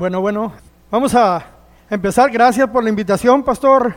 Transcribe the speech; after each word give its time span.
Bueno, 0.00 0.22
bueno, 0.22 0.50
vamos 0.90 1.14
a 1.14 1.44
empezar. 1.90 2.30
Gracias 2.30 2.66
por 2.70 2.82
la 2.82 2.88
invitación, 2.88 3.42
Pastor 3.42 3.94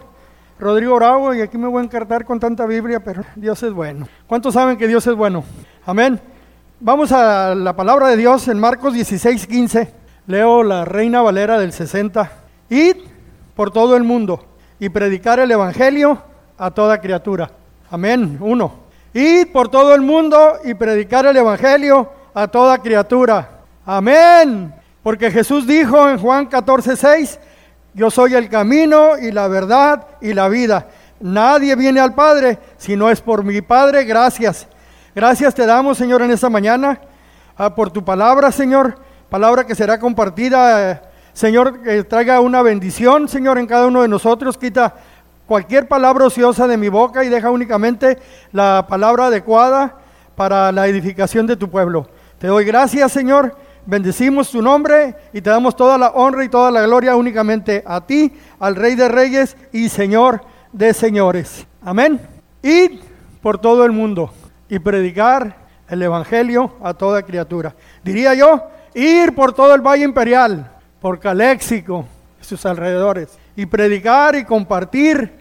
Rodrigo 0.59 0.97
Bravo. 0.97 1.33
Y 1.33 1.39
aquí 1.39 1.57
me 1.57 1.69
voy 1.69 1.79
a 1.79 1.85
encartar 1.85 2.25
con 2.25 2.41
tanta 2.41 2.65
Biblia, 2.65 3.01
pero 3.01 3.23
Dios 3.37 3.63
es 3.63 3.71
bueno. 3.71 4.05
¿Cuántos 4.27 4.53
saben 4.53 4.75
que 4.75 4.85
Dios 4.85 5.07
es 5.07 5.15
bueno? 5.15 5.45
Amén. 5.85 6.19
Vamos 6.81 7.13
a 7.13 7.55
la 7.55 7.73
palabra 7.73 8.09
de 8.09 8.17
Dios 8.17 8.49
en 8.49 8.59
Marcos 8.59 8.93
16, 8.93 9.47
15. 9.47 9.93
Leo 10.27 10.61
la 10.61 10.83
Reina 10.83 11.21
Valera 11.21 11.57
del 11.57 11.71
60. 11.71 12.29
Id 12.67 12.97
por 13.55 13.71
todo 13.71 13.95
el 13.95 14.03
mundo 14.03 14.43
y 14.79 14.89
predicar 14.89 15.39
el 15.39 15.51
Evangelio 15.51 16.21
a 16.57 16.71
toda 16.71 16.99
criatura. 16.99 17.49
Amén. 17.89 18.39
Uno. 18.41 18.73
Id 19.13 19.53
por 19.53 19.69
todo 19.69 19.95
el 19.95 20.01
mundo 20.01 20.55
y 20.65 20.73
predicar 20.73 21.25
el 21.27 21.37
Evangelio 21.37 22.11
a 22.33 22.49
toda 22.49 22.79
criatura. 22.79 23.61
Amén. 23.85 24.82
Porque 25.03 25.29
Jesús 25.29 25.67
dijo 25.67 26.09
en 26.09 26.17
Juan 26.17 26.45
14, 26.45 26.95
6, 26.95 27.39
yo 27.93 28.09
soy 28.09 28.35
el 28.35 28.47
camino 28.47 29.17
y 29.17 29.31
la 29.31 29.49
verdad 29.49 30.07
y 30.21 30.33
la 30.33 30.47
vida. 30.47 30.87
Nadie 31.19 31.75
viene 31.75 31.99
al 31.99 32.15
Padre 32.15 32.57
si 32.77 32.95
no 32.95 33.11
es 33.11 33.19
por 33.19 33.43
mi 33.43 33.61
Padre. 33.61 34.05
Gracias. 34.05 34.65
Gracias 35.13 35.53
te 35.53 35.65
damos, 35.65 35.97
Señor, 35.97 36.21
en 36.21 36.31
esta 36.31 36.49
mañana 36.49 36.99
ah, 37.57 37.75
por 37.75 37.91
tu 37.91 38.03
palabra, 38.03 38.49
Señor. 38.51 38.95
Palabra 39.29 39.65
que 39.67 39.75
será 39.75 39.99
compartida. 39.99 40.91
Eh, 40.91 41.01
Señor, 41.33 41.81
que 41.83 42.05
traiga 42.05 42.39
una 42.39 42.61
bendición, 42.61 43.27
Señor, 43.27 43.57
en 43.57 43.67
cada 43.67 43.87
uno 43.87 44.03
de 44.03 44.07
nosotros. 44.07 44.57
Quita 44.57 44.95
cualquier 45.45 45.89
palabra 45.89 46.27
ociosa 46.27 46.65
de 46.65 46.77
mi 46.77 46.87
boca 46.87 47.25
y 47.25 47.29
deja 47.29 47.51
únicamente 47.51 48.19
la 48.53 48.85
palabra 48.87 49.25
adecuada 49.25 49.97
para 50.35 50.71
la 50.71 50.87
edificación 50.87 51.45
de 51.45 51.57
tu 51.57 51.69
pueblo. 51.69 52.07
Te 52.39 52.47
doy 52.47 52.63
gracias, 52.63 53.11
Señor 53.11 53.53
Bendecimos 53.85 54.49
tu 54.49 54.61
nombre 54.61 55.15
y 55.33 55.41
te 55.41 55.49
damos 55.49 55.75
toda 55.75 55.97
la 55.97 56.09
honra 56.09 56.45
y 56.45 56.49
toda 56.49 56.71
la 56.71 56.83
gloria 56.83 57.15
únicamente 57.15 57.83
a 57.85 58.05
ti, 58.05 58.31
al 58.59 58.75
Rey 58.75 58.95
de 58.95 59.09
Reyes 59.09 59.57
y 59.73 59.89
Señor 59.89 60.41
de 60.71 60.93
Señores. 60.93 61.67
Amén. 61.83 62.19
Id 62.61 62.99
por 63.41 63.57
todo 63.57 63.83
el 63.85 63.91
mundo 63.91 64.33
y 64.69 64.79
predicar 64.79 65.57
el 65.89 66.01
Evangelio 66.01 66.75
a 66.81 66.93
toda 66.93 67.23
criatura. 67.23 67.75
Diría 68.03 68.33
yo, 68.33 68.63
ir 68.93 69.35
por 69.35 69.53
todo 69.53 69.75
el 69.75 69.81
Valle 69.81 70.05
Imperial, 70.05 70.71
por 71.01 71.19
Caléxico 71.19 72.05
y 72.41 72.45
sus 72.45 72.65
alrededores, 72.65 73.37
y 73.55 73.65
predicar 73.65 74.35
y 74.35 74.45
compartir 74.45 75.31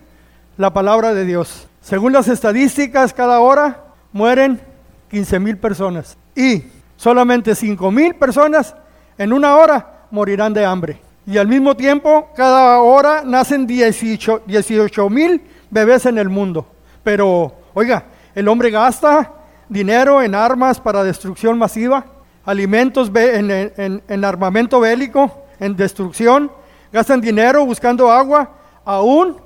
la 0.56 0.72
palabra 0.72 1.14
de 1.14 1.24
Dios. 1.24 1.68
Según 1.80 2.12
las 2.12 2.28
estadísticas, 2.28 3.14
cada 3.14 3.40
hora 3.40 3.84
mueren 4.12 4.60
15 5.10 5.38
mil 5.38 5.56
personas. 5.56 6.18
Y 6.34 6.64
Solamente 6.96 7.54
5 7.54 7.90
mil 7.90 8.14
personas 8.14 8.74
en 9.18 9.32
una 9.32 9.56
hora 9.56 10.06
morirán 10.10 10.52
de 10.52 10.64
hambre. 10.64 11.00
Y 11.26 11.38
al 11.38 11.46
mismo 11.46 11.76
tiempo, 11.76 12.30
cada 12.34 12.80
hora 12.80 13.22
nacen 13.24 13.66
18 13.66 15.10
mil 15.10 15.42
bebés 15.70 16.06
en 16.06 16.18
el 16.18 16.28
mundo. 16.28 16.66
Pero, 17.04 17.54
oiga, 17.74 18.04
el 18.34 18.48
hombre 18.48 18.70
gasta 18.70 19.32
dinero 19.68 20.22
en 20.22 20.34
armas 20.34 20.80
para 20.80 21.04
destrucción 21.04 21.58
masiva, 21.58 22.04
alimentos 22.44 23.10
en, 23.14 24.02
en 24.06 24.24
armamento 24.24 24.80
bélico, 24.80 25.44
en 25.60 25.76
destrucción, 25.76 26.50
gastan 26.92 27.20
dinero 27.20 27.64
buscando 27.64 28.10
agua, 28.10 28.50
aún 28.84 29.36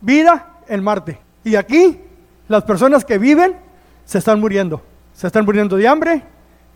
vida 0.00 0.58
en 0.68 0.82
Marte. 0.82 1.18
Y 1.44 1.54
aquí, 1.54 2.00
las 2.48 2.64
personas 2.64 3.04
que 3.04 3.18
viven 3.18 3.56
se 4.04 4.18
están 4.18 4.40
muriendo. 4.40 4.82
Se 5.14 5.26
están 5.26 5.44
muriendo 5.44 5.76
de 5.76 5.86
hambre, 5.86 6.22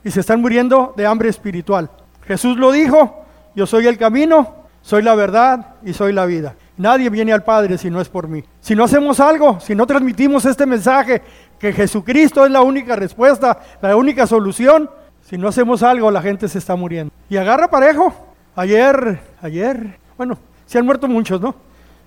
y 0.05 0.10
se 0.10 0.20
están 0.20 0.41
muriendo 0.41 0.92
de 0.97 1.06
hambre 1.06 1.30
espiritual. 1.30 1.91
Jesús 2.27 2.56
lo 2.56 2.70
dijo, 2.70 3.24
yo 3.55 3.66
soy 3.66 3.86
el 3.86 3.98
camino, 3.98 4.55
soy 4.83 5.02
la 5.02 5.14
verdad 5.14 5.77
y 5.83 5.94
soy 5.94 6.12
la 6.12 6.27
vida. 6.27 6.55
Nadie 6.77 7.08
viene 7.08 7.33
al 7.33 7.42
Padre 7.42 7.78
si 7.78 7.91
no 7.91 8.00
es 8.00 8.08
por 8.08 8.28
mí. 8.28 8.44
Si 8.60 8.75
no 8.75 8.84
hacemos 8.84 9.20
algo, 9.20 9.60
si 9.60 9.75
no 9.75 9.86
transmitimos 9.86 10.44
este 10.44 10.66
mensaje, 10.66 11.22
que 11.59 11.72
Jesucristo 11.72 12.44
es 12.44 12.50
la 12.50 12.60
única 12.60 12.97
respuesta, 12.97 13.59
la 13.81 13.97
única 13.97 14.26
solución, 14.26 14.91
si 15.22 15.38
no 15.38 15.48
hacemos 15.48 15.82
algo, 15.82 16.10
la 16.10 16.20
gente 16.20 16.48
se 16.48 16.59
está 16.59 16.76
muriendo. 16.76 17.12
Y 17.31 17.37
agarra 17.37 17.69
parejo. 17.69 18.12
Ayer, 18.56 19.20
ayer, 19.41 19.98
bueno, 20.16 20.38
se 20.66 20.78
han 20.78 20.84
muerto 20.84 21.09
muchos, 21.09 21.41
¿no? 21.41 21.54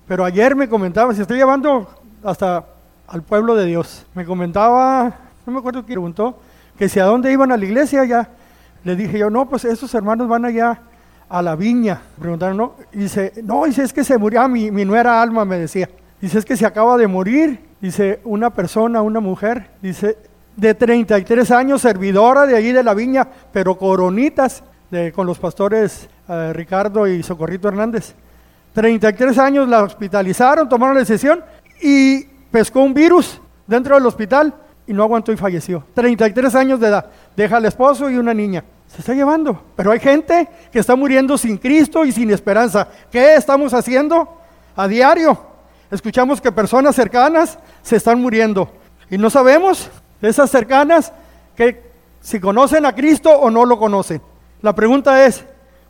Pero 0.06 0.24
ayer 0.24 0.54
me 0.54 0.68
comentaba, 0.68 1.12
se 1.14 1.22
estoy 1.22 1.38
llevando 1.38 1.88
hasta 2.22 2.64
al 3.06 3.22
pueblo 3.22 3.54
de 3.54 3.66
Dios. 3.66 4.06
Me 4.14 4.24
comentaba, 4.24 5.14
no 5.44 5.52
me 5.52 5.58
acuerdo 5.58 5.80
quién 5.80 5.96
preguntó, 5.96 6.38
que 6.78 6.88
si 6.88 7.00
a 7.00 7.04
dónde 7.04 7.32
iban 7.32 7.50
a 7.50 7.56
la 7.56 7.64
iglesia 7.64 8.04
ya. 8.04 8.28
Le 8.84 8.94
dije 8.94 9.18
yo, 9.18 9.28
no, 9.28 9.48
pues 9.48 9.64
esos 9.64 9.92
hermanos 9.94 10.28
van 10.28 10.44
allá 10.44 10.80
a 11.28 11.42
la 11.42 11.56
viña. 11.56 12.00
Preguntaron, 12.18 12.56
no, 12.56 12.74
dice, 12.92 13.32
no, 13.42 13.64
dice, 13.64 13.82
es 13.82 13.92
que 13.92 14.04
se 14.04 14.16
murió, 14.16 14.42
ah, 14.42 14.48
mi, 14.48 14.70
mi 14.70 14.84
nuera 14.84 15.20
Alma 15.20 15.44
me 15.44 15.58
decía. 15.58 15.90
Dice, 16.20 16.38
es 16.38 16.44
que 16.44 16.56
se 16.56 16.64
acaba 16.64 16.96
de 16.96 17.08
morir. 17.08 17.60
Dice, 17.80 18.20
una 18.24 18.50
persona, 18.50 19.02
una 19.02 19.20
mujer, 19.20 19.70
dice, 19.82 20.16
de 20.56 20.74
33 20.74 21.50
años, 21.50 21.82
servidora 21.82 22.46
de 22.46 22.56
allí 22.56 22.72
de 22.72 22.82
la 22.82 22.94
viña, 22.94 23.28
pero 23.52 23.76
coronitas, 23.76 24.62
de, 24.90 25.12
con 25.12 25.26
los 25.26 25.38
pastores 25.38 26.08
eh, 26.28 26.52
Ricardo 26.52 27.06
y 27.06 27.22
Socorrito 27.22 27.68
Hernández. 27.68 28.14
33 28.72 29.38
años 29.38 29.68
la 29.68 29.82
hospitalizaron, 29.82 30.68
tomaron 30.68 30.94
la 30.94 31.00
decisión 31.00 31.44
y 31.82 32.24
pescó 32.50 32.80
un 32.80 32.94
virus 32.94 33.40
dentro 33.66 33.96
del 33.96 34.06
hospital 34.06 34.54
y 34.88 34.94
no 34.94 35.02
aguantó 35.02 35.30
y 35.30 35.36
falleció. 35.36 35.84
33 35.94 36.54
años 36.54 36.80
de 36.80 36.88
edad. 36.88 37.06
Deja 37.36 37.58
al 37.58 37.66
esposo 37.66 38.08
y 38.08 38.16
una 38.16 38.32
niña. 38.32 38.64
Se 38.88 39.00
está 39.00 39.12
llevando. 39.12 39.62
Pero 39.76 39.92
hay 39.92 40.00
gente 40.00 40.48
que 40.72 40.78
está 40.78 40.96
muriendo 40.96 41.36
sin 41.36 41.58
Cristo 41.58 42.06
y 42.06 42.10
sin 42.10 42.30
esperanza. 42.30 42.88
¿Qué 43.12 43.34
estamos 43.34 43.74
haciendo? 43.74 44.40
A 44.74 44.88
diario. 44.88 45.38
Escuchamos 45.90 46.40
que 46.40 46.50
personas 46.50 46.96
cercanas 46.96 47.58
se 47.82 47.96
están 47.96 48.20
muriendo. 48.20 48.72
Y 49.10 49.18
no 49.18 49.28
sabemos, 49.28 49.90
esas 50.22 50.50
cercanas, 50.50 51.12
que 51.54 51.82
si 52.22 52.40
conocen 52.40 52.86
a 52.86 52.94
Cristo 52.94 53.30
o 53.30 53.50
no 53.50 53.66
lo 53.66 53.78
conocen. 53.78 54.22
La 54.62 54.74
pregunta 54.74 55.26
es, 55.26 55.44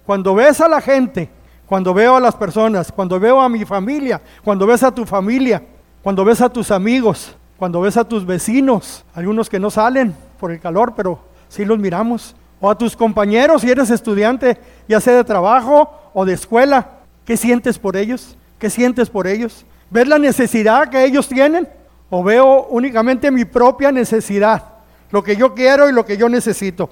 cuando 0.04 0.34
ves 0.34 0.60
a 0.60 0.68
la 0.68 0.80
gente, 0.80 1.30
cuando 1.66 1.94
veo 1.94 2.16
a 2.16 2.20
las 2.20 2.34
personas, 2.34 2.90
cuando 2.90 3.20
veo 3.20 3.40
a 3.40 3.48
mi 3.48 3.64
familia, 3.64 4.20
cuando 4.42 4.66
ves 4.66 4.82
a 4.82 4.90
tu 4.92 5.06
familia, 5.06 5.62
cuando 6.02 6.24
ves 6.24 6.40
a 6.40 6.48
tus 6.48 6.72
amigos, 6.72 7.36
cuando 7.58 7.80
ves 7.80 7.96
a 7.96 8.04
tus 8.04 8.24
vecinos, 8.24 9.04
algunos 9.14 9.50
que 9.50 9.58
no 9.58 9.70
salen 9.70 10.14
por 10.38 10.52
el 10.52 10.60
calor, 10.60 10.94
pero 10.96 11.18
sí 11.48 11.64
los 11.64 11.78
miramos, 11.78 12.36
o 12.60 12.70
a 12.70 12.78
tus 12.78 12.96
compañeros 12.96 13.62
si 13.62 13.70
eres 13.70 13.90
estudiante, 13.90 14.58
ya 14.88 15.00
sea 15.00 15.16
de 15.16 15.24
trabajo 15.24 15.90
o 16.14 16.24
de 16.24 16.34
escuela, 16.34 16.88
¿qué 17.24 17.36
sientes 17.36 17.78
por 17.78 17.96
ellos? 17.96 18.36
¿Qué 18.58 18.70
sientes 18.70 19.10
por 19.10 19.26
ellos? 19.26 19.66
¿Ves 19.90 20.06
la 20.06 20.18
necesidad 20.18 20.88
que 20.88 21.04
ellos 21.04 21.28
tienen? 21.28 21.68
¿O 22.10 22.22
veo 22.22 22.66
únicamente 22.70 23.30
mi 23.30 23.44
propia 23.44 23.90
necesidad? 23.90 24.62
Lo 25.10 25.22
que 25.22 25.36
yo 25.36 25.54
quiero 25.54 25.88
y 25.88 25.92
lo 25.92 26.04
que 26.04 26.16
yo 26.16 26.28
necesito. 26.28 26.90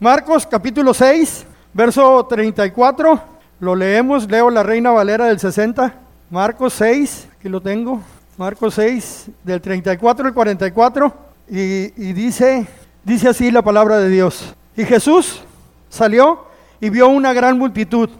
Marcos 0.00 0.46
capítulo 0.46 0.92
6, 0.92 1.46
verso 1.72 2.26
34, 2.26 3.20
lo 3.60 3.74
leemos, 3.74 4.28
leo 4.30 4.50
la 4.50 4.62
Reina 4.62 4.90
Valera 4.90 5.26
del 5.26 5.38
60. 5.38 5.94
Marcos 6.30 6.74
6, 6.74 7.28
aquí 7.38 7.48
lo 7.48 7.60
tengo. 7.60 8.00
Marcos 8.36 8.74
6, 8.74 9.30
del 9.44 9.60
34 9.60 10.26
al 10.26 10.34
44, 10.34 11.14
y, 11.48 12.08
y 12.08 12.12
dice, 12.12 12.66
dice 13.04 13.28
así 13.28 13.52
la 13.52 13.62
palabra 13.62 13.98
de 13.98 14.08
Dios. 14.08 14.56
Y 14.76 14.84
Jesús 14.84 15.42
salió 15.88 16.46
y 16.80 16.88
vio 16.88 17.08
una 17.08 17.32
gran 17.32 17.56
multitud 17.56 18.10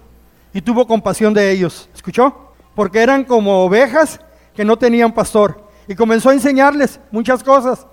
y 0.52 0.62
tuvo 0.62 0.86
compasión 0.86 1.34
de 1.34 1.50
ellos. 1.50 1.88
¿Escuchó? 1.92 2.52
Porque 2.76 3.02
eran 3.02 3.24
como 3.24 3.64
ovejas 3.64 4.20
que 4.54 4.64
no 4.64 4.76
tenían 4.76 5.12
pastor. 5.12 5.64
Y 5.88 5.96
comenzó 5.96 6.30
a 6.30 6.34
enseñarles 6.34 7.00
muchas 7.10 7.42
cosas. 7.42 7.84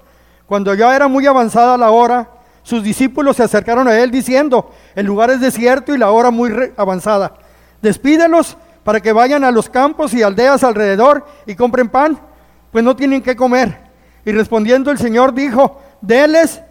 Cuando 0.46 0.76
ya 0.76 0.96
era 0.96 1.08
muy 1.08 1.26
avanzada 1.26 1.76
la 1.76 1.90
hora, 1.90 2.30
sus 2.62 2.84
discípulos 2.84 3.38
se 3.38 3.44
acercaron 3.44 3.88
a 3.88 3.98
él 3.98 4.12
diciendo, 4.12 4.72
el 4.94 5.08
lugar 5.08 5.31
es 5.31 5.42
desierto 5.42 5.96
y 5.96 5.98
la 5.98 6.12
hora 6.12 6.30
muy 6.30 6.52
avanzada. 6.78 7.34
Despídelos 7.81 8.57
para 8.83 9.00
que 9.00 9.13
vayan 9.13 9.44
a 9.44 9.51
los 9.51 9.69
campos 9.69 10.13
y 10.13 10.24
aldeas 10.24 10.63
alrededor 10.63 11.25
y 11.45 11.56
compren 11.56 11.89
pan, 11.89 12.19
pues 12.72 12.83
no 12.83 12.95
tienen 12.95 13.22
que 13.22 13.36
comer. 13.36 13.78
Y 14.25 14.31
respondiendo 14.31 14.92
el 14.92 14.98
Señor 14.98 15.33
dijo, 15.33 15.80
deles 16.01 16.62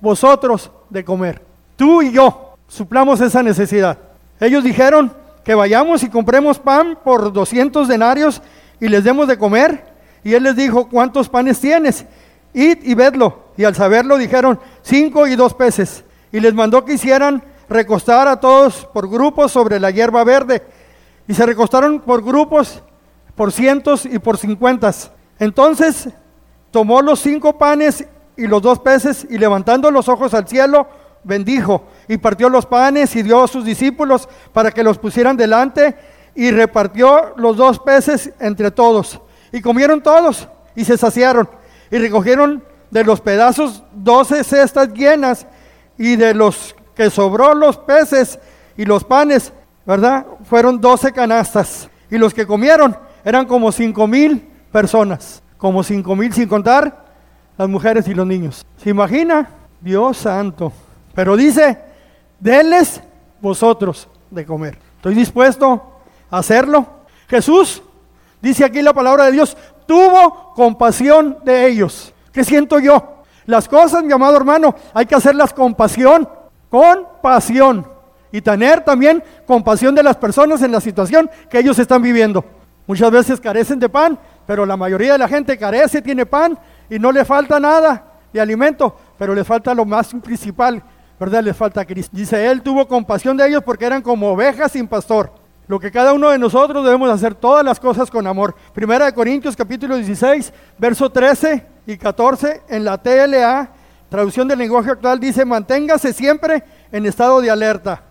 vosotros 0.00 0.70
de 0.88 1.04
comer. 1.04 1.42
Tú 1.76 2.02
y 2.02 2.12
yo 2.12 2.54
suplamos 2.66 3.20
esa 3.20 3.42
necesidad. 3.42 3.98
Ellos 4.40 4.64
dijeron 4.64 5.12
que 5.44 5.54
vayamos 5.54 6.02
y 6.02 6.08
compremos 6.08 6.58
pan 6.58 6.98
por 7.02 7.32
200 7.32 7.88
denarios 7.88 8.42
y 8.80 8.88
les 8.88 9.04
demos 9.04 9.28
de 9.28 9.38
comer. 9.38 9.84
Y 10.24 10.34
él 10.34 10.42
les 10.42 10.56
dijo, 10.56 10.88
¿cuántos 10.88 11.28
panes 11.28 11.60
tienes? 11.60 12.04
Id 12.52 12.78
y 12.82 12.94
vedlo. 12.94 13.44
Y 13.56 13.64
al 13.64 13.74
saberlo 13.74 14.18
dijeron, 14.18 14.58
cinco 14.82 15.26
y 15.26 15.36
dos 15.36 15.54
peces. 15.54 16.04
Y 16.32 16.40
les 16.40 16.54
mandó 16.54 16.84
que 16.84 16.94
hicieran 16.94 17.42
recostar 17.68 18.28
a 18.28 18.40
todos 18.40 18.86
por 18.92 19.08
grupos 19.08 19.52
sobre 19.52 19.78
la 19.78 19.90
hierba 19.90 20.24
verde 20.24 20.62
y 21.30 21.34
se 21.34 21.46
recostaron 21.46 22.00
por 22.00 22.24
grupos, 22.24 22.82
por 23.36 23.52
cientos 23.52 24.04
y 24.04 24.18
por 24.18 24.36
cincuentas. 24.36 25.12
Entonces 25.38 26.08
tomó 26.72 27.00
los 27.02 27.20
cinco 27.20 27.56
panes 27.56 28.04
y 28.36 28.48
los 28.48 28.60
dos 28.60 28.80
peces 28.80 29.28
y 29.30 29.38
levantando 29.38 29.92
los 29.92 30.08
ojos 30.08 30.34
al 30.34 30.48
cielo, 30.48 30.88
bendijo 31.22 31.84
y 32.08 32.16
partió 32.16 32.48
los 32.48 32.66
panes 32.66 33.14
y 33.14 33.22
dio 33.22 33.44
a 33.44 33.46
sus 33.46 33.64
discípulos 33.64 34.28
para 34.52 34.72
que 34.72 34.82
los 34.82 34.98
pusieran 34.98 35.36
delante 35.36 35.96
y 36.34 36.50
repartió 36.50 37.32
los 37.36 37.56
dos 37.56 37.78
peces 37.78 38.32
entre 38.40 38.72
todos. 38.72 39.20
Y 39.52 39.60
comieron 39.60 40.02
todos 40.02 40.48
y 40.74 40.84
se 40.84 40.98
saciaron 40.98 41.48
y 41.92 41.98
recogieron 41.98 42.64
de 42.90 43.04
los 43.04 43.20
pedazos 43.20 43.84
doce 43.92 44.42
cestas 44.42 44.92
llenas 44.94 45.46
y 45.96 46.16
de 46.16 46.34
los 46.34 46.74
que 46.96 47.08
sobró 47.08 47.54
los 47.54 47.76
peces 47.76 48.40
y 48.76 48.84
los 48.84 49.04
panes, 49.04 49.52
¿verdad? 49.84 50.26
Fueron 50.44 50.80
doce 50.80 51.12
canastas. 51.12 51.88
Y 52.10 52.18
los 52.18 52.34
que 52.34 52.46
comieron 52.46 52.96
eran 53.24 53.46
como 53.46 53.72
cinco 53.72 54.06
mil 54.06 54.48
personas, 54.72 55.42
como 55.56 55.82
cinco 55.82 56.16
mil 56.16 56.32
sin 56.32 56.48
contar 56.48 57.06
las 57.56 57.68
mujeres 57.68 58.08
y 58.08 58.14
los 58.14 58.26
niños. 58.26 58.66
¿Se 58.76 58.90
imagina? 58.90 59.48
Dios 59.80 60.16
santo. 60.16 60.72
Pero 61.14 61.36
dice, 61.36 61.78
denles 62.38 63.00
vosotros 63.40 64.08
de 64.30 64.46
comer. 64.46 64.78
Estoy 64.96 65.14
dispuesto 65.14 66.00
a 66.30 66.38
hacerlo. 66.38 66.86
Jesús, 67.28 67.82
dice 68.40 68.64
aquí 68.64 68.82
la 68.82 68.92
palabra 68.92 69.26
de 69.26 69.32
Dios, 69.32 69.56
tuvo 69.86 70.52
compasión 70.54 71.38
de 71.44 71.66
ellos. 71.66 72.12
¿Qué 72.32 72.44
siento 72.44 72.78
yo? 72.78 73.22
Las 73.46 73.68
cosas, 73.68 74.04
mi 74.04 74.12
amado 74.12 74.36
hermano, 74.36 74.74
hay 74.94 75.06
que 75.06 75.14
hacerlas 75.14 75.52
con 75.52 75.74
pasión, 75.74 76.28
con 76.68 77.06
pasión. 77.22 77.86
Y 78.32 78.40
tener 78.40 78.82
también 78.82 79.22
compasión 79.46 79.94
de 79.94 80.02
las 80.02 80.16
personas 80.16 80.62
en 80.62 80.72
la 80.72 80.80
situación 80.80 81.30
que 81.48 81.58
ellos 81.58 81.78
están 81.78 82.02
viviendo. 82.02 82.44
Muchas 82.86 83.10
veces 83.10 83.40
carecen 83.40 83.78
de 83.78 83.88
pan, 83.88 84.18
pero 84.46 84.66
la 84.66 84.76
mayoría 84.76 85.12
de 85.12 85.18
la 85.18 85.28
gente 85.28 85.56
carece, 85.56 86.02
tiene 86.02 86.26
pan 86.26 86.58
y 86.88 86.98
no 86.98 87.12
le 87.12 87.24
falta 87.24 87.60
nada 87.60 88.04
de 88.32 88.40
alimento, 88.40 88.96
pero 89.18 89.34
les 89.34 89.46
falta 89.46 89.74
lo 89.74 89.84
más 89.84 90.12
principal, 90.22 90.82
¿verdad? 91.18 91.42
Les 91.42 91.56
falta 91.56 91.84
Cristo. 91.84 92.16
Dice, 92.16 92.46
Él 92.46 92.62
tuvo 92.62 92.86
compasión 92.88 93.36
de 93.36 93.46
ellos 93.46 93.62
porque 93.64 93.84
eran 93.84 94.02
como 94.02 94.32
ovejas 94.32 94.72
sin 94.72 94.88
pastor. 94.88 95.32
Lo 95.68 95.78
que 95.78 95.92
cada 95.92 96.12
uno 96.12 96.30
de 96.30 96.38
nosotros 96.38 96.84
debemos 96.84 97.08
hacer 97.10 97.36
todas 97.36 97.64
las 97.64 97.78
cosas 97.78 98.10
con 98.10 98.26
amor. 98.26 98.56
Primera 98.74 99.04
de 99.04 99.14
Corintios 99.14 99.54
capítulo 99.54 99.94
16, 99.94 100.52
verso 100.76 101.10
13 101.10 101.64
y 101.86 101.96
14 101.96 102.62
en 102.68 102.84
la 102.84 102.98
TLA, 102.98 103.70
traducción 104.08 104.48
del 104.48 104.58
lenguaje 104.58 104.90
actual, 104.90 105.20
dice, 105.20 105.44
manténgase 105.44 106.12
siempre 106.12 106.64
en 106.90 107.06
estado 107.06 107.40
de 107.40 107.52
alerta. 107.52 108.09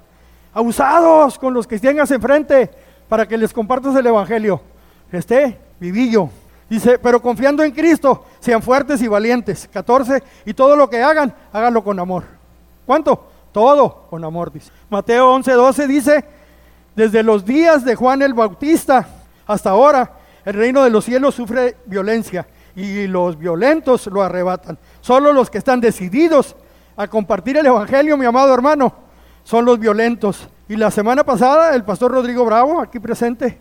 Abusados 0.60 1.40
con 1.40 1.54
los 1.54 1.66
que 1.66 1.80
tengas 1.80 2.12
enfrente 2.12 2.70
para 3.08 3.26
que 3.26 3.38
les 3.38 3.54
compartas 3.54 3.96
el 3.96 4.06
Evangelio. 4.06 4.60
Esté 5.10 5.58
vivillo. 5.80 6.30
Dice, 6.70 7.00
pero 7.00 7.22
confiando 7.22 7.64
en 7.64 7.72
Cristo, 7.72 8.26
sean 8.42 8.62
fuertes 8.62 9.02
y 9.02 9.08
valientes. 9.08 9.70
14, 9.72 10.22
y 10.46 10.54
todo 10.54 10.76
lo 10.76 10.90
que 10.90 11.02
hagan, 11.02 11.34
háganlo 11.54 11.82
con 11.82 11.98
amor. 11.98 12.26
¿Cuánto? 12.86 13.26
Todo 13.54 14.08
con 14.10 14.22
amor, 14.26 14.52
dice. 14.52 14.70
Mateo 14.90 15.32
11, 15.32 15.50
12 15.54 15.88
dice, 15.88 16.26
desde 16.94 17.24
los 17.24 17.46
días 17.46 17.86
de 17.86 17.96
Juan 17.96 18.22
el 18.22 18.34
Bautista 18.34 19.08
hasta 19.48 19.70
ahora, 19.70 20.12
el 20.44 20.56
reino 20.56 20.84
de 20.84 20.90
los 20.90 21.06
cielos 21.06 21.36
sufre 21.36 21.78
violencia 21.86 22.46
y 22.76 23.08
los 23.08 23.40
violentos 23.40 24.08
lo 24.08 24.22
arrebatan. 24.22 24.78
Solo 25.00 25.32
los 25.32 25.50
que 25.50 25.60
están 25.60 25.80
decididos 25.80 26.58
a 26.98 27.08
compartir 27.08 27.56
el 27.56 27.66
Evangelio, 27.66 28.18
mi 28.18 28.26
amado 28.26 28.54
hermano, 28.54 29.08
son 29.50 29.66
los 29.66 29.80
violentos. 29.80 30.48
Y 30.68 30.76
la 30.76 30.92
semana 30.92 31.24
pasada, 31.24 31.74
el 31.74 31.84
pastor 31.84 32.12
Rodrigo 32.12 32.46
Bravo, 32.46 32.80
aquí 32.80 33.00
presente, 33.00 33.58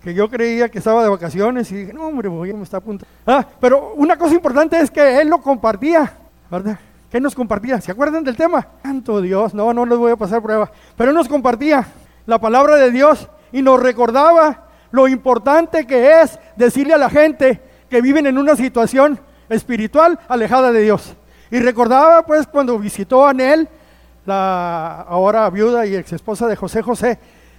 que 0.00 0.14
yo 0.14 0.30
creía 0.30 0.68
que 0.68 0.78
estaba 0.78 1.02
de 1.02 1.08
vacaciones 1.08 1.68
y 1.72 1.78
dije, 1.78 1.92
no, 1.92 2.06
hombre, 2.06 2.28
voy, 2.28 2.52
me 2.52 2.62
está 2.62 2.76
apuntando. 2.76 3.12
Ah, 3.26 3.44
pero 3.60 3.92
una 3.94 4.16
cosa 4.16 4.36
importante 4.36 4.78
es 4.78 4.88
que 4.88 5.20
él 5.20 5.26
lo 5.26 5.40
compartía, 5.40 6.12
¿verdad? 6.48 6.78
¿Qué 7.10 7.20
nos 7.20 7.34
compartía? 7.34 7.80
¿Se 7.80 7.90
acuerdan 7.90 8.22
del 8.22 8.36
tema? 8.36 8.68
Santo 8.84 9.20
Dios, 9.20 9.52
no, 9.52 9.74
no 9.74 9.84
les 9.84 9.98
voy 9.98 10.12
a 10.12 10.16
pasar 10.16 10.40
prueba. 10.40 10.70
Pero 10.96 11.10
él 11.10 11.16
nos 11.16 11.26
compartía 11.26 11.88
la 12.24 12.40
palabra 12.40 12.76
de 12.76 12.92
Dios 12.92 13.28
y 13.50 13.62
nos 13.62 13.82
recordaba 13.82 14.68
lo 14.92 15.08
importante 15.08 15.88
que 15.88 16.20
es 16.20 16.38
decirle 16.54 16.94
a 16.94 16.98
la 16.98 17.10
gente 17.10 17.60
que 17.90 18.00
viven 18.00 18.28
en 18.28 18.38
una 18.38 18.54
situación 18.54 19.18
espiritual 19.48 20.20
alejada 20.28 20.70
de 20.70 20.82
Dios. 20.82 21.16
Y 21.50 21.58
recordaba 21.58 22.24
pues 22.24 22.46
cuando 22.46 22.78
visitó 22.78 23.26
a 23.26 23.30
Anel, 23.30 23.68
la 24.24 25.02
ahora 25.02 25.48
viuda 25.50 25.86
y 25.86 25.96
ex 25.96 26.12
esposa 26.12 26.46
de 26.46 26.56
José 26.56 26.82
José, 26.82 27.18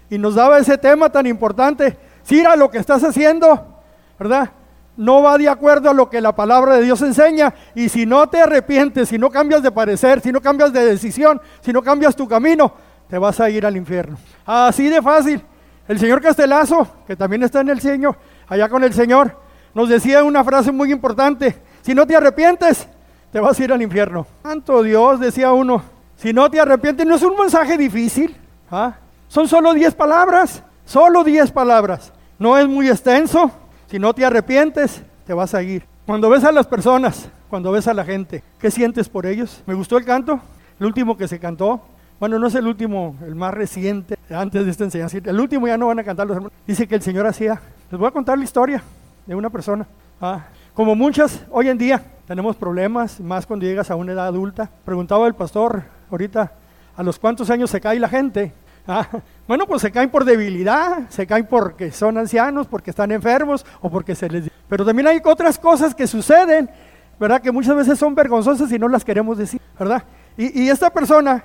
y 0.10 0.18
nos 0.18 0.36
daba 0.36 0.60
ese 0.60 0.78
tema 0.78 1.10
tan 1.10 1.26
importante 1.26 1.98
si 2.24 2.46
a 2.46 2.56
lo 2.56 2.70
que 2.70 2.78
estás 2.78 3.04
haciendo, 3.04 3.82
¿verdad? 4.18 4.50
No 4.96 5.24
va 5.24 5.38
de 5.38 5.50
acuerdo 5.50 5.90
a 5.90 5.94
lo 5.94 6.10
que 6.10 6.22
la 6.22 6.36
palabra 6.36 6.76
de 6.76 6.84
Dios 6.84 7.02
enseña. 7.02 7.54
Y 7.74 7.90
si 7.90 8.06
no 8.06 8.28
te 8.30 8.40
arrepientes, 8.40 9.10
si 9.10 9.18
no 9.18 9.32
cambias 9.32 9.64
de 9.64 9.72
parecer, 9.72 10.22
si 10.22 10.32
no 10.32 10.40
cambias 10.40 10.72
de 10.72 10.86
decisión, 10.86 11.42
si 11.62 11.74
no 11.74 11.82
cambias 11.82 12.16
tu 12.16 12.28
camino, 12.28 12.72
te 13.10 13.18
vas 13.18 13.40
a 13.40 13.50
ir 13.50 13.66
al 13.66 13.76
infierno. 13.76 14.18
Así 14.46 14.90
de 14.90 15.02
fácil. 15.02 15.44
El 15.88 16.00
señor 16.00 16.22
Castelazo, 16.22 16.88
que 17.08 17.16
también 17.16 17.44
está 17.44 17.62
en 17.62 17.70
el 17.70 17.82
Señor, 17.82 18.16
allá 18.48 18.70
con 18.70 18.84
el 18.84 18.94
Señor, 18.94 19.38
nos 19.74 19.90
decía 19.90 20.24
una 20.24 20.44
frase 20.44 20.72
muy 20.72 20.92
importante. 20.92 21.62
Si 21.82 21.94
no 21.94 22.08
te 22.08 22.16
arrepientes, 22.16 22.88
te 23.32 23.40
vas 23.40 23.60
a 23.60 23.64
ir 23.64 23.74
al 23.74 23.82
infierno. 23.82 24.26
Santo 24.44 24.82
Dios, 24.84 25.20
decía 25.20 25.52
uno. 25.52 25.84
Si 26.18 26.34
no 26.34 26.50
te 26.50 26.60
arrepientes, 26.60 27.06
no 27.06 27.16
es 27.16 27.24
un 27.24 27.38
mensaje 27.38 27.78
difícil. 27.78 28.36
¿ah? 28.72 28.96
Son 29.28 29.48
solo 29.48 29.74
diez 29.74 29.94
palabras. 29.94 30.64
Solo 30.86 31.24
diez 31.24 31.52
palabras. 31.52 32.14
No 32.40 32.58
es 32.58 32.68
muy 32.68 32.90
extenso. 32.90 33.52
Si 33.88 34.00
no 34.00 34.14
te 34.14 34.26
arrepientes, 34.26 35.02
te 35.26 35.34
vas 35.34 35.54
a 35.54 35.62
ir. 35.64 35.86
Cuando 36.06 36.30
ves 36.30 36.44
a 36.44 36.52
las 36.52 36.68
personas, 36.68 37.30
cuando 37.50 37.72
ves 37.72 37.88
a 37.88 37.94
la 37.94 38.04
gente, 38.04 38.44
¿qué 38.60 38.72
sientes 38.72 39.08
por 39.08 39.26
ellos? 39.26 39.64
¿Me 39.66 39.74
gustó 39.74 39.98
el 39.98 40.06
canto? 40.06 40.40
El 40.80 40.88
último 40.88 41.16
que 41.16 41.28
se 41.28 41.40
cantó. 41.40 41.82
Bueno, 42.20 42.40
no 42.40 42.48
es 42.48 42.56
el 42.56 42.68
último, 42.68 43.16
el 43.26 43.36
más 43.36 43.54
reciente, 43.54 44.18
antes 44.30 44.66
de 44.66 44.72
esta 44.72 44.84
enseñanza. 44.84 45.18
El 45.18 45.40
último 45.40 45.68
ya 45.68 45.78
no 45.78 45.88
van 45.88 46.00
a 46.00 46.04
cantar 46.04 46.28
los 46.28 46.36
hermanos. 46.36 46.58
Dice 46.66 46.88
que 46.88 46.96
el 46.96 47.02
Señor 47.02 47.28
hacía. 47.28 47.62
Les 47.92 48.00
voy 48.00 48.08
a 48.08 48.12
contar 48.12 48.38
la 48.38 48.44
historia 48.44 48.84
de 49.26 49.36
una 49.36 49.50
persona. 49.50 49.86
Ah, 50.22 50.46
como 50.74 50.96
muchas, 50.96 51.46
hoy 51.52 51.70
en 51.70 51.78
día 51.78 52.04
tenemos 52.26 52.56
problemas, 52.56 53.20
más 53.20 53.46
cuando 53.46 53.66
llegas 53.66 53.92
a 53.92 53.96
una 53.96 54.14
edad 54.14 54.28
adulta. 54.28 54.70
Preguntaba 54.84 55.28
el 55.28 55.36
pastor 55.36 55.84
ahorita, 56.10 56.52
¿a 56.96 57.04
los 57.04 57.20
cuántos 57.20 57.50
años 57.50 57.70
se 57.70 57.80
cae 57.80 58.00
la 58.00 58.10
gente? 58.10 58.54
Ah, 58.88 59.08
bueno, 59.48 59.68
pues 59.68 59.84
se 59.84 59.92
caen 59.92 60.10
por 60.10 60.26
debilidad, 60.26 61.10
se 61.10 61.28
caen 61.28 61.46
porque 61.46 61.92
son 61.92 62.18
ancianos, 62.18 62.68
porque 62.68 62.90
están 62.90 63.12
enfermos 63.12 63.66
o 63.82 63.90
porque 63.90 64.16
se 64.16 64.28
les... 64.30 64.50
Pero 64.68 64.84
también 64.84 65.08
hay 65.08 65.22
otras 65.24 65.60
cosas 65.60 65.94
que 65.94 66.08
suceden, 66.08 66.70
¿verdad? 67.20 67.40
Que 67.40 67.52
muchas 67.52 67.76
veces 67.76 68.00
son 68.00 68.16
vergonzosas 68.16 68.72
y 68.72 68.80
no 68.80 68.88
las 68.88 69.06
queremos 69.06 69.38
decir, 69.38 69.62
¿verdad? 69.78 70.04
Y, 70.36 70.68
esta 70.70 70.90
persona, 70.90 71.44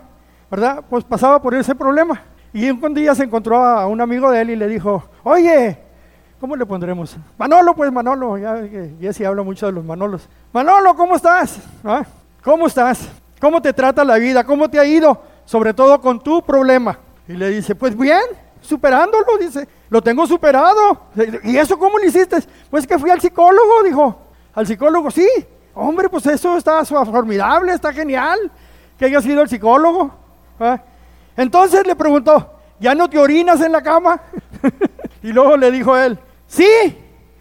¿verdad? 0.51 0.83
Pues 0.89 1.05
pasaba 1.05 1.43
por 1.43 1.55
ese 1.55 1.75
problema. 1.75 2.23
Y 2.55 2.71
un 2.71 2.95
día 2.95 3.15
se 3.15 3.25
encontró 3.25 3.63
a 3.63 3.87
un 3.87 4.01
amigo 4.01 4.31
de 4.31 4.41
él 4.41 4.51
y 4.51 4.57
le 4.57 4.69
dijo, 4.69 5.05
oye, 5.23 5.79
¿cómo 6.41 6.57
le 6.57 6.65
pondremos? 6.67 7.17
Manolo, 7.37 7.75
pues 7.75 7.93
Manolo, 7.93 8.39
ya 8.39 8.63
Jesse 9.01 9.23
habla 9.23 9.43
mucho 9.43 9.67
de 9.67 9.73
los 9.73 9.85
Manolos. 9.85 10.29
Manolo, 10.53 10.95
¿cómo 10.95 11.17
estás? 11.17 11.61
¿Ah? 11.85 12.05
¿Cómo 12.43 12.67
estás? 12.67 13.09
¿Cómo 13.41 13.61
te 13.63 13.73
trata 13.73 14.05
la 14.05 14.17
vida? 14.17 14.45
¿Cómo 14.45 14.69
te 14.69 14.79
ha 14.79 14.85
ido? 14.85 15.21
Sobre 15.45 15.75
todo 15.75 16.01
con 16.01 16.21
tu 16.21 16.43
problema. 16.43 16.99
Y 17.27 17.33
le 17.33 17.51
dice, 17.51 17.75
pues 17.75 17.97
bien, 17.97 18.23
superándolo, 18.61 19.39
dice, 19.41 19.69
lo 19.91 20.03
tengo 20.03 20.27
superado. 20.27 21.03
¿Y 21.45 21.57
eso 21.57 21.79
cómo 21.79 21.99
lo 21.99 22.05
hiciste? 22.05 22.39
Pues 22.71 22.87
que 22.87 22.99
fui 22.99 23.11
al 23.11 23.21
psicólogo, 23.21 23.83
dijo. 23.85 24.19
Al 24.55 24.67
psicólogo, 24.67 25.11
sí. 25.11 25.29
Hombre, 25.75 26.09
pues 26.09 26.27
eso 26.27 26.57
está 26.57 26.85
formidable, 26.85 27.73
está 27.73 27.93
genial 27.93 28.51
que 28.99 29.05
haya 29.05 29.23
sido 29.23 29.43
el 29.43 29.49
psicólogo. 29.49 30.11
¿ah? 30.59 30.81
Entonces 31.37 31.87
le 31.87 31.95
preguntó, 31.95 32.59
¿ya 32.81 32.95
no 32.95 33.09
te 33.09 33.19
orinas 33.19 33.61
en 33.61 33.73
la 33.73 33.81
cama? 33.81 34.21
y 35.23 35.29
luego 35.29 35.57
le 35.57 35.71
dijo 35.71 35.97
él, 35.97 36.19
sí, 36.49 36.67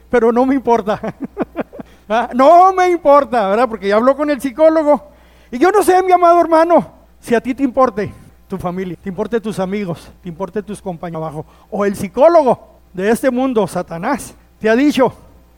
pero 0.10 0.32
no 0.32 0.46
me 0.46 0.54
importa. 0.54 1.02
¿Ah? 2.10 2.30
No 2.36 2.72
me 2.74 2.90
importa, 2.90 3.48
¿verdad? 3.50 3.68
Porque 3.68 3.88
ya 3.88 3.96
habló 3.96 4.16
con 4.16 4.30
el 4.30 4.40
psicólogo. 4.40 5.10
Y 5.52 5.58
yo 5.58 5.72
no 5.72 5.82
sé, 5.82 6.02
mi 6.04 6.12
amado 6.12 6.40
hermano, 6.40 6.92
si 7.20 7.34
a 7.34 7.42
ti 7.42 7.56
te 7.56 7.64
importe 7.64 8.14
tu 8.48 8.58
familia, 8.58 8.98
te 9.02 9.10
importe 9.10 9.42
tus 9.42 9.60
amigos, 9.60 10.10
te 10.22 10.30
importe 10.30 10.62
tus 10.62 10.82
compañeros 10.82 11.24
abajo. 11.24 11.46
O 11.70 11.84
el 11.84 11.96
psicólogo 11.96 12.80
de 12.94 13.10
este 13.10 13.30
mundo, 13.32 13.68
Satanás, 13.68 14.36
te 14.60 14.70
ha 14.70 14.76
dicho, 14.76 15.12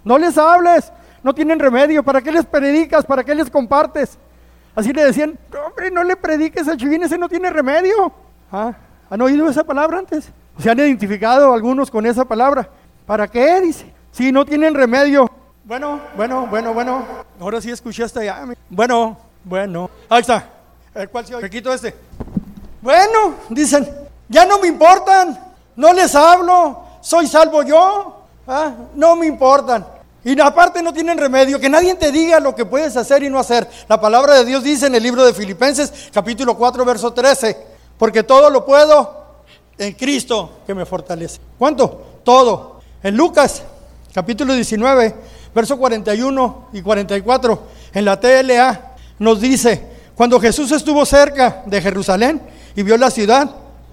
no 0.03 0.17
les 0.17 0.37
hables, 0.37 0.91
no 1.23 1.33
tienen 1.33 1.59
remedio, 1.59 2.03
¿para 2.03 2.21
qué 2.21 2.31
les 2.31 2.45
predicas? 2.45 3.05
¿Para 3.05 3.23
qué 3.23 3.35
les 3.35 3.49
compartes? 3.49 4.17
Así 4.75 4.93
le 4.93 5.03
decían, 5.03 5.37
hombre, 5.67 5.91
no 5.91 6.03
le 6.03 6.15
prediques 6.15 6.67
al 6.67 6.77
chivín, 6.77 7.03
ese 7.03 7.17
no 7.17 7.27
tiene 7.27 7.49
remedio. 7.49 8.11
¿Ah? 8.51 8.73
¿Han 9.09 9.21
oído 9.21 9.49
esa 9.49 9.63
palabra 9.63 9.99
antes? 9.99 10.31
Se 10.57 10.69
han 10.69 10.79
identificado 10.79 11.53
algunos 11.53 11.91
con 11.91 12.05
esa 12.05 12.25
palabra. 12.25 12.69
¿Para 13.09 13.27
qué? 13.27 13.59
Dice. 13.61 13.91
Si 14.11 14.31
no 14.31 14.45
tienen 14.45 14.75
remedio. 14.75 15.27
Bueno, 15.63 15.99
bueno, 16.15 16.45
bueno, 16.45 16.75
bueno. 16.75 17.03
Ahora 17.39 17.59
sí 17.59 17.71
escuchaste 17.71 18.23
ya. 18.23 18.45
Bueno, 18.69 19.17
bueno. 19.43 19.89
Ahí 20.07 20.21
está. 20.21 20.47
¿Cuál 21.11 21.25
se 21.25 21.33
oye? 21.33 21.49
quito 21.49 21.73
este. 21.73 21.95
Bueno, 22.79 23.33
dicen, 23.49 23.89
ya 24.27 24.45
no 24.45 24.59
me 24.59 24.67
importan, 24.67 25.39
no 25.75 25.91
les 25.91 26.13
hablo, 26.13 26.83
soy 27.01 27.25
salvo 27.25 27.63
yo, 27.63 28.25
¿ah? 28.47 28.73
no 28.93 29.15
me 29.15 29.25
importan. 29.25 29.87
Y 30.23 30.39
aparte 30.39 30.83
no 30.83 30.93
tienen 30.93 31.17
remedio, 31.17 31.59
que 31.59 31.67
nadie 31.67 31.95
te 31.95 32.11
diga 32.11 32.39
lo 32.39 32.53
que 32.53 32.65
puedes 32.65 32.95
hacer 32.95 33.23
y 33.23 33.29
no 33.29 33.39
hacer. 33.39 33.67
La 33.87 33.99
palabra 33.99 34.35
de 34.35 34.45
Dios 34.45 34.61
dice 34.61 34.85
en 34.85 34.93
el 34.93 35.01
libro 35.01 35.25
de 35.25 35.33
Filipenses, 35.33 36.11
capítulo 36.13 36.55
4, 36.55 36.85
verso 36.85 37.11
13, 37.11 37.57
porque 37.97 38.21
todo 38.21 38.51
lo 38.51 38.63
puedo 38.63 39.41
en 39.79 39.93
Cristo 39.93 40.59
que 40.67 40.75
me 40.75 40.85
fortalece. 40.85 41.41
¿Cuánto? 41.57 42.19
Todo. 42.23 42.78
En 43.01 43.15
Lucas, 43.15 43.63
capítulo 44.13 44.53
19, 44.53 45.15
verso 45.55 45.77
41 45.77 46.67
y 46.73 46.81
44, 46.81 47.63
en 47.93 48.03
la 48.03 48.19
TLA, 48.19 48.95
nos 49.19 49.39
dice, 49.39 49.81
cuando 50.15 50.37
Jesús 50.37 50.69
estuvo 50.73 51.05
cerca 51.05 51.63
de 51.65 51.81
Jerusalén 51.81 52.41
y 52.75 52.83
vio 52.83 52.97
la 52.97 53.09
ciudad, 53.09 53.49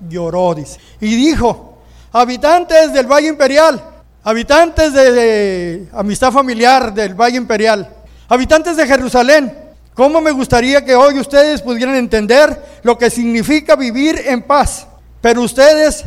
lloró, 0.08 0.56
dice, 0.56 0.80
y 1.00 1.14
dijo, 1.14 1.78
habitantes 2.10 2.92
del 2.92 3.06
Valle 3.06 3.28
Imperial, 3.28 3.80
habitantes 4.25 4.92
de, 4.92 5.86
amistad 5.92 6.32
familiar 6.32 6.92
del 6.92 7.14
Valle 7.14 7.36
Imperial, 7.36 7.88
habitantes 8.28 8.76
de 8.76 8.88
Jerusalén, 8.88 9.56
¿cómo 9.94 10.20
me 10.20 10.32
gustaría 10.32 10.84
que 10.84 10.96
hoy 10.96 11.20
ustedes 11.20 11.62
pudieran 11.62 11.94
entender 11.94 12.60
lo 12.82 12.98
que 12.98 13.08
significa 13.08 13.76
vivir 13.76 14.20
en 14.26 14.42
paz? 14.42 14.88
Pero 15.20 15.42
ustedes 15.42 16.04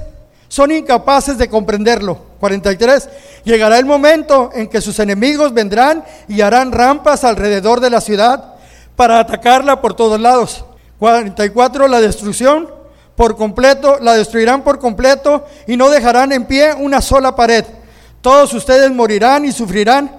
son 0.50 0.74
incapaces 0.74 1.38
de 1.38 1.48
comprenderlo. 1.48 2.29
43. 2.40 3.10
Llegará 3.44 3.78
el 3.78 3.86
momento 3.86 4.50
en 4.54 4.68
que 4.68 4.82
sus 4.82 5.00
enemigos 5.00 5.54
vendrán 5.54 6.04
y 6.28 6.42
harán 6.42 6.72
rampas 6.72 7.24
alrededor 7.24 7.80
de 7.80 7.90
la 7.90 8.02
ciudad 8.02 8.56
para 8.96 9.20
atacarla 9.20 9.82
por 9.82 9.94
todos 9.94 10.20
lados. 10.20 10.66
44. 11.00 11.88
La 11.88 12.02
destrucción 12.02 12.70
por 13.16 13.36
completo, 13.36 13.98
la 14.00 14.14
destruirán 14.14 14.64
por 14.64 14.80
completo 14.80 15.46
y 15.68 15.76
no 15.76 15.90
dejarán 15.90 16.32
en 16.32 16.46
pie 16.46 16.74
una 16.74 17.02
sola 17.02 17.36
pared. 17.36 17.66
Todos 18.22 18.54
ustedes 18.54 18.92
morirán 18.92 19.46
y 19.46 19.52
sufrirán 19.52 20.12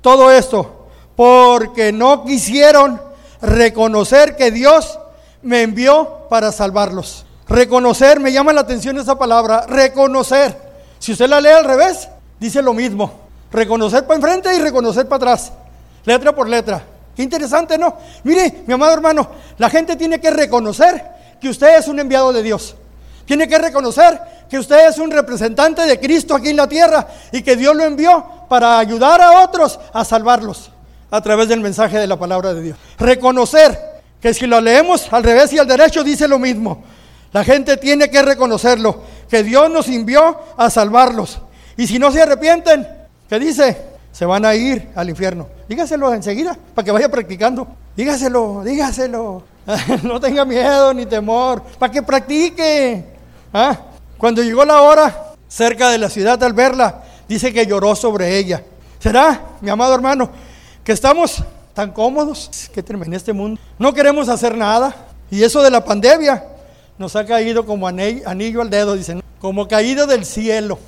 todo 0.00 0.30
esto 0.30 0.88
porque 1.16 1.92
no 1.92 2.24
quisieron 2.24 3.00
reconocer 3.40 4.36
que 4.36 4.50
Dios 4.50 4.98
me 5.42 5.62
envió 5.62 6.26
para 6.28 6.52
salvarlos. 6.52 7.26
Reconocer, 7.48 8.20
me 8.20 8.32
llama 8.32 8.52
la 8.52 8.62
atención 8.62 8.98
esa 8.98 9.18
palabra, 9.18 9.66
reconocer. 9.66 10.71
Si 11.02 11.10
usted 11.10 11.28
la 11.28 11.40
lee 11.40 11.48
al 11.48 11.64
revés, 11.64 12.08
dice 12.38 12.62
lo 12.62 12.72
mismo. 12.72 13.12
Reconocer 13.50 14.06
para 14.06 14.14
enfrente 14.14 14.54
y 14.54 14.60
reconocer 14.60 15.08
para 15.08 15.16
atrás. 15.16 15.52
Letra 16.04 16.32
por 16.32 16.48
letra. 16.48 16.80
Qué 17.16 17.24
interesante, 17.24 17.76
¿no? 17.76 17.96
Mire, 18.22 18.62
mi 18.68 18.74
amado 18.74 18.92
hermano, 18.94 19.28
la 19.58 19.68
gente 19.68 19.96
tiene 19.96 20.20
que 20.20 20.30
reconocer 20.30 21.02
que 21.40 21.48
usted 21.48 21.76
es 21.76 21.88
un 21.88 21.98
enviado 21.98 22.32
de 22.32 22.44
Dios. 22.44 22.76
Tiene 23.24 23.48
que 23.48 23.58
reconocer 23.58 24.20
que 24.48 24.60
usted 24.60 24.90
es 24.90 24.98
un 24.98 25.10
representante 25.10 25.82
de 25.82 25.98
Cristo 25.98 26.36
aquí 26.36 26.50
en 26.50 26.56
la 26.56 26.68
tierra 26.68 27.08
y 27.32 27.42
que 27.42 27.56
Dios 27.56 27.74
lo 27.74 27.82
envió 27.82 28.24
para 28.48 28.78
ayudar 28.78 29.20
a 29.20 29.42
otros 29.42 29.80
a 29.92 30.04
salvarlos 30.04 30.70
a 31.10 31.20
través 31.20 31.48
del 31.48 31.58
mensaje 31.58 31.98
de 31.98 32.06
la 32.06 32.16
palabra 32.16 32.54
de 32.54 32.62
Dios. 32.62 32.78
Reconocer 32.96 33.76
que 34.20 34.32
si 34.32 34.46
lo 34.46 34.60
leemos 34.60 35.12
al 35.12 35.24
revés 35.24 35.52
y 35.52 35.58
al 35.58 35.66
derecho 35.66 36.04
dice 36.04 36.28
lo 36.28 36.38
mismo. 36.38 36.84
La 37.32 37.42
gente 37.42 37.78
tiene 37.78 38.10
que 38.10 38.22
reconocerlo, 38.22 39.02
que 39.32 39.42
Dios 39.42 39.70
nos 39.70 39.88
envió 39.88 40.38
a 40.58 40.68
salvarlos. 40.68 41.40
Y 41.78 41.86
si 41.86 41.98
no 41.98 42.12
se 42.12 42.20
arrepienten, 42.20 42.86
¿qué 43.30 43.38
dice? 43.38 43.78
Se 44.12 44.26
van 44.26 44.44
a 44.44 44.54
ir 44.54 44.90
al 44.94 45.08
infierno. 45.08 45.48
Dígaselo 45.66 46.12
enseguida, 46.12 46.54
para 46.74 46.84
que 46.84 46.90
vaya 46.90 47.08
practicando. 47.08 47.66
Dígaselo, 47.96 48.62
dígaselo. 48.62 49.42
no 50.02 50.20
tenga 50.20 50.44
miedo 50.44 50.92
ni 50.92 51.06
temor, 51.06 51.62
para 51.78 51.90
que 51.90 52.02
practique. 52.02 53.06
¿Ah? 53.54 53.74
Cuando 54.18 54.42
llegó 54.42 54.66
la 54.66 54.82
hora, 54.82 55.32
cerca 55.48 55.88
de 55.88 55.96
la 55.96 56.10
ciudad 56.10 56.42
al 56.44 56.52
verla, 56.52 57.02
dice 57.26 57.54
que 57.54 57.64
lloró 57.64 57.96
sobre 57.96 58.36
ella. 58.36 58.62
¿Será, 58.98 59.40
mi 59.62 59.70
amado 59.70 59.94
hermano, 59.94 60.28
que 60.84 60.92
estamos 60.92 61.42
tan 61.72 61.92
cómodos 61.92 62.68
que 62.70 62.84
en 62.86 63.14
este 63.14 63.32
mundo? 63.32 63.58
No 63.78 63.94
queremos 63.94 64.28
hacer 64.28 64.54
nada. 64.58 64.94
Y 65.30 65.42
eso 65.42 65.62
de 65.62 65.70
la 65.70 65.82
pandemia 65.82 66.51
nos 67.02 67.16
ha 67.16 67.26
caído 67.26 67.66
como 67.66 67.88
anillo 67.88 68.62
al 68.62 68.70
dedo, 68.70 68.94
dicen, 68.94 69.24
como 69.40 69.66
caído 69.66 70.06
del 70.06 70.24
cielo. 70.24 70.78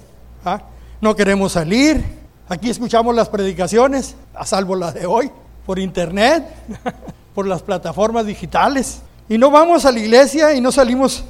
¿ah? 0.45 0.63
No 1.01 1.17
queremos 1.17 1.51
salir. 1.51 2.05
Aquí 2.49 2.71
escuchamos 2.71 3.17
las 3.17 3.29
predicaciones, 3.29 4.15
a 4.33 4.47
salvo 4.47 4.77
la 4.77 4.93
de 4.93 5.07
hoy, 5.07 5.29
por 5.67 5.81
internet, 5.81 6.45
por 7.35 7.49
las 7.49 7.63
plataformas 7.63 8.27
digitales. 8.27 9.01
Y 9.29 9.39
no 9.39 9.51
vamos 9.51 9.85
a 9.87 9.91
la 9.91 9.99
iglesia 9.99 10.55
y 10.55 10.61
no 10.61 10.71
salimos 10.71 11.25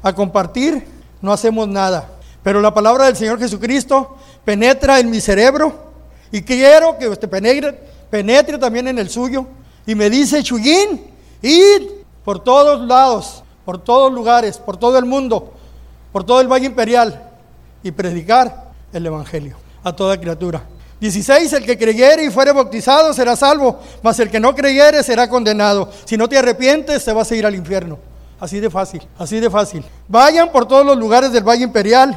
a 0.00 0.12
compartir, 0.12 0.86
no 1.20 1.32
hacemos 1.32 1.66
nada. 1.66 2.08
Pero 2.44 2.60
la 2.60 2.72
palabra 2.72 3.06
del 3.06 3.16
Señor 3.16 3.40
Jesucristo 3.40 4.16
penetra 4.44 5.00
en 5.00 5.10
mi 5.10 5.20
cerebro 5.20 5.90
y 6.30 6.42
quiero 6.42 6.96
que 6.98 7.08
usted 7.08 7.28
penetre, 7.28 7.72
penetre 8.08 8.58
también 8.58 8.86
en 8.86 9.00
el 9.00 9.10
suyo. 9.10 9.44
Y 9.88 9.96
me 9.96 10.08
dice, 10.08 10.40
Chuyín, 10.44 11.02
id 11.42 11.82
por 12.22 12.44
todos 12.44 12.86
lados 12.86 13.42
por 13.70 13.78
todos 13.78 14.12
lugares, 14.12 14.58
por 14.58 14.76
todo 14.76 14.98
el 14.98 15.04
mundo, 15.04 15.52
por 16.10 16.24
todo 16.24 16.40
el 16.40 16.48
Valle 16.48 16.66
Imperial 16.66 17.30
y 17.84 17.92
predicar 17.92 18.72
el 18.92 19.06
Evangelio 19.06 19.56
a 19.84 19.94
toda 19.94 20.18
criatura. 20.18 20.64
16. 20.98 21.52
El 21.52 21.64
que 21.64 21.78
creyere 21.78 22.24
y 22.24 22.30
fuere 22.30 22.50
bautizado 22.50 23.14
será 23.14 23.36
salvo, 23.36 23.78
mas 24.02 24.18
el 24.18 24.28
que 24.28 24.40
no 24.40 24.56
creyere 24.56 25.04
será 25.04 25.30
condenado. 25.30 25.88
Si 26.04 26.16
no 26.16 26.28
te 26.28 26.36
arrepientes, 26.36 27.04
te 27.04 27.12
vas 27.12 27.30
a 27.30 27.36
ir 27.36 27.46
al 27.46 27.54
infierno. 27.54 28.00
Así 28.40 28.58
de 28.58 28.70
fácil, 28.70 29.06
así 29.16 29.38
de 29.38 29.48
fácil. 29.48 29.84
Vayan 30.08 30.50
por 30.50 30.66
todos 30.66 30.84
los 30.84 30.96
lugares 30.96 31.30
del 31.30 31.48
Valle 31.48 31.62
Imperial 31.62 32.12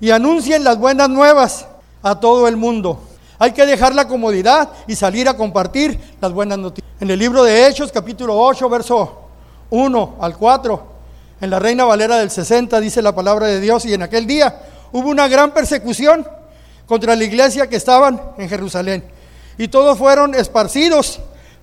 y 0.00 0.10
anuncien 0.10 0.64
las 0.64 0.78
buenas 0.78 1.08
nuevas 1.08 1.64
a 2.02 2.18
todo 2.18 2.48
el 2.48 2.56
mundo. 2.56 2.98
Hay 3.38 3.52
que 3.52 3.64
dejar 3.66 3.94
la 3.94 4.08
comodidad 4.08 4.70
y 4.88 4.96
salir 4.96 5.28
a 5.28 5.36
compartir 5.36 6.16
las 6.20 6.32
buenas 6.32 6.58
noticias. 6.58 6.92
En 6.98 7.08
el 7.08 7.20
libro 7.20 7.44
de 7.44 7.68
Hechos, 7.68 7.92
capítulo 7.92 8.36
8, 8.36 8.68
verso 8.68 9.28
1 9.70 10.16
al 10.20 10.36
4. 10.36 10.82
En 11.40 11.50
la 11.50 11.60
Reina 11.60 11.84
Valera 11.84 12.18
del 12.18 12.32
60 12.32 12.80
dice 12.80 13.00
la 13.00 13.14
palabra 13.14 13.46
de 13.46 13.60
Dios 13.60 13.84
y 13.84 13.94
en 13.94 14.02
aquel 14.02 14.26
día 14.26 14.60
hubo 14.90 15.08
una 15.08 15.28
gran 15.28 15.52
persecución 15.52 16.26
contra 16.84 17.14
la 17.14 17.22
iglesia 17.22 17.68
que 17.68 17.76
estaban 17.76 18.20
en 18.38 18.48
Jerusalén. 18.48 19.04
Y 19.56 19.68
todos 19.68 19.96
fueron 19.96 20.34
esparcidos 20.34 21.20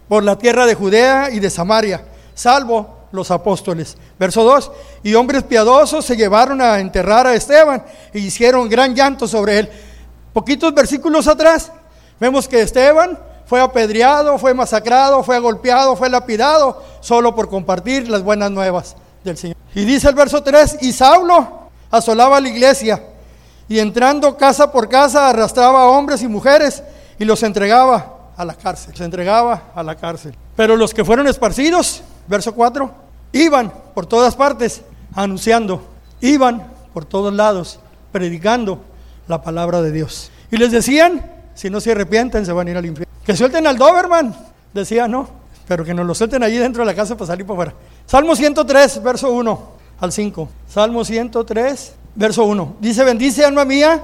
por 0.07 0.23
la 0.23 0.37
tierra 0.37 0.65
de 0.65 0.75
Judea 0.75 1.29
y 1.29 1.39
de 1.39 1.49
Samaria, 1.49 2.05
salvo 2.33 2.99
los 3.11 3.31
apóstoles. 3.31 3.97
Verso 4.17 4.45
2, 4.45 4.71
y 5.03 5.13
hombres 5.15 5.43
piadosos 5.43 6.05
se 6.05 6.15
llevaron 6.15 6.61
a 6.61 6.79
enterrar 6.79 7.27
a 7.27 7.35
Esteban 7.35 7.83
e 8.13 8.19
hicieron 8.19 8.69
gran 8.69 8.95
llanto 8.95 9.27
sobre 9.27 9.59
él. 9.59 9.69
Poquitos 10.31 10.73
versículos 10.73 11.27
atrás, 11.27 11.71
vemos 12.17 12.47
que 12.47 12.61
Esteban 12.61 13.19
fue 13.45 13.59
apedreado, 13.59 14.37
fue 14.37 14.53
masacrado, 14.53 15.21
fue 15.21 15.37
golpeado, 15.39 15.97
fue 15.97 16.09
lapidado, 16.09 16.81
solo 17.01 17.35
por 17.35 17.49
compartir 17.49 18.07
las 18.09 18.23
buenas 18.23 18.51
nuevas 18.51 18.95
Y 19.73 19.85
dice 19.85 20.09
el 20.09 20.15
verso 20.15 20.41
3, 20.41 20.77
y 20.81 20.91
Saulo 20.91 21.69
asolaba 21.91 22.39
la 22.39 22.49
iglesia, 22.49 23.01
y 23.67 23.79
entrando 23.79 24.37
casa 24.37 24.71
por 24.71 24.87
casa 24.87 25.29
arrastraba 25.29 25.81
a 25.81 25.87
hombres 25.87 26.21
y 26.21 26.27
mujeres 26.27 26.83
y 27.17 27.25
los 27.25 27.41
entregaba 27.43 28.31
a 28.37 28.45
la 28.45 28.53
cárcel, 28.53 28.95
se 28.95 29.03
entregaba 29.03 29.71
a 29.73 29.81
la 29.81 29.95
cárcel. 29.95 30.35
Pero 30.55 30.75
los 30.75 30.93
que 30.93 31.03
fueron 31.03 31.27
esparcidos, 31.27 32.03
verso 32.27 32.53
4, 32.53 32.91
iban 33.31 33.73
por 33.93 34.05
todas 34.05 34.35
partes 34.35 34.81
anunciando, 35.15 35.81
iban 36.21 36.67
por 36.93 37.05
todos 37.05 37.33
lados 37.33 37.79
predicando 38.11 38.79
la 39.27 39.41
palabra 39.41 39.81
de 39.81 39.91
Dios. 39.91 40.31
Y 40.51 40.57
les 40.57 40.71
decían, 40.71 41.31
si 41.55 41.69
no 41.69 41.81
se 41.81 41.91
arrepienten, 41.91 42.45
se 42.45 42.51
van 42.51 42.67
a 42.67 42.71
ir 42.71 42.77
al 42.77 42.85
infierno. 42.85 43.13
Que 43.25 43.35
suelten 43.35 43.65
al 43.65 43.77
Doberman. 43.77 44.35
Decía, 44.73 45.07
no, 45.07 45.27
pero 45.67 45.83
que 45.83 45.93
nos 45.93 46.05
lo 46.05 46.13
suelten 46.13 46.43
allí 46.43 46.57
dentro 46.57 46.83
de 46.83 46.87
la 46.87 46.95
casa 46.95 47.15
para 47.15 47.27
salir 47.27 47.45
para 47.45 47.53
afuera. 47.55 47.73
Salmo 48.05 48.35
103, 48.35 49.01
verso 49.03 49.31
1 49.31 49.69
al 49.99 50.11
5. 50.11 50.49
Salmo 50.67 51.03
103, 51.03 51.93
verso 52.15 52.43
1. 52.43 52.75
Dice, 52.79 53.03
bendice 53.03 53.45
alma 53.45 53.65
mía 53.65 54.01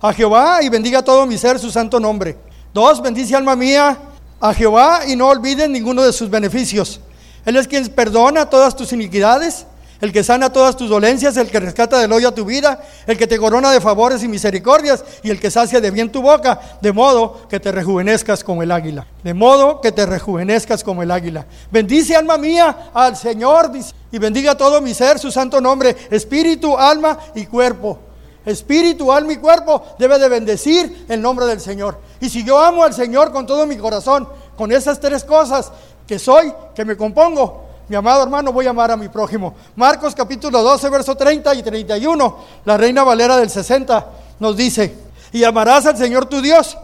a 0.00 0.12
Jehová 0.12 0.62
y 0.62 0.68
bendiga 0.68 1.02
todo 1.02 1.26
mi 1.26 1.38
ser 1.38 1.58
su 1.58 1.70
santo 1.70 2.00
nombre. 2.00 2.36
Dos, 2.74 3.00
bendice 3.00 3.36
alma 3.36 3.56
mía 3.56 3.98
a 4.40 4.52
Jehová 4.52 5.00
y 5.06 5.16
no 5.16 5.28
olviden 5.28 5.72
ninguno 5.72 6.02
de 6.02 6.12
sus 6.12 6.28
beneficios. 6.28 7.00
Él 7.44 7.56
es 7.56 7.68
quien 7.68 7.86
perdona 7.88 8.50
todas 8.50 8.74
tus 8.74 8.92
iniquidades 8.92 9.66
el 10.00 10.12
que 10.12 10.22
sana 10.22 10.52
todas 10.52 10.76
tus 10.76 10.88
dolencias, 10.90 11.36
el 11.36 11.50
que 11.50 11.60
rescata 11.60 11.98
del 11.98 12.12
hoyo 12.12 12.28
a 12.28 12.34
tu 12.34 12.44
vida, 12.44 12.80
el 13.06 13.16
que 13.16 13.26
te 13.26 13.38
corona 13.38 13.70
de 13.70 13.80
favores 13.80 14.22
y 14.22 14.28
misericordias 14.28 15.04
y 15.22 15.30
el 15.30 15.40
que 15.40 15.50
sacia 15.50 15.80
de 15.80 15.90
bien 15.90 16.10
tu 16.10 16.22
boca, 16.22 16.60
de 16.80 16.92
modo 16.92 17.48
que 17.48 17.60
te 17.60 17.72
rejuvenezcas 17.72 18.44
como 18.44 18.62
el 18.62 18.72
águila. 18.72 19.06
De 19.22 19.34
modo 19.34 19.80
que 19.80 19.92
te 19.92 20.04
rejuvenezcas 20.04 20.84
como 20.84 21.02
el 21.02 21.10
águila. 21.10 21.46
Bendice 21.70 22.14
alma 22.14 22.36
mía 22.36 22.90
al 22.92 23.16
Señor 23.16 23.72
y 24.12 24.18
bendiga 24.18 24.54
todo 24.54 24.80
mi 24.80 24.94
ser 24.94 25.18
su 25.18 25.30
santo 25.30 25.60
nombre, 25.60 25.96
espíritu, 26.10 26.76
alma 26.76 27.18
y 27.34 27.46
cuerpo. 27.46 27.98
Espíritu, 28.44 29.10
alma 29.12 29.32
y 29.32 29.38
cuerpo 29.38 29.82
debe 29.98 30.18
de 30.18 30.28
bendecir 30.28 31.06
el 31.08 31.20
nombre 31.20 31.46
del 31.46 31.60
Señor. 31.60 31.98
Y 32.20 32.28
si 32.28 32.44
yo 32.44 32.58
amo 32.60 32.84
al 32.84 32.94
Señor 32.94 33.32
con 33.32 33.46
todo 33.46 33.66
mi 33.66 33.76
corazón, 33.76 34.28
con 34.56 34.70
esas 34.70 35.00
tres 35.00 35.24
cosas 35.24 35.72
que 36.06 36.18
soy, 36.18 36.52
que 36.74 36.84
me 36.84 36.96
compongo, 36.96 37.65
mi 37.88 37.96
amado 37.96 38.22
hermano, 38.22 38.52
voy 38.52 38.66
a 38.66 38.70
amar 38.70 38.90
a 38.90 38.96
mi 38.96 39.08
prójimo. 39.08 39.54
Marcos 39.76 40.14
capítulo 40.14 40.62
12, 40.62 40.88
verso 40.88 41.14
30 41.14 41.54
y 41.54 41.62
31, 41.62 42.36
la 42.64 42.76
Reina 42.76 43.04
Valera 43.04 43.36
del 43.36 43.48
60 43.48 44.06
nos 44.40 44.56
dice, 44.56 44.94
y 45.32 45.44
amarás 45.44 45.86
al 45.86 45.96
Señor 45.96 46.26
tu 46.26 46.40
Dios 46.40 46.76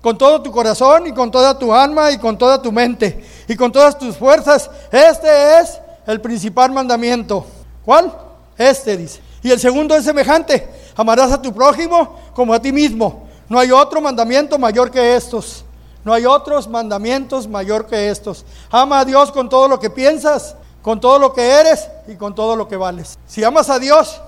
con 0.00 0.16
todo 0.16 0.40
tu 0.42 0.50
corazón 0.50 1.06
y 1.06 1.12
con 1.12 1.30
toda 1.30 1.58
tu 1.58 1.74
alma 1.74 2.10
y 2.12 2.18
con 2.18 2.38
toda 2.38 2.62
tu 2.62 2.72
mente 2.72 3.24
y 3.46 3.56
con 3.56 3.72
todas 3.72 3.98
tus 3.98 4.16
fuerzas. 4.16 4.70
Este 4.90 5.60
es 5.60 5.80
el 6.06 6.20
principal 6.20 6.70
mandamiento. 6.70 7.44
¿Cuál? 7.84 8.12
Este 8.56 8.96
dice. 8.96 9.20
Y 9.42 9.50
el 9.50 9.58
segundo 9.58 9.96
es 9.96 10.04
semejante. 10.04 10.68
Amarás 10.96 11.32
a 11.32 11.42
tu 11.42 11.52
prójimo 11.52 12.18
como 12.34 12.54
a 12.54 12.60
ti 12.60 12.72
mismo. 12.72 13.28
No 13.48 13.58
hay 13.58 13.70
otro 13.70 14.00
mandamiento 14.00 14.58
mayor 14.58 14.90
que 14.90 15.16
estos. 15.16 15.64
No 16.04 16.12
hay 16.12 16.26
otros 16.26 16.68
mandamientos 16.68 17.48
mayor 17.48 17.86
que 17.86 18.08
estos. 18.08 18.44
Ama 18.70 19.00
a 19.00 19.04
Dios 19.04 19.32
con 19.32 19.48
todo 19.48 19.68
lo 19.68 19.78
que 19.78 19.90
piensas, 19.90 20.56
con 20.82 21.00
todo 21.00 21.18
lo 21.18 21.32
que 21.32 21.48
eres 21.48 21.88
y 22.06 22.16
con 22.16 22.34
todo 22.34 22.56
lo 22.56 22.68
que 22.68 22.76
vales. 22.76 23.18
Si 23.26 23.44
amas 23.44 23.68
a 23.68 23.78
Dios 23.78 24.20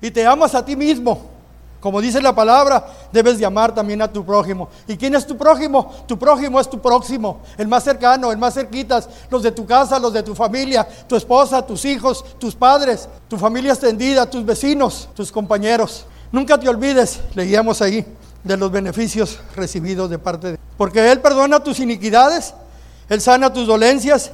y 0.00 0.10
te 0.10 0.26
amas 0.26 0.54
a 0.54 0.64
ti 0.64 0.76
mismo, 0.76 1.34
como 1.84 2.00
dice 2.00 2.22
la 2.22 2.34
palabra, 2.34 2.86
debes 3.12 3.38
de 3.38 3.44
amar 3.44 3.74
también 3.74 4.00
a 4.00 4.10
tu 4.10 4.24
prójimo. 4.24 4.70
¿Y 4.88 4.96
quién 4.96 5.14
es 5.14 5.26
tu 5.26 5.36
prójimo? 5.36 5.92
Tu 6.06 6.18
prójimo 6.18 6.58
es 6.58 6.68
tu 6.68 6.80
próximo, 6.80 7.40
el 7.58 7.68
más 7.68 7.84
cercano, 7.84 8.32
el 8.32 8.38
más 8.38 8.54
cerquitas, 8.54 9.06
los 9.28 9.42
de 9.42 9.52
tu 9.52 9.66
casa, 9.66 9.98
los 9.98 10.12
de 10.14 10.22
tu 10.22 10.34
familia, 10.34 10.88
tu 11.06 11.14
esposa, 11.14 11.60
tus 11.60 11.84
hijos, 11.84 12.24
tus 12.38 12.54
padres, 12.54 13.06
tu 13.28 13.36
familia 13.36 13.72
extendida, 13.72 14.24
tus 14.24 14.46
vecinos, 14.46 15.10
tus 15.14 15.30
compañeros. 15.30 16.06
Nunca 16.32 16.58
te 16.58 16.70
olvides, 16.70 17.20
leíamos 17.34 17.82
ahí, 17.82 18.02
de 18.42 18.56
los 18.56 18.70
beneficios 18.70 19.38
recibidos 19.54 20.08
de 20.08 20.18
parte 20.18 20.52
de 20.52 20.63
Porque 20.76 21.10
Él 21.10 21.20
perdona 21.20 21.60
tus 21.60 21.78
iniquidades, 21.80 22.54
Él 23.08 23.20
sana 23.20 23.52
tus 23.52 23.66
dolencias, 23.66 24.32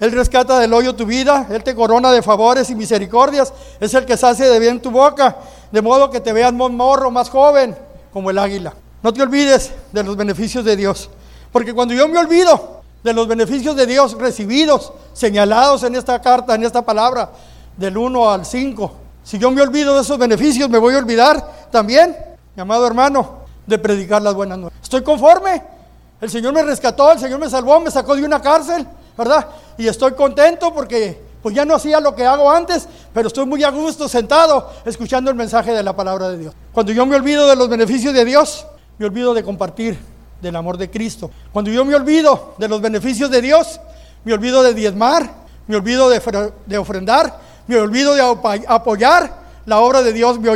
Él 0.00 0.12
rescata 0.12 0.58
del 0.58 0.72
hoyo 0.72 0.94
tu 0.94 1.06
vida, 1.06 1.46
Él 1.50 1.62
te 1.62 1.74
corona 1.74 2.10
de 2.12 2.22
favores 2.22 2.70
y 2.70 2.74
misericordias, 2.74 3.52
es 3.80 3.94
el 3.94 4.04
que 4.04 4.16
sacia 4.16 4.48
de 4.48 4.58
bien 4.58 4.80
tu 4.80 4.90
boca, 4.90 5.36
de 5.70 5.82
modo 5.82 6.10
que 6.10 6.20
te 6.20 6.32
veas 6.32 6.52
más 6.52 6.70
morro, 6.70 7.10
más 7.10 7.30
joven, 7.30 7.76
como 8.12 8.30
el 8.30 8.38
águila. 8.38 8.74
No 9.02 9.12
te 9.12 9.22
olvides 9.22 9.72
de 9.92 10.02
los 10.02 10.16
beneficios 10.16 10.64
de 10.64 10.76
Dios, 10.76 11.08
porque 11.52 11.72
cuando 11.72 11.94
yo 11.94 12.08
me 12.08 12.18
olvido 12.18 12.80
de 13.04 13.12
los 13.12 13.28
beneficios 13.28 13.76
de 13.76 13.86
Dios 13.86 14.18
recibidos, 14.18 14.92
señalados 15.12 15.84
en 15.84 15.94
esta 15.94 16.20
carta, 16.20 16.54
en 16.56 16.64
esta 16.64 16.82
palabra, 16.82 17.30
del 17.76 17.96
1 17.96 18.30
al 18.30 18.44
5, 18.44 18.92
si 19.22 19.38
yo 19.38 19.50
me 19.50 19.62
olvido 19.62 19.94
de 19.94 20.02
esos 20.02 20.18
beneficios, 20.18 20.68
me 20.68 20.78
voy 20.78 20.94
a 20.94 20.98
olvidar 20.98 21.68
también, 21.70 22.16
mi 22.54 22.62
amado 22.62 22.86
hermano, 22.86 23.40
de 23.66 23.78
predicar 23.78 24.22
las 24.22 24.34
buenas 24.34 24.58
nuevas. 24.58 24.78
Estoy 24.82 25.02
conforme. 25.02 25.75
El 26.20 26.30
Señor 26.30 26.54
me 26.54 26.62
rescató, 26.62 27.12
el 27.12 27.18
Señor 27.18 27.38
me 27.38 27.50
salvó, 27.50 27.78
me 27.80 27.90
sacó 27.90 28.16
de 28.16 28.24
una 28.24 28.40
cárcel, 28.40 28.86
¿verdad? 29.16 29.46
Y 29.76 29.86
estoy 29.86 30.12
contento 30.12 30.72
porque 30.72 31.20
pues 31.42 31.54
ya 31.54 31.64
no 31.64 31.74
hacía 31.74 32.00
lo 32.00 32.14
que 32.14 32.24
hago 32.24 32.50
antes, 32.50 32.88
pero 33.12 33.28
estoy 33.28 33.44
muy 33.46 33.62
a 33.62 33.70
gusto 33.70 34.08
sentado 34.08 34.70
escuchando 34.84 35.30
el 35.30 35.36
mensaje 35.36 35.72
de 35.72 35.82
la 35.82 35.94
palabra 35.94 36.30
de 36.30 36.38
Dios. 36.38 36.54
Cuando 36.72 36.92
yo 36.92 37.04
me 37.06 37.16
olvido 37.16 37.46
de 37.46 37.54
los 37.54 37.68
beneficios 37.68 38.14
de 38.14 38.24
Dios, 38.24 38.66
me 38.98 39.06
olvido 39.06 39.34
de 39.34 39.44
compartir 39.44 39.98
del 40.40 40.56
amor 40.56 40.78
de 40.78 40.90
Cristo. 40.90 41.30
Cuando 41.52 41.70
yo 41.70 41.84
me 41.84 41.94
olvido 41.94 42.54
de 42.58 42.68
los 42.68 42.80
beneficios 42.80 43.30
de 43.30 43.42
Dios, 43.42 43.78
me 44.24 44.32
olvido 44.32 44.62
de 44.62 44.72
diezmar, 44.74 45.30
me 45.66 45.76
olvido 45.76 46.08
de, 46.08 46.78
ofrendar, 46.78 47.38
me 47.66 47.78
olvido 47.78 48.14
de 48.14 48.22
apoyar 48.66 49.44
la 49.66 49.80
obra 49.80 50.02
de 50.02 50.12
Dios, 50.12 50.40
me, 50.40 50.50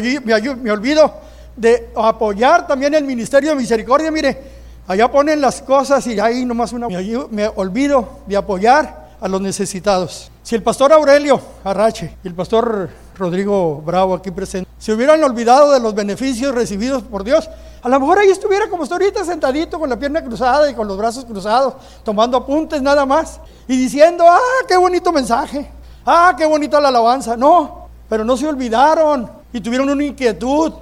me 0.56 0.70
olvido 0.72 1.12
de 1.54 1.90
apoyar 1.94 2.66
también 2.66 2.94
el 2.94 3.04
ministerio 3.04 3.50
de 3.50 3.56
misericordia. 3.56 4.10
Mire, 4.10 4.59
allá 4.90 5.08
ponen 5.08 5.40
las 5.40 5.62
cosas 5.62 6.04
y 6.08 6.18
ahí 6.18 6.44
nomás 6.44 6.72
una... 6.72 6.88
Me, 7.30 7.46
olvido 7.54 8.08
de 8.26 8.36
apoyar 8.36 9.10
a 9.20 9.28
los 9.28 9.40
necesitados. 9.40 10.32
Si 10.42 10.56
el 10.56 10.64
pastor 10.64 10.92
Aurelio 10.92 11.40
Arrache 11.62 12.16
y 12.24 12.26
el 12.26 12.34
pastor 12.34 12.90
Rodrigo 13.16 13.82
Bravo 13.86 14.14
aquí 14.14 14.32
presente 14.32 14.68
se 14.78 14.92
hubieran 14.92 15.22
olvidado 15.22 15.70
de 15.70 15.78
los 15.78 15.94
beneficios 15.94 16.52
recibidos 16.52 17.04
por 17.04 17.22
Dios, 17.22 17.48
a 17.82 17.88
lo 17.88 18.00
mejor 18.00 18.18
ahí 18.18 18.30
estuviera 18.30 18.68
como 18.68 18.82
está 18.82 18.96
ahorita 18.96 19.24
sentadito 19.24 19.78
con 19.78 19.88
la 19.88 19.96
pierna 19.96 20.24
cruzada 20.24 20.68
y 20.68 20.74
con 20.74 20.88
los 20.88 20.98
brazos 20.98 21.24
cruzados, 21.24 21.74
tomando 22.02 22.36
apuntes 22.38 22.82
nada 22.82 23.06
más 23.06 23.38
y 23.68 23.76
diciendo, 23.76 24.24
ah, 24.26 24.40
qué 24.66 24.76
bonito 24.76 25.12
mensaje, 25.12 25.70
ah, 26.04 26.34
qué 26.36 26.46
bonita 26.46 26.80
la 26.80 26.88
alabanza. 26.88 27.36
No, 27.36 27.86
pero 28.08 28.24
no 28.24 28.36
se 28.36 28.48
olvidaron 28.48 29.30
y 29.52 29.60
tuvieron 29.60 29.88
una 29.88 30.02
inquietud 30.02 30.72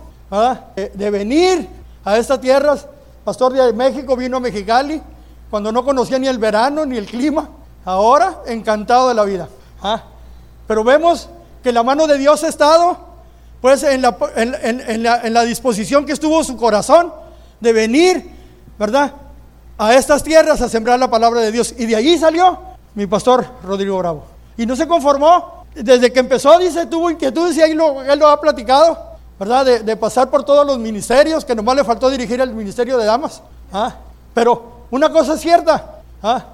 de, 0.94 1.10
venir 1.10 1.68
a 2.04 2.16
estas 2.16 2.40
tierras. 2.40 2.86
Pastor 3.28 3.52
de 3.52 3.74
México 3.74 4.16
vino 4.16 4.38
a 4.38 4.40
Mexicali 4.40 5.02
cuando 5.50 5.70
no 5.70 5.84
conocía 5.84 6.18
ni 6.18 6.28
el 6.28 6.38
verano 6.38 6.86
ni 6.86 6.96
el 6.96 7.04
clima. 7.04 7.46
Ahora 7.84 8.40
encantado 8.46 9.06
de 9.10 9.14
la 9.14 9.24
vida. 9.24 9.50
¿ah? 9.82 10.02
Pero 10.66 10.82
vemos 10.82 11.28
que 11.62 11.70
la 11.70 11.82
mano 11.82 12.06
de 12.06 12.16
Dios 12.16 12.42
ha 12.42 12.48
estado 12.48 12.96
pues 13.60 13.82
en 13.82 14.00
la, 14.00 14.16
en, 14.34 15.02
la, 15.02 15.20
en 15.20 15.34
la 15.34 15.44
disposición 15.44 16.06
que 16.06 16.12
estuvo 16.12 16.42
su 16.42 16.56
corazón 16.56 17.12
de 17.60 17.74
venir, 17.74 18.30
¿verdad? 18.78 19.12
A 19.76 19.94
estas 19.94 20.22
tierras 20.22 20.62
a 20.62 20.68
sembrar 20.70 20.98
la 20.98 21.10
palabra 21.10 21.42
de 21.42 21.52
Dios. 21.52 21.74
Y 21.76 21.84
de 21.84 21.96
allí 21.96 22.16
salió 22.16 22.58
mi 22.94 23.06
pastor 23.06 23.46
Rodrigo 23.62 23.98
Bravo. 23.98 24.24
Y 24.56 24.64
no 24.64 24.74
se 24.74 24.88
conformó. 24.88 25.66
Desde 25.74 26.10
que 26.10 26.20
empezó, 26.20 26.58
dice, 26.58 26.86
tuvo 26.86 27.10
inquietudes 27.10 27.58
y 27.58 27.60
ahí 27.60 27.74
lo, 27.74 28.02
él 28.02 28.18
lo 28.18 28.26
ha 28.26 28.40
platicado. 28.40 29.07
¿Verdad? 29.38 29.82
De, 29.82 29.96
pasar 29.96 30.30
por 30.30 30.44
todos 30.44 30.66
los 30.66 30.78
ministerios, 30.78 31.44
que 31.44 31.54
nomás 31.54 31.76
le 31.76 31.84
faltó 31.84 32.10
dirigir 32.10 32.40
el 32.40 32.52
ministerio 32.52 32.98
de 32.98 33.04
damas. 33.04 33.42
¿ah? 33.72 33.94
Pero 34.34 34.86
una 34.90 35.10
cosa 35.10 35.34
es 35.34 35.40
cierta, 35.40 36.00
¿ah? 36.22 36.44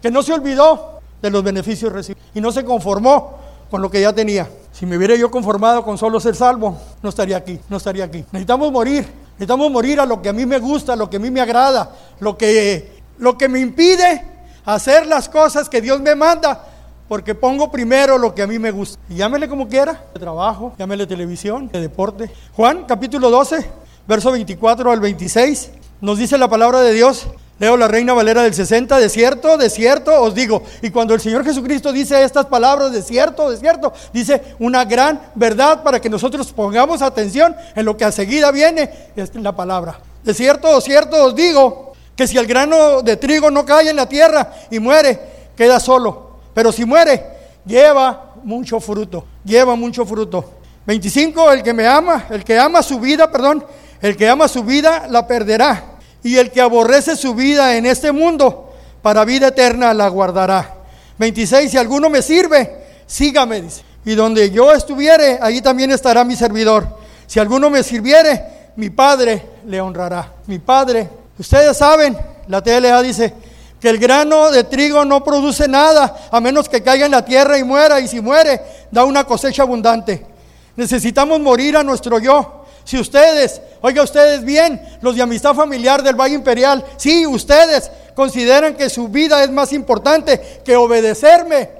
que 0.00 0.10
no 0.10 0.22
se 0.22 0.32
olvidó 0.32 1.00
de 1.20 1.30
los 1.30 1.42
beneficios 1.42 1.92
recibidos 1.92 2.24
y 2.34 2.40
no 2.40 2.52
se 2.52 2.64
conformó 2.64 3.38
con 3.70 3.82
lo 3.82 3.90
que 3.90 4.00
ya 4.00 4.12
tenía. 4.12 4.48
Si 4.72 4.86
me 4.86 4.96
hubiera 4.96 5.16
yo 5.16 5.30
conformado 5.30 5.84
con 5.84 5.98
solo 5.98 6.20
ser 6.20 6.36
salvo, 6.36 6.76
no 7.02 7.08
estaría 7.08 7.36
aquí, 7.36 7.58
no 7.68 7.76
estaría 7.76 8.04
aquí. 8.04 8.24
Necesitamos 8.32 8.70
morir, 8.70 9.06
necesitamos 9.32 9.70
morir 9.70 10.00
a 10.00 10.06
lo 10.06 10.22
que 10.22 10.28
a 10.28 10.32
mí 10.32 10.46
me 10.46 10.58
gusta, 10.58 10.92
a 10.92 10.96
lo 10.96 11.10
que 11.10 11.16
a 11.16 11.20
mí 11.20 11.30
me 11.30 11.40
agrada, 11.40 11.90
lo 12.20 12.38
que, 12.38 13.00
lo 13.18 13.36
que 13.36 13.48
me 13.48 13.60
impide 13.60 14.24
hacer 14.64 15.06
las 15.06 15.28
cosas 15.28 15.68
que 15.68 15.80
Dios 15.80 16.00
me 16.00 16.14
manda 16.14 16.69
porque 17.10 17.34
pongo 17.34 17.72
primero 17.72 18.18
lo 18.18 18.32
que 18.36 18.40
a 18.40 18.46
mí 18.46 18.60
me 18.60 18.70
gusta. 18.70 18.96
Y 19.08 19.16
llámele 19.16 19.48
como 19.48 19.66
quiera, 19.66 20.04
de 20.14 20.20
trabajo, 20.20 20.74
llámele 20.78 21.08
televisión, 21.08 21.66
de 21.66 21.80
deporte. 21.80 22.30
Juan 22.54 22.84
capítulo 22.84 23.30
12, 23.30 23.68
verso 24.06 24.30
24 24.30 24.92
al 24.92 25.00
26, 25.00 25.72
nos 26.02 26.18
dice 26.18 26.38
la 26.38 26.46
palabra 26.46 26.82
de 26.82 26.92
Dios. 26.92 27.26
Leo 27.58 27.76
la 27.76 27.88
Reina 27.88 28.12
Valera 28.12 28.44
del 28.44 28.54
60, 28.54 28.96
de 28.96 29.08
cierto, 29.08 29.58
de 29.58 29.68
cierto, 29.70 30.22
os 30.22 30.36
digo. 30.36 30.62
Y 30.82 30.90
cuando 30.90 31.12
el 31.12 31.20
Señor 31.20 31.44
Jesucristo 31.44 31.92
dice 31.92 32.22
estas 32.22 32.46
palabras, 32.46 32.92
de 32.92 33.02
cierto, 33.02 33.50
de 33.50 33.56
cierto, 33.56 33.92
dice 34.12 34.54
una 34.60 34.84
gran 34.84 35.20
verdad 35.34 35.82
para 35.82 36.00
que 36.00 36.08
nosotros 36.08 36.52
pongamos 36.52 37.02
atención 37.02 37.56
en 37.74 37.86
lo 37.86 37.96
que 37.96 38.04
a 38.04 38.12
seguida 38.12 38.52
viene, 38.52 38.88
es 39.16 39.34
la 39.34 39.56
palabra. 39.56 39.98
De 40.22 40.32
cierto, 40.32 40.72
de 40.76 40.80
cierto, 40.80 41.24
os 41.24 41.34
digo 41.34 41.92
que 42.14 42.28
si 42.28 42.38
el 42.38 42.46
grano 42.46 43.02
de 43.02 43.16
trigo 43.16 43.50
no 43.50 43.66
cae 43.66 43.90
en 43.90 43.96
la 43.96 44.08
tierra 44.08 44.52
y 44.70 44.78
muere, 44.78 45.18
queda 45.56 45.80
solo 45.80 46.29
pero 46.54 46.72
si 46.72 46.84
muere, 46.84 47.24
lleva 47.64 48.34
mucho 48.42 48.80
fruto, 48.80 49.24
lleva 49.44 49.74
mucho 49.74 50.04
fruto. 50.04 50.60
25, 50.86 51.52
el 51.52 51.62
que 51.62 51.72
me 51.72 51.86
ama, 51.86 52.26
el 52.30 52.42
que 52.42 52.58
ama 52.58 52.82
su 52.82 52.98
vida, 52.98 53.30
perdón, 53.30 53.64
el 54.00 54.16
que 54.16 54.28
ama 54.28 54.48
su 54.48 54.64
vida 54.64 55.06
la 55.08 55.26
perderá. 55.26 55.84
Y 56.22 56.36
el 56.36 56.50
que 56.50 56.60
aborrece 56.60 57.16
su 57.16 57.34
vida 57.34 57.76
en 57.76 57.86
este 57.86 58.12
mundo, 58.12 58.72
para 59.02 59.24
vida 59.24 59.48
eterna 59.48 59.94
la 59.94 60.08
guardará. 60.08 60.74
26, 61.18 61.70
si 61.70 61.78
alguno 61.78 62.10
me 62.10 62.22
sirve, 62.22 62.84
sígame, 63.06 63.62
dice. 63.62 63.82
Y 64.04 64.14
donde 64.14 64.50
yo 64.50 64.72
estuviere, 64.72 65.38
ahí 65.40 65.60
también 65.60 65.90
estará 65.90 66.24
mi 66.24 66.36
servidor. 66.36 66.86
Si 67.26 67.38
alguno 67.38 67.70
me 67.70 67.82
sirviere, 67.82 68.42
mi 68.76 68.90
Padre 68.90 69.44
le 69.66 69.80
honrará. 69.80 70.32
Mi 70.46 70.58
Padre, 70.58 71.08
ustedes 71.38 71.76
saben, 71.76 72.16
la 72.48 72.62
TLA 72.62 73.02
dice, 73.02 73.34
que 73.80 73.88
el 73.88 73.98
grano 73.98 74.50
de 74.50 74.64
trigo 74.64 75.04
no 75.04 75.24
produce 75.24 75.66
nada 75.66 76.28
a 76.30 76.40
menos 76.40 76.68
que 76.68 76.82
caiga 76.82 77.06
en 77.06 77.12
la 77.12 77.24
tierra 77.24 77.58
y 77.58 77.64
muera, 77.64 77.98
y 77.98 78.06
si 78.06 78.20
muere, 78.20 78.60
da 78.90 79.04
una 79.04 79.24
cosecha 79.24 79.62
abundante. 79.62 80.26
Necesitamos 80.76 81.40
morir 81.40 81.76
a 81.76 81.82
nuestro 81.82 82.18
yo. 82.18 82.66
Si 82.84 82.98
ustedes, 82.98 83.60
oiga 83.80 84.02
ustedes 84.02 84.44
bien, 84.44 84.80
los 85.00 85.16
de 85.16 85.22
amistad 85.22 85.54
familiar 85.54 86.02
del 86.02 86.14
Valle 86.14 86.34
Imperial, 86.34 86.84
si 86.96 87.26
ustedes 87.26 87.90
consideran 88.14 88.74
que 88.74 88.90
su 88.90 89.08
vida 89.08 89.42
es 89.42 89.50
más 89.50 89.72
importante 89.72 90.60
que 90.64 90.76
obedecerme, 90.76 91.70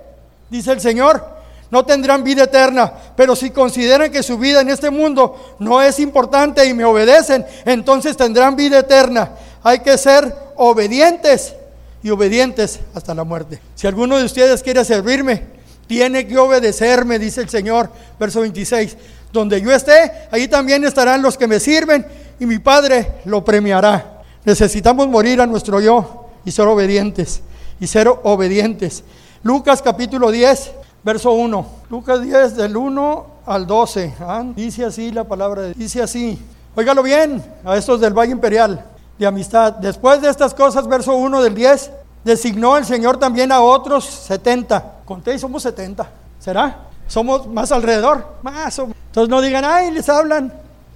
dice 0.48 0.72
el 0.72 0.80
Señor, 0.80 1.40
no 1.70 1.84
tendrán 1.84 2.24
vida 2.24 2.44
eterna. 2.44 2.92
Pero 3.16 3.36
si 3.36 3.50
consideran 3.50 4.10
que 4.10 4.22
su 4.22 4.38
vida 4.38 4.60
en 4.60 4.70
este 4.70 4.90
mundo 4.90 5.56
no 5.58 5.80
es 5.82 5.98
importante 5.98 6.64
y 6.66 6.74
me 6.74 6.84
obedecen, 6.84 7.46
entonces 7.64 8.16
tendrán 8.16 8.56
vida 8.56 8.78
eterna. 8.80 9.32
Hay 9.62 9.80
que 9.80 9.96
ser 9.98 10.34
obedientes 10.56 11.54
y 12.02 12.10
obedientes 12.10 12.80
hasta 12.94 13.14
la 13.14 13.24
muerte. 13.24 13.60
Si 13.74 13.86
alguno 13.86 14.18
de 14.18 14.24
ustedes 14.24 14.62
quiere 14.62 14.84
servirme, 14.84 15.44
tiene 15.86 16.26
que 16.26 16.38
obedecerme, 16.38 17.18
dice 17.18 17.40
el 17.40 17.48
Señor, 17.48 17.90
verso 18.18 18.40
26. 18.40 18.96
Donde 19.32 19.60
yo 19.60 19.72
esté, 19.72 20.12
ahí 20.30 20.48
también 20.48 20.84
estarán 20.84 21.22
los 21.22 21.36
que 21.36 21.46
me 21.46 21.60
sirven 21.60 22.06
y 22.38 22.46
mi 22.46 22.58
Padre 22.58 23.14
lo 23.24 23.44
premiará. 23.44 24.22
Necesitamos 24.44 25.08
morir 25.08 25.40
a 25.40 25.46
nuestro 25.46 25.80
yo 25.80 26.28
y 26.44 26.50
ser 26.50 26.66
obedientes, 26.66 27.42
y 27.78 27.86
ser 27.86 28.08
obedientes. 28.08 29.04
Lucas 29.42 29.82
capítulo 29.82 30.30
10, 30.30 30.72
verso 31.02 31.32
1. 31.32 31.66
Lucas 31.90 32.22
10 32.22 32.56
del 32.56 32.76
1 32.76 33.26
al 33.46 33.66
12. 33.66 34.14
¿ah? 34.20 34.44
Dice 34.54 34.84
así 34.84 35.10
la 35.10 35.24
palabra, 35.24 35.62
de, 35.62 35.74
dice 35.74 36.02
así. 36.02 36.38
Óigalo 36.74 37.02
bien 37.02 37.42
a 37.64 37.76
estos 37.76 38.00
del 38.00 38.14
Valle 38.16 38.32
Imperial. 38.32 38.84
De 39.20 39.26
amistad. 39.26 39.74
Después 39.74 40.22
de 40.22 40.30
estas 40.30 40.54
cosas, 40.54 40.88
verso 40.88 41.14
1 41.14 41.42
del 41.42 41.54
10, 41.54 41.90
designó 42.24 42.78
el 42.78 42.86
Señor 42.86 43.18
también 43.18 43.52
a 43.52 43.60
otros 43.60 44.06
70. 44.06 45.02
Conté 45.04 45.34
y 45.34 45.38
somos 45.38 45.62
70. 45.62 46.10
¿Será? 46.38 46.88
Somos 47.06 47.46
más 47.46 47.70
alrededor. 47.70 48.24
Más. 48.40 48.78
Entonces 48.78 49.28
no 49.28 49.42
digan, 49.42 49.62
ay, 49.66 49.90
les 49.90 50.08
hablan. 50.08 50.50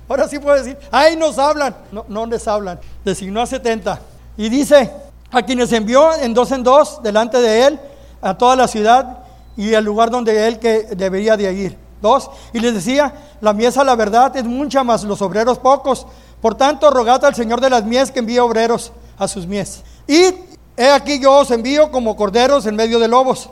Ahora 0.09 0.27
sí 0.27 0.39
puedo 0.39 0.57
decir, 0.57 0.79
ay, 0.91 1.17
nos 1.17 1.39
hablan. 1.39 1.77
No, 1.93 2.07
no 2.09 2.25
les 2.25 2.49
hablan. 2.49 2.81
Designó 3.05 3.43
a 3.43 3.47
70. 3.47 4.01
Y 4.39 4.49
dice, 4.49 4.91
a 5.31 5.43
quienes 5.43 5.71
envió 5.73 6.15
en 6.15 6.33
dos 6.33 6.51
en 6.53 6.63
dos 6.63 7.03
delante 7.03 7.39
de 7.43 7.67
él, 7.67 7.81
a 8.23 8.39
toda 8.39 8.57
la 8.57 8.67
ciudad 8.67 9.19
y 9.55 9.75
al 9.75 9.85
lugar 9.85 10.09
donde 10.09 10.49
él 10.49 10.59
que 10.59 10.89
debería 10.97 11.37
de 11.37 11.53
ir. 11.53 11.79
Dos, 12.01 12.31
y 12.55 12.61
les 12.61 12.75
decía, 12.75 13.15
la 13.43 13.53
mies 13.53 13.77
la 13.77 13.95
verdad 13.95 14.35
es 14.37 14.45
mucha, 14.45 14.83
más 14.83 15.05
los 15.05 15.21
obreros 15.21 15.59
pocos. 15.59 16.07
Por 16.45 16.57
tanto, 16.57 16.91
rogad 16.91 17.25
al 17.25 17.35
Señor 17.35 17.63
de 17.63 17.71
las 17.71 17.87
mies 17.87 18.11
que 18.11 18.19
envíe 18.19 18.39
obreros 18.39 18.93
a 19.17 19.27
sus 19.27 19.47
mies. 19.47 19.83
Y 20.07 20.27
he 20.77 20.91
aquí 20.91 21.19
yo 21.19 21.39
os 21.39 21.51
envío 21.51 21.91
como 21.91 22.17
corderos 22.17 22.67
en 22.67 22.77
medio 22.77 22.99
de 22.99 23.09
lobos. 23.09 23.49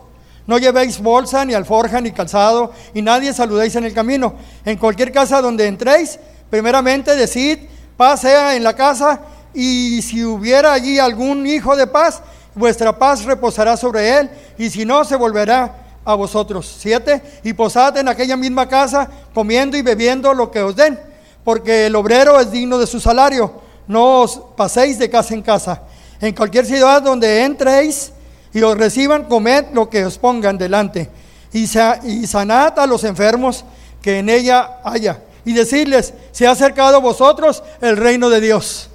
No 0.47 0.59
llevéis 0.59 1.01
bolsa, 1.01 1.43
ni 1.47 1.55
alforja, 1.55 2.03
ni 2.03 2.13
calzado, 2.13 2.71
y 2.93 3.01
nadie 3.01 3.33
saludéis 3.33 3.77
en 3.77 3.85
el 3.85 3.95
camino. 3.95 4.35
En 4.67 4.77
cualquier 4.77 5.11
casa 5.11 5.41
donde 5.41 5.69
entréis, 5.69 6.19
primeramente 6.51 7.17
decid, 7.17 7.61
paz 7.97 8.21
sea 8.21 8.57
en 8.57 8.63
la 8.63 8.77
casa, 8.77 9.23
y 9.55 10.03
si 10.03 10.23
hubiera 10.23 10.75
allí 10.75 10.99
algún 10.99 11.47
hijo 11.47 11.75
de 11.75 11.87
paz, 11.87 12.21
vuestra 12.55 12.99
paz 12.99 13.25
reposará 13.25 13.79
sobre 13.79 14.19
él, 14.19 14.31
y 14.59 14.69
si 14.69 14.85
no, 14.85 15.03
se 15.07 15.17
volverá 15.17 15.77
a 16.05 16.15
vosotros. 16.15 16.77
Siete, 16.79 17.23
y 17.43 17.55
posad 17.55 17.97
en 17.97 18.09
aquella 18.09 18.37
misma 18.37 18.69
casa, 18.69 19.09
comiendo 19.33 19.79
y 19.79 19.83
bebiendo 19.83 20.35
lo 20.35 20.51
que 20.51 20.61
os 20.61 20.77
den, 20.77 21.12
porque 21.45 21.87
el 21.87 21.97
obrero 21.97 22.41
es 22.41 22.51
digno 22.51 22.79
de 22.79 22.87
su 22.87 23.01
salario. 23.01 23.53
No 23.87 24.21
os 24.23 24.41
paséis 24.57 24.99
de 24.99 25.11
casa 25.11 25.35
en 25.35 25.43
casa. 25.43 25.83
En 26.21 26.35
cualquier 26.35 26.67
ciudad 26.67 27.03
donde 27.03 27.43
entréis, 27.43 28.13
y 28.53 28.63
os 28.63 28.77
reciban, 28.77 29.25
comed 29.25 29.67
lo 29.73 29.89
que 29.89 30.05
os 30.05 30.19
pongan 30.19 30.59
delante, 30.59 31.11
y, 31.53 31.65
y 32.05 32.27
sanad 32.27 32.79
a 32.79 32.87
los 32.87 33.05
enfermos 33.05 33.65
que 34.01 34.19
en 34.19 34.29
ella 34.29 34.81
haya, 34.85 35.21
y 35.45 35.53
decirles, 35.53 36.15
se 36.31 36.47
ha 36.47 36.53
acercado 36.53 37.01
vosotros 37.01 37.63
el 37.81 37.97
reino 37.97 38.31
de 38.31 38.41
Dios. 38.41 38.89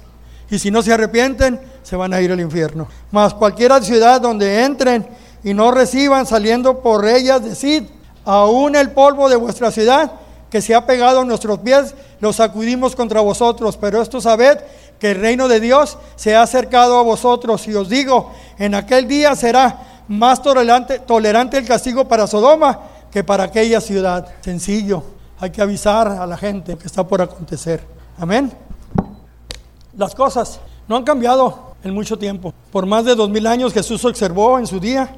Y 0.50 0.58
si 0.58 0.70
no 0.70 0.80
se 0.82 0.92
arrepienten, 0.92 1.60
se 1.82 1.96
van 1.96 2.14
a 2.14 2.20
ir 2.20 2.32
al 2.32 2.40
infierno. 2.40 2.88
Mas 3.10 3.34
cualquiera 3.34 3.82
ciudad 3.82 4.20
donde 4.20 4.64
entren 4.64 5.06
y 5.44 5.52
no 5.52 5.70
reciban 5.70 6.26
saliendo 6.26 6.80
por 6.80 7.06
ellas, 7.06 7.44
decid, 7.44 7.84
aún 8.24 8.76
el 8.76 8.90
polvo 8.90 9.28
de 9.28 9.36
vuestra 9.36 9.70
ciudad 9.70 10.12
que 10.50 10.62
se 10.62 10.74
ha 10.74 10.86
pegado 10.86 11.20
a 11.20 11.24
nuestros 11.24 11.58
pies, 11.60 11.94
lo 12.20 12.32
sacudimos 12.32 12.96
contra 12.96 13.20
vosotros. 13.20 13.76
Pero 13.76 14.00
esto 14.02 14.20
sabed 14.20 14.58
que 14.98 15.12
el 15.12 15.20
reino 15.20 15.48
de 15.48 15.60
Dios 15.60 15.98
se 16.16 16.34
ha 16.34 16.42
acercado 16.42 16.98
a 16.98 17.02
vosotros. 17.02 17.66
Y 17.68 17.74
os 17.74 17.88
digo, 17.88 18.32
en 18.58 18.74
aquel 18.74 19.06
día 19.06 19.34
será 19.36 20.02
más 20.08 20.42
tolerante, 20.42 21.00
tolerante 21.00 21.58
el 21.58 21.66
castigo 21.66 22.06
para 22.06 22.26
Sodoma 22.26 22.80
que 23.10 23.24
para 23.24 23.44
aquella 23.44 23.80
ciudad. 23.80 24.26
Sencillo, 24.40 25.02
hay 25.38 25.50
que 25.50 25.62
avisar 25.62 26.08
a 26.08 26.26
la 26.26 26.36
gente 26.36 26.76
que 26.76 26.86
está 26.86 27.06
por 27.06 27.22
acontecer. 27.22 27.82
Amén. 28.18 28.52
Las 29.96 30.14
cosas 30.14 30.60
no 30.86 30.96
han 30.96 31.04
cambiado 31.04 31.74
en 31.84 31.94
mucho 31.94 32.18
tiempo. 32.18 32.52
Por 32.72 32.86
más 32.86 33.04
de 33.04 33.14
dos 33.14 33.28
mil 33.30 33.46
años 33.46 33.72
Jesús 33.72 34.04
observó 34.04 34.58
en 34.58 34.66
su 34.66 34.80
día 34.80 35.14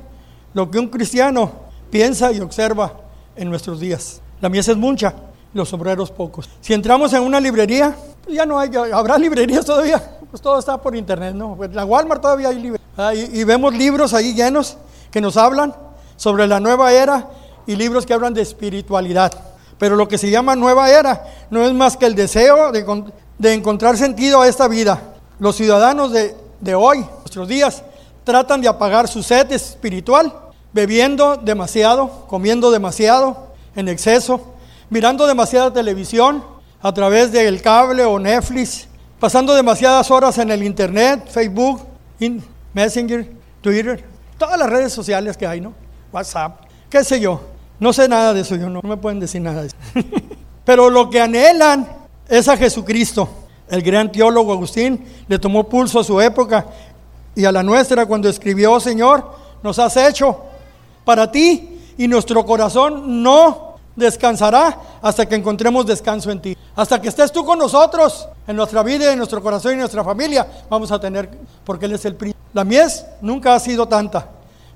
lo 0.52 0.70
que 0.70 0.78
un 0.78 0.88
cristiano 0.88 1.50
piensa 1.90 2.32
y 2.32 2.40
observa 2.40 2.92
en 3.36 3.48
nuestros 3.48 3.80
días. 3.80 4.20
La 4.40 4.48
mies 4.48 4.68
es 4.68 4.76
mucha, 4.76 5.14
los 5.52 5.72
obreros 5.72 6.10
pocos. 6.10 6.48
Si 6.60 6.72
entramos 6.72 7.12
en 7.12 7.22
una 7.22 7.40
librería, 7.40 7.96
ya 8.28 8.46
no 8.46 8.58
hay, 8.58 8.70
habrá 8.92 9.18
librerías 9.18 9.64
todavía, 9.64 10.18
pues 10.30 10.40
todo 10.40 10.58
está 10.58 10.80
por 10.80 10.96
internet, 10.96 11.34
¿no? 11.34 11.56
Pues 11.56 11.74
la 11.74 11.84
Walmart 11.84 12.22
todavía 12.22 12.48
hay 12.48 12.60
libros. 12.60 12.80
Ah, 12.96 13.14
y, 13.14 13.40
y 13.40 13.44
vemos 13.44 13.74
libros 13.74 14.14
ahí 14.14 14.34
llenos 14.34 14.76
que 15.10 15.20
nos 15.20 15.36
hablan 15.36 15.74
sobre 16.16 16.46
la 16.46 16.60
nueva 16.60 16.92
era 16.92 17.28
y 17.66 17.76
libros 17.76 18.06
que 18.06 18.14
hablan 18.14 18.34
de 18.34 18.42
espiritualidad. 18.42 19.32
Pero 19.78 19.96
lo 19.96 20.06
que 20.08 20.18
se 20.18 20.30
llama 20.30 20.56
nueva 20.56 20.90
era 20.90 21.24
no 21.50 21.64
es 21.64 21.72
más 21.72 21.96
que 21.96 22.06
el 22.06 22.14
deseo 22.14 22.70
de, 22.72 22.84
de 23.38 23.54
encontrar 23.54 23.96
sentido 23.96 24.42
a 24.42 24.48
esta 24.48 24.68
vida. 24.68 25.00
Los 25.38 25.56
ciudadanos 25.56 26.12
de, 26.12 26.36
de 26.60 26.74
hoy, 26.74 26.98
nuestros 26.98 27.48
días, 27.48 27.82
tratan 28.24 28.60
de 28.60 28.68
apagar 28.68 29.08
su 29.08 29.22
sed 29.22 29.50
espiritual, 29.52 30.32
bebiendo 30.72 31.36
demasiado, 31.36 32.26
comiendo 32.28 32.70
demasiado, 32.70 33.49
en 33.80 33.88
exceso, 33.88 34.54
mirando 34.88 35.26
demasiada 35.26 35.72
televisión 35.72 36.44
a 36.80 36.92
través 36.92 37.32
del 37.32 37.60
cable 37.60 38.04
o 38.04 38.18
Netflix, 38.18 38.86
pasando 39.18 39.54
demasiadas 39.54 40.10
horas 40.10 40.38
en 40.38 40.50
el 40.50 40.62
Internet, 40.62 41.28
Facebook, 41.30 41.82
Messenger, 42.72 43.28
Twitter, 43.60 44.04
todas 44.38 44.58
las 44.58 44.70
redes 44.70 44.92
sociales 44.92 45.36
que 45.36 45.46
hay, 45.46 45.60
¿no? 45.60 45.74
WhatsApp, 46.12 46.62
qué 46.88 47.04
sé 47.04 47.20
yo. 47.20 47.40
No 47.78 47.92
sé 47.94 48.08
nada 48.08 48.34
de 48.34 48.42
eso, 48.42 48.56
yo 48.56 48.68
no, 48.68 48.80
no 48.82 48.88
me 48.88 48.96
pueden 48.98 49.20
decir 49.20 49.40
nada 49.40 49.62
de 49.62 49.68
eso. 49.68 49.76
Pero 50.64 50.90
lo 50.90 51.08
que 51.08 51.20
anhelan 51.20 51.88
es 52.28 52.46
a 52.48 52.56
Jesucristo. 52.56 53.28
El 53.68 53.82
gran 53.82 54.12
teólogo 54.12 54.52
Agustín 54.52 55.04
le 55.28 55.38
tomó 55.38 55.68
pulso 55.68 56.00
a 56.00 56.04
su 56.04 56.20
época 56.20 56.66
y 57.34 57.44
a 57.44 57.52
la 57.52 57.62
nuestra 57.62 58.04
cuando 58.04 58.28
escribió, 58.28 58.78
Señor, 58.80 59.32
nos 59.62 59.78
has 59.78 59.96
hecho 59.96 60.44
para 61.04 61.30
ti 61.30 61.78
y 61.96 62.08
nuestro 62.08 62.44
corazón 62.44 63.22
no 63.22 63.69
descansará 64.00 64.76
hasta 65.00 65.26
que 65.26 65.36
encontremos 65.36 65.86
descanso 65.86 66.30
en 66.30 66.40
ti. 66.40 66.56
Hasta 66.74 67.00
que 67.00 67.08
estés 67.08 67.30
tú 67.30 67.44
con 67.44 67.58
nosotros 67.58 68.28
en 68.46 68.56
nuestra 68.56 68.82
vida, 68.82 69.12
en 69.12 69.18
nuestro 69.18 69.40
corazón 69.40 69.72
y 69.72 69.74
en 69.74 69.80
nuestra 69.80 70.02
familia, 70.02 70.46
vamos 70.68 70.90
a 70.90 70.98
tener, 70.98 71.30
porque 71.64 71.86
Él 71.86 71.92
es 71.92 72.04
el 72.04 72.16
príncipe. 72.16 72.40
La 72.52 72.64
mies 72.64 73.06
nunca 73.20 73.54
ha 73.54 73.60
sido 73.60 73.86
tanta, 73.86 74.26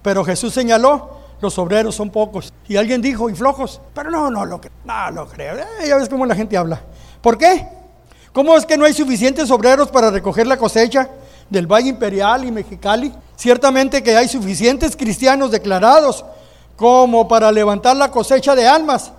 pero 0.03 0.25
Jesús 0.25 0.55
señaló, 0.55 1.11
los 1.41 1.59
obreros 1.59 1.95
son 1.95 2.11
pocos. 2.11 2.53
Y 2.69 2.77
alguien 2.77 3.03
dijo, 3.03 3.29
y 3.29 3.35
flojos, 3.35 3.81
pero 3.93 4.11
no, 4.11 4.31
no 4.31 4.47
lo 4.47 4.61
creo, 4.61 4.73
no 4.85 5.11
lo 5.11 5.27
creo. 5.27 5.57
Eh, 5.57 5.89
ya 5.89 5.97
ves 5.97 6.09
cómo 6.09 6.25
la 6.25 6.35
gente 6.35 6.57
habla. 6.57 6.81
¿Por 7.21 7.37
qué? 7.37 7.67
¿Cómo 8.33 8.57
es 8.57 8.67
que 8.67 8.77
no 8.77 8.85
hay 8.85 8.93
suficientes 8.93 9.51
obreros 9.51 9.89
para 9.89 10.11
recoger 10.11 10.47
la 10.47 10.57
cosecha 10.57 11.09
del 11.49 11.67
Valle 11.67 11.91
Imperial 11.91 12.45
y 12.45 12.51
Mexicali? 12.51 13.15
Ciertamente 13.37 14.03
que 14.03 14.17
hay 14.17 14.29
suficientes 14.29 14.97
cristianos 14.97 15.51
declarados 15.51 16.25
como 16.77 17.29
para 17.29 17.51
levantar 17.53 17.97
la 17.97 18.11
cosecha 18.11 18.55
de 18.55 18.67
almas, 18.67 19.13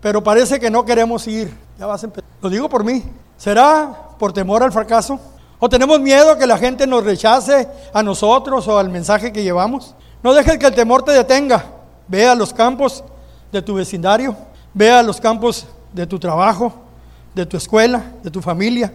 pero 0.00 0.22
parece 0.22 0.58
que 0.60 0.70
no 0.70 0.84
queremos 0.84 1.26
ir. 1.26 1.56
Ya 1.78 1.86
vas 1.86 2.02
a 2.02 2.06
empezar. 2.06 2.30
Lo 2.40 2.48
digo 2.48 2.68
por 2.68 2.84
mí. 2.84 3.02
¿Será 3.36 3.96
por 4.18 4.32
temor 4.32 4.62
al 4.62 4.72
fracaso? 4.72 5.18
¿O 5.58 5.68
tenemos 5.68 6.00
miedo 6.00 6.38
que 6.38 6.46
la 6.46 6.58
gente 6.58 6.86
nos 6.86 7.04
rechace 7.04 7.68
a 7.92 8.02
nosotros 8.02 8.66
o 8.68 8.78
al 8.78 8.88
mensaje 8.88 9.32
que 9.32 9.42
llevamos? 9.42 9.94
No 10.22 10.32
dejes 10.34 10.58
que 10.58 10.66
el 10.66 10.74
temor 10.74 11.02
te 11.02 11.12
detenga. 11.12 11.64
Ve 12.08 12.26
a 12.26 12.34
los 12.34 12.52
campos 12.52 13.04
de 13.52 13.62
tu 13.62 13.74
vecindario, 13.74 14.36
ve 14.74 14.90
a 14.90 15.02
los 15.02 15.20
campos 15.20 15.66
de 15.92 16.06
tu 16.06 16.18
trabajo, 16.18 16.72
de 17.34 17.46
tu 17.46 17.56
escuela, 17.56 18.04
de 18.22 18.30
tu 18.30 18.40
familia. 18.40 18.92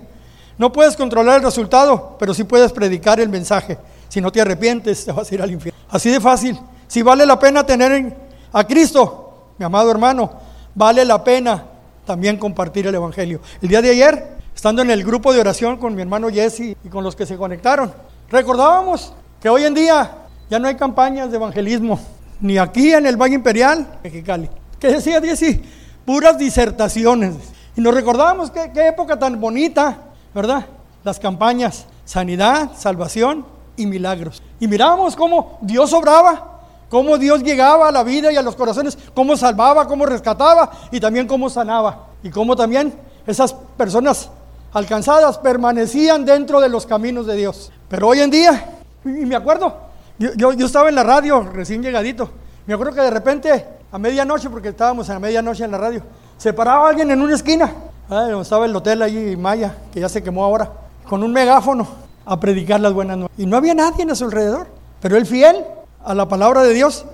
No 0.58 0.72
puedes 0.72 0.96
controlar 0.96 1.38
el 1.38 1.44
resultado, 1.44 2.16
pero 2.18 2.34
sí 2.34 2.44
puedes 2.44 2.72
predicar 2.72 3.20
el 3.20 3.30
mensaje. 3.30 3.78
Si 4.10 4.22
no 4.22 4.32
te 4.32 4.42
arrepientes, 4.42 5.06
te 5.06 5.12
vas 5.12 5.30
a 5.32 5.36
ir 5.36 5.42
al 5.42 5.52
infierno. 5.52 5.80
Así 5.90 6.10
de 6.10 6.22
fácil. 6.22 6.60
Si 6.88 7.02
vale 7.02 7.26
la 7.26 7.40
pena 7.40 7.66
tener 7.66 8.16
a 8.52 8.64
Cristo, 8.66 9.54
mi 9.58 9.66
amado 9.66 9.92
hermano, 9.92 10.32
vale 10.74 11.06
la 11.06 11.24
pena 11.24 11.64
también 12.06 12.38
compartir 12.38 12.88
el 12.88 12.96
Evangelio. 12.96 13.42
El 13.62 13.70
día 13.70 13.82
de 13.82 13.90
ayer, 13.90 14.36
estando 14.56 14.82
en 14.82 14.92
el 14.92 15.04
grupo 15.04 15.34
de 15.34 15.40
oración 15.40 15.78
con 15.78 15.96
mi 15.96 16.02
hermano 16.02 16.30
Jesse 16.30 16.78
y 16.84 16.90
con 16.90 17.04
los 17.04 17.16
que 17.16 17.26
se 17.26 17.38
conectaron, 17.38 17.94
recordábamos 18.30 19.14
que 19.42 19.50
hoy 19.50 19.64
en 19.64 19.74
día 19.74 20.12
ya 20.50 20.60
no 20.60 20.68
hay 20.68 20.76
campañas 20.76 21.32
de 21.32 21.38
evangelismo, 21.38 22.00
ni 22.40 22.58
aquí 22.58 22.94
en 22.94 23.06
el 23.06 23.18
Valle 23.18 23.36
Imperial, 23.36 24.00
Mexicali. 24.04 24.50
¿Qué 24.80 24.90
decía 24.90 25.22
Jesse? 25.22 25.60
Puras 26.06 26.38
disertaciones. 26.38 27.36
Y 27.76 27.82
nos 27.82 27.94
recordábamos 27.94 28.52
qué, 28.52 28.72
qué 28.74 28.88
época 28.88 29.18
tan 29.18 29.40
bonita, 29.42 29.98
¿verdad? 30.34 30.66
Las 31.04 31.20
campañas, 31.20 31.86
sanidad, 32.06 32.72
salvación 32.78 33.46
y 33.76 33.86
milagros. 33.86 34.42
Y 34.60 34.68
mirábamos 34.68 35.16
cómo 35.16 35.58
Dios 35.62 35.92
obraba, 35.94 36.55
cómo 36.90 37.18
Dios 37.18 37.44
llegaba 37.44 37.90
a 37.90 37.92
la 37.92 38.04
vida 38.04 38.32
y 38.32 38.38
a 38.38 38.42
los 38.42 38.56
corazones, 38.56 38.98
cómo 39.14 39.36
salvaba, 39.38 39.88
cómo 39.88 40.06
rescataba 40.06 40.72
y 40.92 41.00
también 41.00 41.28
cómo 41.28 41.50
sanaba. 41.50 42.08
Y 42.24 42.30
cómo 42.30 42.56
también 42.56 42.94
esas 43.28 43.54
personas 43.54 44.30
alcanzadas 44.74 45.38
permanecían 45.38 46.26
dentro 46.26 46.60
de 46.60 46.70
los 46.70 46.86
caminos 46.86 47.26
de 47.26 47.36
Dios. 47.36 47.72
Pero 47.88 48.10
hoy 48.10 48.20
en 48.20 48.30
día, 48.30 48.80
y 49.06 49.10
me 49.10 49.36
acuerdo, 49.36 49.74
yo, 50.18 50.34
yo, 50.36 50.54
yo 50.54 50.66
estaba 50.66 50.90
en 50.90 50.96
la 50.96 51.04
radio 51.04 51.42
recién 51.42 51.82
llegadito, 51.82 52.30
me 52.66 52.74
acuerdo 52.74 52.94
que 52.94 53.02
de 53.02 53.12
repente, 53.12 53.66
a 53.92 54.00
medianoche, 54.00 54.50
porque 54.50 54.70
estábamos 54.70 55.10
a 55.10 55.20
medianoche 55.20 55.64
en 55.64 55.72
la 55.72 55.78
radio, 55.78 56.02
se 56.38 56.52
paraba 56.52 56.90
alguien 56.90 57.12
en 57.12 57.22
una 57.22 57.36
esquina, 57.36 57.72
donde 58.10 58.42
estaba 58.42 58.66
el 58.66 58.76
hotel 58.76 59.02
allí, 59.02 59.36
Maya, 59.36 59.76
que 59.94 60.00
ya 60.00 60.10
se 60.10 60.24
quemó 60.24 60.44
ahora, 60.44 60.72
con 61.08 61.24
un 61.24 61.32
megáfono 61.32 61.88
a 62.26 62.40
predicar 62.40 62.80
las 62.80 62.92
buenas 62.92 63.18
nuevas. 63.18 63.32
Y 63.38 63.46
no 63.46 63.58
había 63.58 63.76
nadie 63.76 64.10
a 64.10 64.16
su 64.16 64.26
alrededor, 64.26 64.68
pero 65.00 65.16
él 65.16 65.26
fiel 65.26 65.64
a 66.06 66.14
la 66.14 66.28
palabra 66.28 66.62
de 66.64 66.74
Dios 66.74 67.06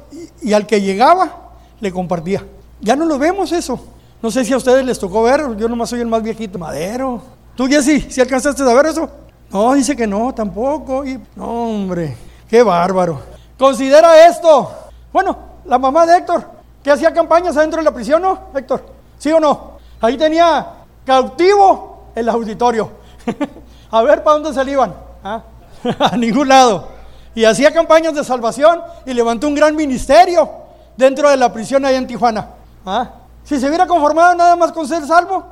y, 0.41 0.53
al 0.53 0.67
que 0.67 0.81
llegaba 0.81 1.53
le 1.79 1.91
compartía. 1.91 2.45
Ya 2.81 2.95
no 2.95 3.05
lo 3.05 3.17
vemos 3.17 3.51
eso. 3.51 3.79
No 4.21 4.29
sé 4.29 4.43
si 4.45 4.53
a 4.53 4.57
ustedes 4.57 4.85
les 4.85 4.99
tocó 4.99 5.23
ver, 5.23 5.55
yo 5.57 5.67
nomás 5.67 5.89
soy 5.89 6.01
el 6.01 6.07
más 6.07 6.21
viejito. 6.21 6.59
Madero. 6.59 7.21
¿Tú, 7.55 7.67
Jessy, 7.67 8.01
si 8.01 8.21
alcanzaste 8.21 8.61
a 8.63 8.73
ver 8.73 8.87
eso? 8.87 9.09
No, 9.49 9.73
dice 9.73 9.95
que 9.95 10.05
no, 10.05 10.33
tampoco. 10.33 11.05
Y, 11.05 11.19
no, 11.35 11.45
hombre, 11.45 12.15
qué 12.49 12.61
bárbaro. 12.61 13.21
Considera 13.57 14.27
esto. 14.27 14.71
Bueno, 15.11 15.37
la 15.65 15.77
mamá 15.77 16.05
de 16.05 16.17
Héctor, 16.17 16.45
que 16.83 16.91
hacía 16.91 17.13
campañas 17.13 17.55
adentro 17.57 17.79
de 17.79 17.85
la 17.85 17.93
prisión, 17.93 18.21
¿no, 18.21 18.39
Héctor? 18.55 18.83
¿Sí 19.17 19.31
o 19.31 19.39
no? 19.39 19.71
Ahí 20.01 20.17
tenía 20.17 20.67
cautivo 21.05 22.05
el 22.13 22.27
auditorio. 22.29 22.89
A 23.91 24.01
ver 24.03 24.23
para 24.23 24.39
dónde 24.39 24.53
se 24.53 24.71
iban. 24.71 24.93
¿Ah? 25.23 25.43
A 25.99 26.17
ningún 26.17 26.47
lado. 26.47 27.00
Y 27.33 27.45
hacía 27.45 27.71
campañas 27.71 28.13
de 28.13 28.23
salvación 28.23 28.81
y 29.05 29.13
levantó 29.13 29.47
un 29.47 29.55
gran 29.55 29.75
ministerio 29.75 30.49
dentro 30.97 31.29
de 31.29 31.37
la 31.37 31.51
prisión 31.51 31.85
ahí 31.85 31.95
en 31.95 32.07
Tijuana. 32.07 32.49
¿Ah? 32.85 33.09
Si 33.43 33.59
se 33.59 33.67
hubiera 33.67 33.87
conformado 33.87 34.35
nada 34.35 34.55
más 34.55 34.71
con 34.71 34.87
ser 34.87 35.05
salvo, 35.05 35.45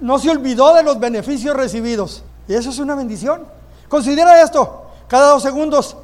no 0.00 0.18
se 0.18 0.30
olvidó 0.30 0.74
de 0.74 0.82
los 0.82 0.98
beneficios 0.98 1.56
recibidos. 1.56 2.22
Y 2.46 2.54
eso 2.54 2.70
es 2.70 2.78
una 2.78 2.94
bendición. 2.94 3.42
Considera 3.88 4.42
esto, 4.42 4.86
cada 5.08 5.30
dos 5.30 5.42
segundos 5.42 5.96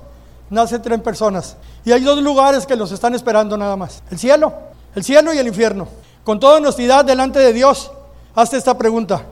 nace 0.50 0.78
tres 0.78 1.00
personas. 1.00 1.56
Y 1.84 1.92
hay 1.92 2.02
dos 2.02 2.20
lugares 2.22 2.66
que 2.66 2.76
los 2.76 2.90
están 2.92 3.14
esperando 3.14 3.56
nada 3.56 3.76
más. 3.76 4.02
El 4.10 4.18
cielo, 4.18 4.52
el 4.94 5.04
cielo 5.04 5.32
y 5.32 5.38
el 5.38 5.46
infierno. 5.46 5.88
Con 6.24 6.40
toda 6.40 6.56
honestidad 6.56 7.04
delante 7.04 7.38
de 7.38 7.52
Dios, 7.52 7.92
hazte 8.34 8.56
esta 8.56 8.76
pregunta. 8.76 9.22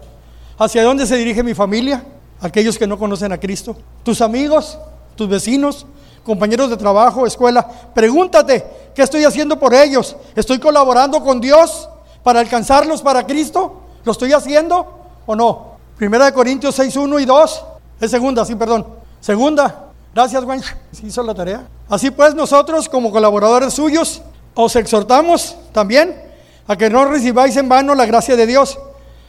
¿Hacia 0.58 0.84
dónde 0.84 1.06
se 1.06 1.16
dirige 1.16 1.42
mi 1.42 1.54
familia? 1.54 2.04
Aquellos 2.40 2.78
que 2.78 2.86
no 2.86 2.98
conocen 2.98 3.32
a 3.32 3.38
Cristo. 3.38 3.76
¿Tus 4.04 4.20
amigos? 4.20 4.78
¿Tus 5.16 5.28
vecinos? 5.28 5.86
compañeros 6.24 6.70
de 6.70 6.76
trabajo, 6.76 7.26
escuela, 7.26 7.68
pregúntate, 7.94 8.64
¿qué 8.94 9.02
estoy 9.02 9.24
haciendo 9.24 9.58
por 9.58 9.74
ellos? 9.74 10.16
¿Estoy 10.34 10.58
colaborando 10.58 11.22
con 11.22 11.40
Dios 11.40 11.88
para 12.22 12.40
alcanzarlos 12.40 13.02
para 13.02 13.26
Cristo? 13.26 13.82
¿Lo 14.04 14.12
estoy 14.12 14.32
haciendo 14.32 14.86
o 15.26 15.36
no? 15.36 15.74
Primera 15.96 16.24
de 16.24 16.32
Corintios 16.32 16.74
6, 16.74 16.96
1 16.96 17.18
y 17.20 17.24
2. 17.24 17.64
Es 18.00 18.10
segunda, 18.10 18.44
sí, 18.44 18.56
perdón. 18.56 18.86
Segunda. 19.20 19.90
Gracias, 20.12 20.44
Gwen. 20.44 20.62
¿Sí 20.92 21.06
hizo 21.06 21.22
la 21.22 21.34
tarea? 21.34 21.66
Así 21.88 22.10
pues, 22.10 22.34
nosotros, 22.34 22.88
como 22.88 23.12
colaboradores 23.12 23.74
suyos, 23.74 24.22
os 24.54 24.76
exhortamos 24.76 25.56
también 25.72 26.20
a 26.66 26.76
que 26.76 26.88
no 26.88 27.04
recibáis 27.04 27.56
en 27.56 27.68
vano 27.68 27.94
la 27.94 28.06
gracia 28.06 28.36
de 28.36 28.46
Dios. 28.46 28.78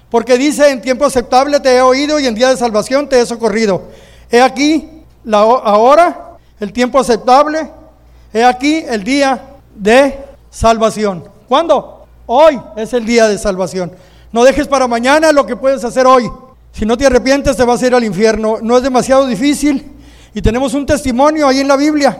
Porque 0.09 0.37
dice, 0.37 0.69
en 0.69 0.81
tiempo 0.81 1.05
aceptable 1.05 1.59
te 1.59 1.75
he 1.75 1.81
oído 1.81 2.19
y 2.19 2.25
en 2.25 2.35
día 2.35 2.49
de 2.49 2.57
salvación 2.57 3.09
te 3.09 3.19
he 3.19 3.25
socorrido. 3.25 3.83
He 4.29 4.41
aquí, 4.41 4.94
ahora, 5.33 6.37
el 6.59 6.71
tiempo 6.71 6.99
aceptable. 6.99 7.69
He 8.33 8.43
aquí 8.43 8.83
el 8.87 9.03
día 9.03 9.41
de 9.75 10.17
salvación. 10.49 11.23
¿Cuándo? 11.47 12.05
Hoy 12.25 12.59
es 12.75 12.93
el 12.93 13.05
día 13.05 13.27
de 13.27 13.37
salvación. 13.37 13.91
No 14.31 14.43
dejes 14.43 14.67
para 14.67 14.87
mañana 14.87 15.31
lo 15.31 15.45
que 15.45 15.55
puedes 15.55 15.83
hacer 15.83 16.05
hoy. 16.05 16.29
Si 16.71 16.85
no 16.85 16.97
te 16.97 17.05
arrepientes, 17.05 17.55
te 17.55 17.63
vas 17.63 17.81
a 17.81 17.87
ir 17.87 17.95
al 17.95 18.03
infierno. 18.03 18.57
No 18.61 18.77
es 18.77 18.83
demasiado 18.83 19.25
difícil. 19.25 19.93
Y 20.33 20.41
tenemos 20.41 20.73
un 20.73 20.85
testimonio 20.85 21.47
ahí 21.47 21.61
en 21.61 21.67
la 21.67 21.77
Biblia 21.77 22.17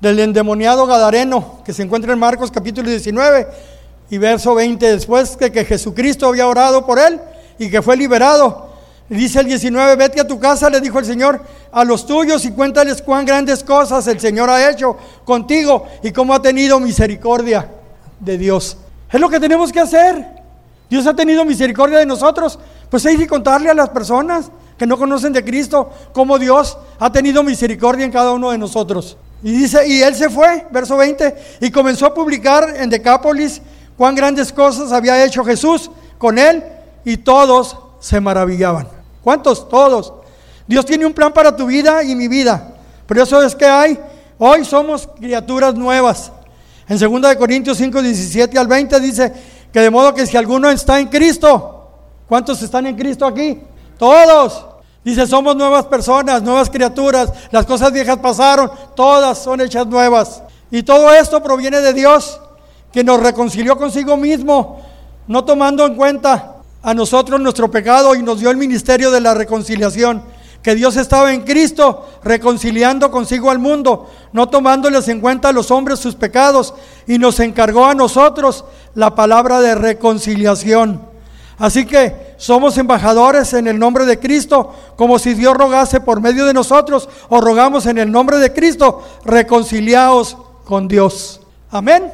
del 0.00 0.18
endemoniado 0.18 0.86
Gadareno 0.86 1.60
que 1.64 1.72
se 1.72 1.82
encuentra 1.82 2.12
en 2.12 2.18
Marcos 2.18 2.50
capítulo 2.50 2.88
19 2.90 3.48
y 4.10 4.18
verso 4.18 4.54
20. 4.54 4.92
Después 4.92 5.38
de 5.38 5.50
que 5.50 5.64
Jesucristo 5.64 6.26
había 6.26 6.46
orado 6.46 6.84
por 6.84 6.98
él 6.98 7.20
y 7.58 7.70
que 7.70 7.80
fue 7.80 7.96
liberado, 7.96 8.67
dice 9.16 9.40
el 9.40 9.46
19, 9.46 9.96
vete 9.96 10.20
a 10.20 10.26
tu 10.26 10.38
casa, 10.38 10.68
le 10.68 10.80
dijo 10.80 10.98
el 10.98 11.04
Señor, 11.04 11.40
a 11.72 11.84
los 11.84 12.06
tuyos 12.06 12.44
y 12.44 12.52
cuéntales 12.52 13.00
cuán 13.00 13.24
grandes 13.24 13.64
cosas 13.64 14.06
el 14.06 14.20
Señor 14.20 14.50
ha 14.50 14.70
hecho 14.70 14.96
contigo 15.24 15.86
y 16.02 16.12
cómo 16.12 16.34
ha 16.34 16.42
tenido 16.42 16.78
misericordia 16.78 17.70
de 18.20 18.36
Dios. 18.36 18.76
Es 19.10 19.20
lo 19.20 19.28
que 19.30 19.40
tenemos 19.40 19.72
que 19.72 19.80
hacer. 19.80 20.26
Dios 20.90 21.06
ha 21.06 21.14
tenido 21.14 21.44
misericordia 21.44 21.98
de 21.98 22.06
nosotros. 22.06 22.58
Pues 22.90 23.04
hay 23.06 23.16
que 23.16 23.26
contarle 23.26 23.70
a 23.70 23.74
las 23.74 23.90
personas 23.90 24.50
que 24.76 24.86
no 24.86 24.96
conocen 24.96 25.32
de 25.32 25.44
Cristo 25.44 25.90
cómo 26.12 26.38
Dios 26.38 26.78
ha 26.98 27.10
tenido 27.10 27.42
misericordia 27.42 28.04
en 28.04 28.12
cada 28.12 28.32
uno 28.32 28.50
de 28.50 28.58
nosotros. 28.58 29.16
Y 29.42 29.52
dice, 29.52 29.86
y 29.86 30.02
él 30.02 30.14
se 30.14 30.30
fue, 30.30 30.66
verso 30.70 30.96
20, 30.96 31.58
y 31.60 31.70
comenzó 31.70 32.06
a 32.06 32.14
publicar 32.14 32.74
en 32.76 32.90
Decápolis 32.90 33.60
cuán 33.96 34.14
grandes 34.14 34.52
cosas 34.52 34.92
había 34.92 35.24
hecho 35.24 35.44
Jesús 35.44 35.90
con 36.18 36.38
él, 36.38 36.64
y 37.04 37.18
todos 37.18 37.78
se 38.00 38.20
maravillaban. 38.20 38.97
¿Cuántos? 39.28 39.68
Todos. 39.68 40.14
Dios 40.66 40.86
tiene 40.86 41.04
un 41.04 41.12
plan 41.12 41.34
para 41.34 41.54
tu 41.54 41.66
vida 41.66 42.02
y 42.02 42.14
mi 42.14 42.28
vida. 42.28 42.72
Por 43.06 43.18
eso 43.18 43.42
es 43.42 43.54
que 43.54 43.66
hay, 43.66 44.00
hoy 44.38 44.64
somos 44.64 45.06
criaturas 45.06 45.74
nuevas. 45.74 46.32
En 46.88 46.98
2 46.98 47.36
Corintios 47.36 47.76
5, 47.76 48.00
17 48.00 48.58
al 48.58 48.66
20 48.66 48.98
dice, 49.00 49.30
que 49.70 49.80
de 49.80 49.90
modo 49.90 50.14
que 50.14 50.26
si 50.26 50.38
alguno 50.38 50.70
está 50.70 50.98
en 50.98 51.08
Cristo, 51.08 51.90
¿cuántos 52.26 52.62
están 52.62 52.86
en 52.86 52.96
Cristo 52.96 53.26
aquí? 53.26 53.60
Todos. 53.98 54.64
Dice, 55.04 55.26
somos 55.26 55.54
nuevas 55.54 55.84
personas, 55.84 56.42
nuevas 56.42 56.70
criaturas, 56.70 57.30
las 57.50 57.66
cosas 57.66 57.92
viejas 57.92 58.16
pasaron, 58.16 58.70
todas 58.96 59.36
son 59.36 59.60
hechas 59.60 59.86
nuevas. 59.86 60.42
Y 60.70 60.84
todo 60.84 61.12
esto 61.12 61.42
proviene 61.42 61.82
de 61.82 61.92
Dios, 61.92 62.40
que 62.90 63.04
nos 63.04 63.20
reconcilió 63.20 63.76
consigo 63.76 64.16
mismo, 64.16 64.80
no 65.26 65.44
tomando 65.44 65.84
en 65.84 65.96
cuenta 65.96 66.54
a 66.82 66.94
nosotros 66.94 67.40
nuestro 67.40 67.70
pecado 67.70 68.14
y 68.14 68.22
nos 68.22 68.40
dio 68.40 68.50
el 68.50 68.56
ministerio 68.56 69.10
de 69.10 69.20
la 69.20 69.34
reconciliación 69.34 70.22
que 70.62 70.74
Dios 70.74 70.96
estaba 70.96 71.32
en 71.32 71.42
Cristo 71.42 72.06
reconciliando 72.22 73.10
consigo 73.10 73.50
al 73.50 73.58
mundo, 73.58 74.10
no 74.32 74.48
tomándoles 74.48 75.08
en 75.08 75.20
cuenta 75.20 75.48
a 75.48 75.52
los 75.52 75.70
hombres 75.70 75.98
sus 75.98 76.14
pecados, 76.14 76.74
y 77.06 77.18
nos 77.18 77.40
encargó 77.40 77.86
a 77.86 77.94
nosotros 77.94 78.64
la 78.94 79.14
palabra 79.14 79.60
de 79.60 79.74
reconciliación. 79.74 81.00
Así 81.58 81.86
que 81.86 82.34
somos 82.36 82.78
embajadores 82.78 83.52
en 83.52 83.66
el 83.66 83.78
nombre 83.78 84.04
de 84.04 84.18
Cristo, 84.18 84.74
como 84.96 85.18
si 85.18 85.34
Dios 85.34 85.56
rogase 85.56 86.00
por 86.00 86.20
medio 86.20 86.44
de 86.44 86.54
nosotros, 86.54 87.08
o 87.28 87.40
rogamos 87.40 87.86
en 87.86 87.98
el 87.98 88.10
nombre 88.10 88.38
de 88.38 88.52
Cristo, 88.52 89.02
reconciliaos 89.24 90.36
con 90.64 90.86
Dios. 90.86 91.40
Amén. 91.70 92.12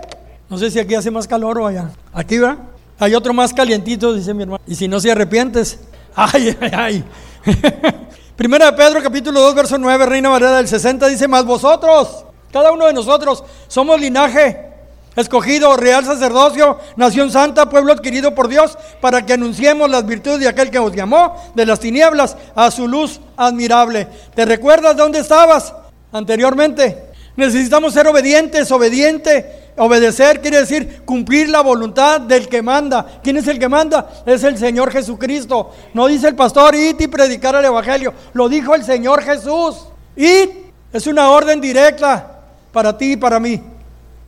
No 0.48 0.58
sé 0.58 0.70
si 0.70 0.78
aquí 0.78 0.94
hace 0.94 1.10
más 1.10 1.26
calor 1.26 1.58
o 1.58 1.66
allá. 1.66 1.90
Aquí 2.12 2.38
va. 2.38 2.73
Hay 2.98 3.14
otro 3.14 3.34
más 3.34 3.52
calientito, 3.52 4.14
dice 4.14 4.32
mi 4.34 4.42
hermano. 4.44 4.62
Y 4.66 4.74
si 4.74 4.86
no 4.88 5.00
se 5.00 5.10
arrepientes, 5.10 5.78
ay, 6.14 6.56
ay, 6.60 6.70
ay. 6.72 7.04
Primera 8.36 8.70
de 8.70 8.72
Pedro 8.76 9.02
capítulo 9.02 9.40
2 9.40 9.54
verso 9.54 9.78
9, 9.78 10.06
Reina 10.06 10.28
Valera 10.28 10.56
del 10.56 10.68
60 10.68 11.06
dice, 11.08 11.28
más 11.28 11.44
vosotros, 11.44 12.24
cada 12.52 12.72
uno 12.72 12.86
de 12.86 12.92
nosotros, 12.92 13.44
somos 13.68 14.00
linaje 14.00 14.72
escogido, 15.16 15.76
real 15.76 16.04
sacerdocio, 16.04 16.78
nación 16.96 17.30
santa, 17.30 17.68
pueblo 17.68 17.92
adquirido 17.92 18.34
por 18.34 18.48
Dios, 18.48 18.76
para 19.00 19.24
que 19.24 19.34
anunciemos 19.34 19.88
las 19.88 20.04
virtudes 20.04 20.40
de 20.40 20.48
aquel 20.48 20.70
que 20.70 20.78
os 20.78 20.92
llamó 20.92 21.36
de 21.54 21.66
las 21.66 21.78
tinieblas 21.78 22.36
a 22.54 22.70
su 22.70 22.88
luz 22.88 23.20
admirable. 23.36 24.08
¿Te 24.34 24.44
recuerdas 24.44 24.96
dónde 24.96 25.20
estabas 25.20 25.72
anteriormente? 26.10 27.12
Necesitamos 27.36 27.94
ser 27.94 28.06
obedientes, 28.08 28.70
obediente 28.72 29.63
Obedecer 29.76 30.40
quiere 30.40 30.58
decir 30.60 31.02
cumplir 31.04 31.48
la 31.48 31.60
voluntad 31.60 32.20
del 32.20 32.48
que 32.48 32.62
manda. 32.62 33.20
¿Quién 33.22 33.36
es 33.38 33.48
el 33.48 33.58
que 33.58 33.68
manda? 33.68 34.22
Es 34.24 34.44
el 34.44 34.56
Señor 34.56 34.92
Jesucristo. 34.92 35.72
No 35.92 36.06
dice 36.06 36.28
el 36.28 36.36
pastor, 36.36 36.76
id 36.76 37.00
y 37.00 37.08
predicar 37.08 37.56
el 37.56 37.64
Evangelio. 37.64 38.14
Lo 38.34 38.48
dijo 38.48 38.74
el 38.74 38.84
Señor 38.84 39.22
Jesús. 39.22 39.86
Id 40.14 40.48
es 40.92 41.06
una 41.08 41.28
orden 41.30 41.60
directa 41.60 42.40
para 42.72 42.96
ti 42.96 43.12
y 43.12 43.16
para 43.16 43.40
mí. 43.40 43.60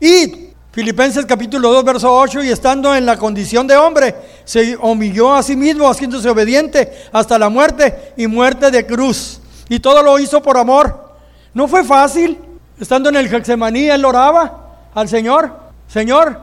Id. 0.01 0.47
Filipenses 0.73 1.25
capítulo 1.25 1.73
2, 1.73 1.85
verso 1.85 2.15
8, 2.15 2.43
y 2.43 2.51
estando 2.51 2.95
en 2.95 3.07
la 3.07 3.17
condición 3.17 3.67
de 3.67 3.79
hombre, 3.79 4.15
se 4.45 4.77
humilló 4.77 5.33
a 5.33 5.43
sí 5.43 5.57
mismo, 5.57 5.89
haciéndose 5.89 6.29
obediente 6.29 6.93
hasta 7.13 7.39
la 7.39 7.49
muerte 7.49 8.13
y 8.15 8.27
muerte 8.27 8.71
de 8.71 8.85
cruz. 8.85 9.41
Y 9.71 9.81
todo 9.81 10.03
lo 10.03 10.19
hizo 10.19 10.43
por 10.43 10.59
amor. 10.59 11.15
No 11.55 11.67
fue 11.67 11.83
fácil. 11.83 12.39
Estando 12.79 13.09
en 13.09 13.17
el 13.17 13.31
Getsemaní, 13.31 13.89
él 13.89 14.05
oraba 14.05 14.65
al 14.97 15.11
Señor, 15.11 15.53
Señor, 15.89 16.41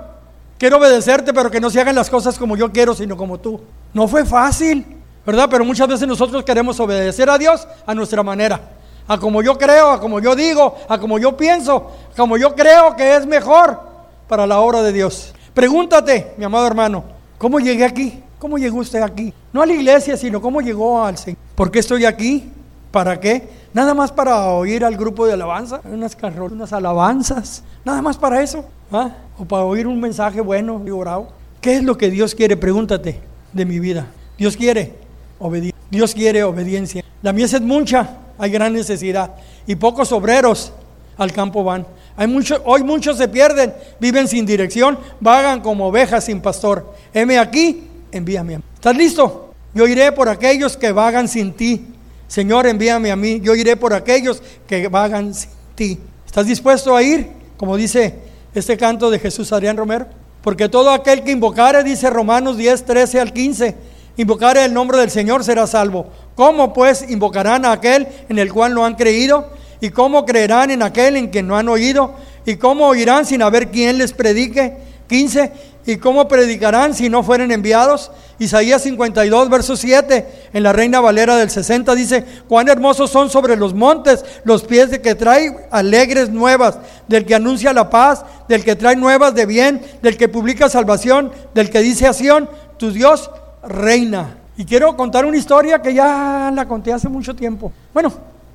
quiero 0.60 0.78
obedecerte, 0.78 1.34
pero 1.34 1.50
que 1.50 1.60
no 1.60 1.72
se 1.72 1.82
hagan 1.82 1.96
las 1.96 2.08
cosas 2.08 2.38
como 2.38 2.56
yo 2.56 2.72
quiero, 2.72 2.94
sino 2.94 3.18
como 3.18 3.39
tú. 3.39 3.60
No 3.96 4.08
fue 4.08 4.24
fácil, 4.26 4.86
¿verdad? 5.26 5.48
Pero 5.50 5.66
muchas 5.66 5.88
veces 5.88 6.08
nosotros 6.08 6.44
queremos 6.44 6.80
obedecer 6.80 7.32
a 7.32 7.39
Dios 7.39 7.68
a 7.84 7.96
nuestra 7.96 8.22
manera, 8.22 8.62
a 9.08 9.18
como 9.18 9.42
yo 9.42 9.58
creo, 9.58 9.89
a 9.89 10.00
como 10.00 10.20
yo 10.20 10.36
digo, 10.36 10.78
a 10.88 11.00
como 11.00 11.18
yo 11.18 11.36
pienso, 11.36 11.92
a 12.13 12.16
como 12.16 12.38
yo 12.38 12.54
creo 12.54 12.96
que 12.96 13.16
es 13.16 13.26
mejor 13.26 13.80
para 14.28 14.46
la 14.46 14.60
obra 14.60 14.84
de 14.84 14.94
Dios. 14.94 15.34
Pregúntate, 15.56 16.36
mi 16.38 16.46
amado 16.46 16.68
hermano, 16.68 17.06
¿cómo 17.39 17.60
llegué 17.60 17.86
aquí? 17.86 18.22
¿Cómo 18.38 18.60
llegó 18.60 18.78
usted 18.78 19.02
aquí? 19.02 19.34
No 19.52 19.63
a 19.63 19.66
la 19.66 19.74
iglesia, 19.74 20.16
sino 20.16 20.39
cómo 20.39 20.62
llegó 20.62 21.04
al 21.04 21.18
Señor. 21.18 21.39
¿Por 21.56 21.72
qué 21.72 21.80
estoy 21.80 22.06
aquí? 22.06 22.52
¿Para 22.93 23.19
qué? 23.19 23.49
Nada 23.73 23.95
más 23.95 24.12
para 24.12 24.49
oír 24.49 24.86
al 24.86 24.95
grupo 24.95 25.25
de 25.25 25.34
alabanza, 25.34 25.82
unas 25.84 26.15
carrolas, 26.15 26.51
unas 26.51 26.73
alabanzas, 26.73 27.63
nada 27.84 28.03
más 28.03 28.17
para 28.17 28.43
eso, 28.43 28.65
¿ah? 28.91 29.10
o 29.36 29.45
para 29.45 29.63
oír 29.63 29.88
un 29.88 29.99
mensaje 29.99 30.41
bueno 30.41 30.79
y 30.86 30.91
orado. 30.91 31.29
¿Qué 31.60 31.77
es 31.77 31.84
lo 31.84 31.97
que 31.97 32.12
Dios 32.12 32.36
quiere? 32.36 32.56
Pregúntate 32.56 33.19
de 33.51 33.65
mi 33.65 33.79
vida. 33.79 34.06
Dios 34.38 34.56
quiere 34.56 34.93
obediencia. 35.39 35.82
Dios 35.89 36.13
quiere 36.13 36.43
obediencia. 36.43 37.03
La 37.23 37.34
mies 37.34 37.53
es 37.53 37.62
mucha, 37.62 38.15
hay 38.38 38.51
gran 38.51 38.73
necesidad 38.73 39.32
y 39.65 39.73
pocos 39.73 40.12
obreros 40.12 40.71
al 41.17 41.32
campo 41.32 41.63
van. 41.63 41.88
Hay 42.15 42.27
mucho, 42.27 42.62
hoy 42.63 42.84
muchos 42.84 43.17
se 43.17 43.27
pierden, 43.27 43.73
viven 43.99 44.27
sin 44.27 44.45
dirección, 44.45 44.99
vagan 45.19 45.62
como 45.62 45.88
ovejas 45.88 46.25
sin 46.25 46.41
pastor. 46.41 46.93
Heme 47.12 47.39
aquí, 47.39 47.88
envíame. 48.12 48.60
¿Estás 48.75 48.95
listo? 48.95 49.56
Yo 49.73 49.88
iré 49.88 50.12
por 50.12 50.29
aquellos 50.29 50.77
que 50.77 50.91
vagan 50.91 51.27
sin 51.27 51.53
ti 51.53 51.88
Señor, 52.34 52.65
envíame 52.65 53.12
a 53.12 53.15
mí, 53.15 53.39
yo 53.43 53.54
iré 53.54 53.78
por 53.78 53.93
aquellos 53.93 54.41
que 54.65 54.88
vagan 54.88 55.36
sin 55.36 55.52
ti. 55.76 56.00
¿Estás 56.26 56.48
dispuesto 56.48 56.96
a 56.96 57.04
ir? 57.04 57.28
Como 57.58 57.78
dice 57.78 58.15
este 58.56 58.76
canto 58.76 59.12
de 59.12 59.19
Jesús 59.19 59.54
Adrián 59.54 59.78
Romero. 59.78 60.08
Porque 60.41 60.67
todo 60.67 60.89
aquel 60.89 61.24
que 61.24 61.30
invocare, 61.30 61.84
dice 61.84 62.10
Romanos 62.10 62.58
10, 62.58 62.86
13 62.86 63.19
al 63.19 63.34
15, 63.34 63.76
invocare 64.17 64.65
el 64.65 64.74
nombre 64.74 64.98
del 64.98 65.12
Señor 65.12 65.43
será 65.43 65.67
salvo. 65.67 66.08
¿Cómo 66.34 66.74
pues 66.74 67.08
invocarán 67.08 67.65
a 67.65 67.72
aquel 67.74 68.08
en 68.28 68.39
el 68.39 68.52
cual 68.52 68.74
no 68.74 68.84
han 68.84 68.96
creído? 68.96 69.52
¿Y 69.80 69.91
cómo 69.91 70.26
creerán 70.26 70.72
en 70.72 70.82
aquel 70.82 71.17
en 71.17 71.30
que 71.30 71.43
no 71.43 71.56
han 71.56 71.69
oído? 71.69 72.15
¿Y 72.48 72.56
cómo 72.56 72.88
oirán 72.88 73.28
sin 73.28 73.43
haber 73.43 73.69
quien 73.69 74.00
les 74.00 74.12
predique? 74.12 74.76
15. 75.08 75.52
¿Y 75.86 75.98
cómo 75.98 76.28
predicarán 76.28 76.93
si 76.93 77.10
no 77.10 77.24
fueren 77.24 77.52
enviados? 77.52 78.12
Isaías 78.39 78.82
52, 78.84 79.50
verso 79.50 79.76
7, 79.76 80.50
en 80.54 80.63
la 80.63 80.72
Reina 80.72 81.02
Valera 81.02 81.36
del 81.36 81.50
60 81.50 81.93
dice, 81.96 82.26
cuán 82.48 82.69
hermosos 82.69 83.10
son 83.10 83.30
sobre 83.30 83.58
los 83.58 83.74
montes 83.74 84.24
los 84.46 84.63
pies 84.63 84.91
de 84.91 85.02
que 85.02 85.15
trae 85.15 85.67
alegres 85.72 86.30
nuevas, 86.30 86.78
del 87.08 87.26
que 87.26 87.36
anuncia 87.36 87.74
la 87.74 87.89
paz, 87.89 88.24
del 88.48 88.63
que 88.63 88.76
trae 88.76 88.96
nuevas 88.96 89.36
de 89.36 89.46
bien, 89.46 89.82
del 90.02 90.15
que 90.15 90.30
publica 90.30 90.69
salvación, 90.69 91.32
del 91.54 91.69
que 91.69 91.80
dice 91.80 92.08
a 92.08 92.13
Sión, 92.13 92.50
tu 92.78 92.91
Dios 92.91 93.30
reina. 93.63 94.38
Y 94.56 94.65
quiero 94.65 94.96
contar 94.96 95.26
una 95.26 95.38
historia 95.38 95.82
que 95.82 95.93
ya 95.93 96.52
la 96.54 96.67
conté 96.67 96.93
hace 96.93 97.10
mucho 97.10 97.36
tiempo. 97.36 97.72
Bueno, 97.93 98.12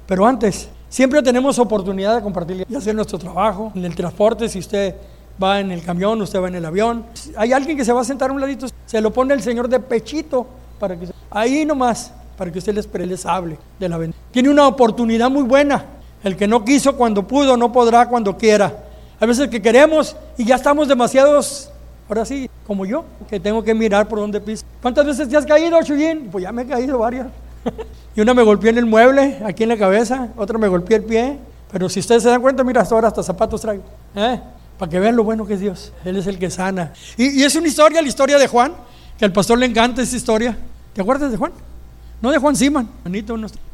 pero 0.07 0.25
antes, 0.27 0.69
siempre 0.89 1.23
tenemos 1.23 1.59
oportunidad 1.59 2.17
de 2.17 2.23
compartir 2.23 2.67
y 2.69 2.75
hacer 2.75 2.95
nuestro 2.95 3.19
trabajo, 3.19 3.73
en 3.75 3.85
el 3.85 3.95
transporte, 3.95 4.49
si 4.49 4.61
usted 4.61 4.95
va 5.43 5.61
en 5.61 5.71
el 5.71 5.83
camión, 5.83 6.21
usted 6.21 6.41
va 6.41 6.49
en 6.49 6.57
el 6.57 6.65
avión. 6.65 7.05
Hay 7.37 7.53
alguien 7.53 7.77
que 7.77 7.85
se 7.85 7.93
va 7.93 8.01
a 8.01 8.05
sentar 8.05 8.31
a 8.31 8.33
un 8.33 8.41
ladito, 8.41 8.67
se 8.87 9.01
lo 9.01 9.13
pone 9.13 9.35
el 9.35 9.43
Señor 9.43 9.69
de 9.69 9.81
pechito 9.81 10.47
para 10.79 10.99
que 10.99 11.09
ahí 11.31 11.65
nomás, 11.65 12.13
para 12.37 12.51
que 12.51 12.59
usted 12.59 12.75
les, 12.75 12.89
les 12.93 13.27
hable 13.27 13.59
de 13.79 13.89
la 13.89 13.97
bendición. 13.99 14.25
Tiene 14.31 14.51
una 14.51 14.67
oportunidad 14.67 15.31
muy 15.31 15.43
buena. 15.43 15.85
El 16.23 16.37
que 16.37 16.49
no 16.49 16.65
quiso 16.65 16.97
cuando 16.97 17.27
pudo, 17.27 17.57
no 17.57 17.73
podrá 17.73 18.09
cuando 18.09 18.37
quiera. 18.37 18.85
A 19.21 19.27
veces 19.27 19.49
que 19.49 19.63
queremos 19.63 20.17
y 20.37 20.45
ya 20.45 20.57
estamos 20.57 20.89
demasiados, 20.89 21.71
ahora 22.09 22.25
sí, 22.25 22.51
como 22.67 22.85
yo, 22.87 23.05
que 23.29 23.39
tengo 23.39 23.63
que 23.63 23.75
mirar 23.75 24.09
por 24.09 24.19
dónde 24.19 24.41
piso. 24.41 24.65
¿Cuántas 24.83 25.07
veces 25.07 25.29
te 25.29 25.37
has 25.37 25.47
caído, 25.47 25.81
Chuyín? 25.83 26.29
Pues 26.31 26.43
ya 26.43 26.53
me 26.53 26.63
he 26.63 26.67
caído 26.67 26.99
varias. 26.99 27.29
y 28.17 28.21
una 28.21 28.35
me 28.35 28.43
golpeó 28.43 28.71
en 28.71 28.79
el 28.79 28.87
mueble, 28.87 29.41
aquí 29.45 29.63
en 29.63 29.69
la 29.71 29.77
cabeza, 29.77 30.29
otra 30.37 30.59
me 30.59 30.69
golpeó 30.69 30.97
el 30.97 31.05
pie. 31.05 31.39
Pero 31.71 31.89
si 31.89 32.01
ustedes 32.01 32.23
se 32.23 32.31
dan 32.31 32.41
cuenta, 32.41 32.65
mira, 32.65 32.81
hasta 32.81 32.95
ahora 32.95 33.09
hasta 33.09 33.23
zapatos 33.23 33.61
traigo. 33.61 33.83
¿Eh? 34.15 34.41
Para 34.79 34.91
que 34.91 35.01
vean 35.01 35.17
lo 35.17 35.25
bueno 35.25 35.45
que 35.47 35.55
es 35.55 35.61
Dios. 35.61 35.93
Él 36.05 36.17
es 36.17 36.27
el 36.27 36.39
que 36.39 36.51
sana. 36.51 36.93
Y, 37.17 37.43
es 37.43 37.55
una 37.57 37.69
historia, 37.69 38.01
la 38.01 38.09
historia 38.09 38.39
de 38.39 38.47
Juan, 38.47 38.73
que 39.19 39.25
al 39.25 39.33
pastor 39.33 39.59
le 39.59 39.67
encanta 39.67 40.03
esa 40.03 40.17
historia. 40.17 40.57
¿Te 40.93 41.01
acuerdas 41.01 41.31
de 41.31 41.37
Juan? 41.37 41.53
No 42.21 42.31
de 42.31 42.39
Juan 42.39 42.57
Siman, 42.57 42.89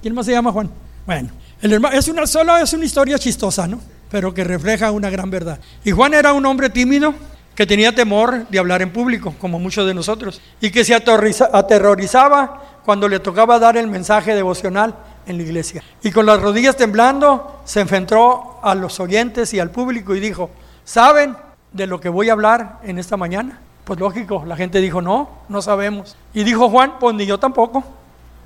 ¿quién 0.03 0.15
más 0.15 0.27
se 0.27 0.33
llama 0.33 0.53
Juan? 0.53 0.71
Bueno, 1.07 1.31
el 1.63 1.73
hermano, 1.73 1.97
es 1.97 2.09
una, 2.09 2.27
solo 2.27 2.57
es 2.57 2.73
una 2.73 2.85
historia 2.85 3.19
chistosa, 3.19 3.67
¿no? 3.67 3.81
Pero 4.11 4.35
que 4.35 4.45
refleja 4.45 4.91
una 4.91 5.09
gran 5.09 5.31
verdad. 5.31 5.59
Y 5.83 5.93
Juan 5.93 6.13
era 6.13 6.33
un 6.33 6.45
hombre 6.45 6.69
tímido 6.69 7.15
que 7.55 7.67
tenía 7.67 7.95
temor 7.95 8.47
de 8.49 8.59
hablar 8.59 8.83
en 8.83 8.93
público, 8.93 9.35
como 9.41 9.59
muchos 9.59 9.87
de 9.87 9.95
nosotros, 9.95 10.41
y 10.61 10.71
que 10.71 10.85
se 10.85 10.95
aterrorizaba 10.95 12.81
cuando 12.85 13.09
le 13.09 13.21
tocaba 13.21 13.59
dar 13.59 13.77
el 13.77 13.87
mensaje 13.87 14.35
devocional 14.35 14.95
en 15.27 15.39
la 15.39 15.43
iglesia. 15.43 15.83
Y 16.03 16.11
con 16.11 16.27
las 16.27 16.41
rodillas 16.41 16.77
temblando, 16.77 17.63
se 17.65 17.81
enfrentó 17.81 18.59
a 18.63 18.75
los 18.75 19.01
oyentes 19.01 19.55
y 19.55 19.61
al 19.61 19.71
público 19.71 20.15
y 20.15 20.21
dijo, 20.21 20.51
¿Saben 20.85 21.37
de 21.73 21.87
lo 21.87 22.01
que 22.01 22.09
voy 22.09 22.29
a 22.29 22.33
hablar 22.33 22.79
en 22.83 22.99
esta 22.99 23.17
mañana? 23.17 23.59
Pues 23.85 23.99
lógico, 23.99 24.45
la 24.47 24.57
gente 24.57 24.81
dijo, 24.81 25.03
no, 25.03 25.29
no 25.49 25.63
sabemos. 25.63 26.17
Y 26.33 26.45
dijo 26.45 26.69
Juan, 26.71 26.95
pues 27.01 27.15
ni 27.15 27.27
yo 27.27 27.39
tampoco. 27.39 27.83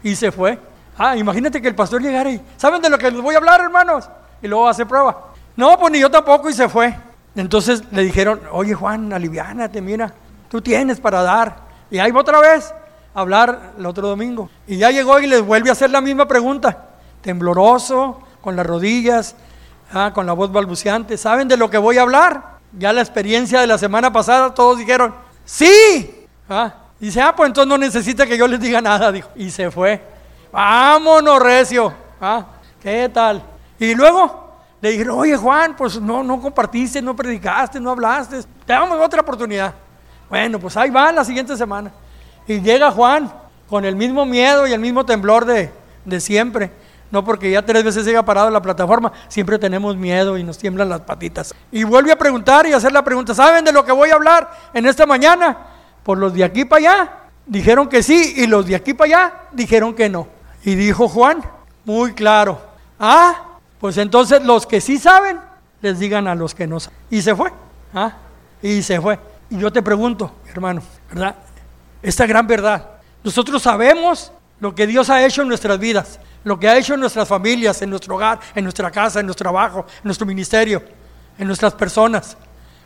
Y 0.03 0.15
se 0.15 0.33
fue. 0.33 0.59
Ah, 0.97 1.17
imagínate 1.17 1.61
que 1.61 1.69
el 1.69 1.75
pastor 1.75 2.03
llegara 2.03 2.31
y, 2.31 2.41
¿saben 2.57 2.83
de 2.83 2.91
lo 2.91 2.99
que 2.99 3.11
les 3.11 3.21
voy 3.21 3.35
a 3.35 3.39
hablar, 3.39 3.61
hermanos? 3.61 4.09
Y 4.43 4.49
luego 4.49 4.69
hace 4.69 4.87
prueba. 4.87 5.29
No, 5.57 5.79
pues 5.79 5.93
ni 5.93 6.01
yo 6.01 6.11
tampoco 6.11 6.49
y 6.49 6.53
se 6.53 6.69
fue. 6.69 6.95
Entonces 7.35 7.85
le 7.93 8.03
dijeron, 8.03 8.41
oye 8.53 8.75
Juan, 8.75 9.13
aliviánate, 9.13 9.81
mira, 9.81 10.13
tú 10.49 10.61
tienes 10.61 11.01
para 11.01 11.23
dar. 11.23 11.57
Y 11.91 11.99
ahí 11.99 12.11
va 12.11 12.21
otra 12.21 12.41
vez 12.41 12.73
a 13.15 13.21
hablar 13.21 13.73
el 13.79 13.87
otro 13.87 14.09
domingo. 14.09 14.51
Y 14.67 14.77
ya 14.77 14.91
llegó 14.91 15.19
y 15.21 15.27
les 15.27 15.43
vuelve 15.43 15.71
a 15.71 15.73
hacer 15.73 15.91
la 15.91 16.01
misma 16.01 16.27
pregunta. 16.27 16.87
Tembloroso, 17.21 18.21
con 18.41 18.57
las 18.57 18.67
rodillas, 18.67 19.35
ah, 19.93 20.13
con 20.15 20.27
la 20.27 20.33
voz 20.33 20.51
balbuceante, 20.53 21.17
¿saben 21.17 21.49
de 21.49 21.57
lo 21.57 21.71
que 21.71 21.79
voy 21.79 21.99
a 21.99 22.03
hablar? 22.03 22.59
Ya 22.73 22.93
la 22.93 23.01
experiencia 23.01 23.61
de 23.61 23.67
la 23.67 23.79
semana 23.79 24.13
pasada, 24.13 24.55
todos 24.55 24.79
dijeron, 24.79 25.15
sí. 25.45 26.27
Ah, 26.49 26.75
dice, 26.99 27.21
ah, 27.21 27.35
pues 27.35 27.49
entonces 27.49 27.69
no 27.69 27.79
necesita 27.79 28.27
que 28.27 28.37
yo 28.37 28.47
les 28.47 28.61
diga 28.61 28.81
nada, 28.81 29.11
dijo. 29.11 29.29
Y 29.37 29.51
se 29.51 29.71
fue. 29.71 30.03
Vámonos, 30.53 31.41
recio. 31.41 31.93
Ah, 32.21 32.47
¿qué 32.83 33.09
tal? 33.09 33.43
Y 33.79 33.95
luego 33.95 34.49
le 34.81 34.91
dijeron, 34.91 35.19
oye 35.19 35.37
Juan, 35.37 35.75
pues 35.77 36.01
no, 36.01 36.23
no 36.23 36.41
compartiste, 36.41 37.03
no 37.03 37.15
predicaste, 37.17 37.81
no 37.81 37.91
hablaste. 37.91 38.43
Te 38.43 38.73
damos 38.73 38.99
otra 39.01 39.21
oportunidad. 39.21 39.75
Bueno, 40.29 40.59
pues 40.59 40.77
ahí 40.77 40.91
va 40.91 41.11
la 41.13 41.25
siguiente 41.25 41.57
semana. 41.57 41.91
Y 42.47 42.61
llega 42.61 42.91
Juan 42.91 43.33
con 43.69 43.85
el 43.85 43.97
mismo 43.97 44.25
miedo 44.25 44.67
y 44.67 44.73
el 44.73 44.81
mismo 44.81 45.05
temblor 45.05 45.45
de, 45.45 45.71
de 46.05 46.21
siempre. 46.21 46.71
No 47.11 47.25
porque 47.25 47.51
ya 47.51 47.65
tres 47.65 47.85
veces 47.85 48.05
llega 48.05 48.23
parado 48.23 48.49
en 48.49 48.55
la 48.55 48.61
plataforma, 48.61 49.13
siempre 49.29 49.59
tenemos 49.59 49.97
miedo 49.97 50.37
y 50.37 50.45
nos 50.45 50.59
tiemblan 50.59 50.89
las 50.89 51.01
patitas. 51.01 51.55
Y 51.73 51.85
vuelve 51.85 52.13
a 52.13 52.19
preguntar 52.19 52.67
y 52.67 52.73
hacer 52.73 52.93
la 52.93 53.03
pregunta, 53.03 53.35
¿saben 53.35 53.65
de 53.65 53.73
lo 53.73 53.85
que 53.85 53.93
voy 53.93 54.11
a 54.11 54.15
hablar 54.15 54.51
en 54.75 54.87
esta 54.87 55.07
mañana? 55.07 55.57
Por 56.03 56.19
los 56.19 56.35
de 56.35 56.45
aquí 56.45 56.65
para 56.65 56.79
allá 56.81 57.13
dijeron 57.47 57.89
que 57.89 58.03
sí 58.03 58.35
y 58.37 58.47
los 58.47 58.67
de 58.67 58.75
aquí 58.75 58.93
para 58.93 59.07
allá 59.07 59.35
dijeron 59.53 59.95
que 59.95 60.09
no. 60.09 60.29
Y 60.65 60.75
dijo 60.75 61.09
Juan, 61.09 61.43
muy 61.85 62.13
claro, 62.13 62.61
ah, 63.01 63.59
pues 63.81 63.97
entonces 63.97 64.43
los 64.45 64.67
que 64.67 64.81
sí 64.81 64.99
saben, 64.99 65.41
les 65.81 65.99
digan 65.99 66.29
a 66.29 66.35
los 66.35 66.55
que 66.55 66.67
no 66.67 66.79
saben. 66.79 66.99
Y 67.11 67.23
se 67.23 67.35
fue, 67.35 67.51
ah, 67.95 68.13
y 68.61 68.83
se 68.83 69.01
fue. 69.01 69.19
Y 69.49 69.59
yo 69.59 69.73
te 69.73 69.81
pregunto, 69.81 70.31
hermano, 70.53 70.83
¿verdad? 71.09 71.37
Esta 72.03 72.27
gran 72.27 72.47
verdad. 72.47 72.87
Nosotros 73.25 73.63
sabemos 73.63 74.33
lo 74.61 74.75
que 74.75 74.87
Dios 74.87 75.11
ha 75.11 75.25
hecho 75.25 75.43
en 75.43 75.49
nuestras 75.49 75.79
vidas 75.79 76.19
lo 76.45 76.59
que 76.59 76.69
ha 76.69 76.77
hecho 76.77 76.95
en 76.95 77.01
nuestras 77.01 77.29
familias, 77.29 77.83
en 77.83 77.91
nuestro 77.91 78.17
hogar, 78.17 78.41
en 78.55 78.65
nuestra 78.65 78.91
casa, 78.91 79.21
en 79.21 79.27
nuestro 79.27 79.45
trabajo, 79.45 79.85
en 79.97 80.05
nuestro 80.05 80.27
ministerio, 80.27 80.83
en 81.39 81.47
nuestras 81.47 81.75
personas. 81.75 82.37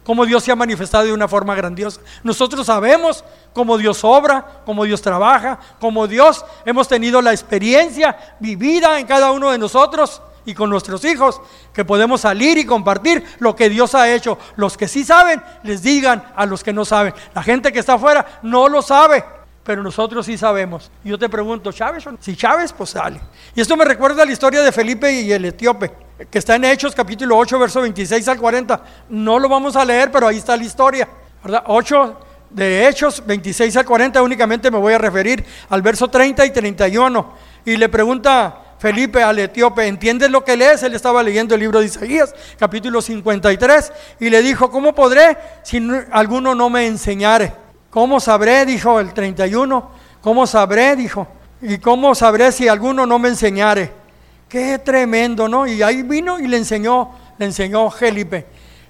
Cómo 0.04 0.26
Dios 0.26 0.42
se 0.42 0.50
ha 0.50 0.56
manifestado 0.56 1.04
de 1.04 1.12
una 1.12 1.28
forma 1.28 1.54
grandiosa. 1.54 2.00
Nosotros 2.24 2.66
sabemos 2.66 3.24
cómo 3.52 3.78
Dios 3.78 4.02
obra, 4.02 4.62
cómo 4.66 4.84
Dios 4.84 5.00
trabaja, 5.00 5.60
cómo 5.80 6.08
Dios 6.08 6.44
hemos 6.64 6.88
tenido 6.88 7.22
la 7.22 7.30
experiencia 7.30 8.36
vivida 8.40 8.98
en 8.98 9.06
cada 9.06 9.30
uno 9.30 9.52
de 9.52 9.58
nosotros 9.58 10.20
y 10.44 10.54
con 10.54 10.70
nuestros 10.70 11.04
hijos, 11.04 11.40
que 11.72 11.84
podemos 11.84 12.22
salir 12.22 12.58
y 12.58 12.66
compartir 12.66 13.24
lo 13.38 13.54
que 13.54 13.68
Dios 13.68 13.94
ha 13.94 14.12
hecho. 14.12 14.38
Los 14.56 14.76
que 14.76 14.88
sí 14.88 15.04
saben, 15.04 15.40
les 15.62 15.84
digan 15.84 16.24
a 16.34 16.46
los 16.46 16.64
que 16.64 16.72
no 16.72 16.84
saben. 16.84 17.14
La 17.32 17.44
gente 17.44 17.70
que 17.72 17.78
está 17.78 17.92
afuera 17.92 18.40
no 18.42 18.68
lo 18.68 18.82
sabe 18.82 19.24
pero 19.64 19.82
nosotros 19.82 20.26
sí 20.26 20.36
sabemos. 20.36 20.90
Yo 21.04 21.18
te 21.18 21.28
pregunto, 21.28 21.72
¿Chávez 21.72 22.06
o 22.06 22.12
no? 22.12 22.18
Si 22.20 22.36
Chávez, 22.36 22.72
pues 22.72 22.90
sale. 22.90 23.20
Y 23.54 23.60
esto 23.60 23.76
me 23.76 23.84
recuerda 23.84 24.22
a 24.22 24.26
la 24.26 24.32
historia 24.32 24.62
de 24.62 24.72
Felipe 24.72 25.12
y 25.12 25.32
el 25.32 25.44
etíope, 25.44 25.92
que 26.30 26.38
está 26.38 26.56
en 26.56 26.64
Hechos 26.64 26.94
capítulo 26.94 27.36
8, 27.36 27.58
verso 27.58 27.80
26 27.80 28.26
al 28.28 28.38
40. 28.38 28.82
No 29.10 29.38
lo 29.38 29.48
vamos 29.48 29.76
a 29.76 29.84
leer, 29.84 30.10
pero 30.10 30.26
ahí 30.26 30.38
está 30.38 30.56
la 30.56 30.64
historia. 30.64 31.08
¿verdad? 31.42 31.62
8 31.66 32.18
de 32.50 32.88
Hechos 32.88 33.22
26 33.24 33.76
al 33.76 33.84
40, 33.84 34.22
únicamente 34.22 34.70
me 34.70 34.78
voy 34.78 34.92
a 34.92 34.98
referir 34.98 35.44
al 35.70 35.82
verso 35.82 36.08
30 36.08 36.44
y 36.44 36.50
31. 36.50 37.34
Y 37.64 37.76
le 37.76 37.88
pregunta 37.88 38.74
Felipe 38.78 39.22
al 39.22 39.38
etíope, 39.38 39.86
¿entiendes 39.86 40.30
lo 40.30 40.44
que 40.44 40.56
lees? 40.56 40.82
Él 40.82 40.94
estaba 40.94 41.22
leyendo 41.22 41.54
el 41.54 41.60
libro 41.60 41.78
de 41.78 41.86
Isaías, 41.86 42.34
capítulo 42.58 43.00
53, 43.00 43.92
y 44.20 44.28
le 44.28 44.42
dijo, 44.42 44.70
¿cómo 44.70 44.94
podré 44.94 45.38
si 45.62 45.80
alguno 46.10 46.54
no 46.54 46.68
me 46.68 46.86
enseñare? 46.86 47.61
¿Cómo 47.92 48.20
sabré? 48.20 48.64
Dijo 48.64 48.98
el 48.98 49.12
31. 49.12 49.90
¿Cómo 50.22 50.46
sabré? 50.46 50.96
Dijo. 50.96 51.28
¿Y 51.60 51.76
cómo 51.76 52.14
sabré 52.14 52.50
si 52.50 52.66
alguno 52.66 53.04
no 53.04 53.18
me 53.18 53.28
enseñare? 53.28 53.92
Qué 54.48 54.78
tremendo, 54.78 55.46
¿no? 55.46 55.66
Y 55.66 55.82
ahí 55.82 56.02
vino 56.02 56.38
y 56.38 56.48
le 56.48 56.56
enseñó, 56.56 57.10
le 57.36 57.44
enseñó 57.44 57.90
Felipe. 57.90 58.46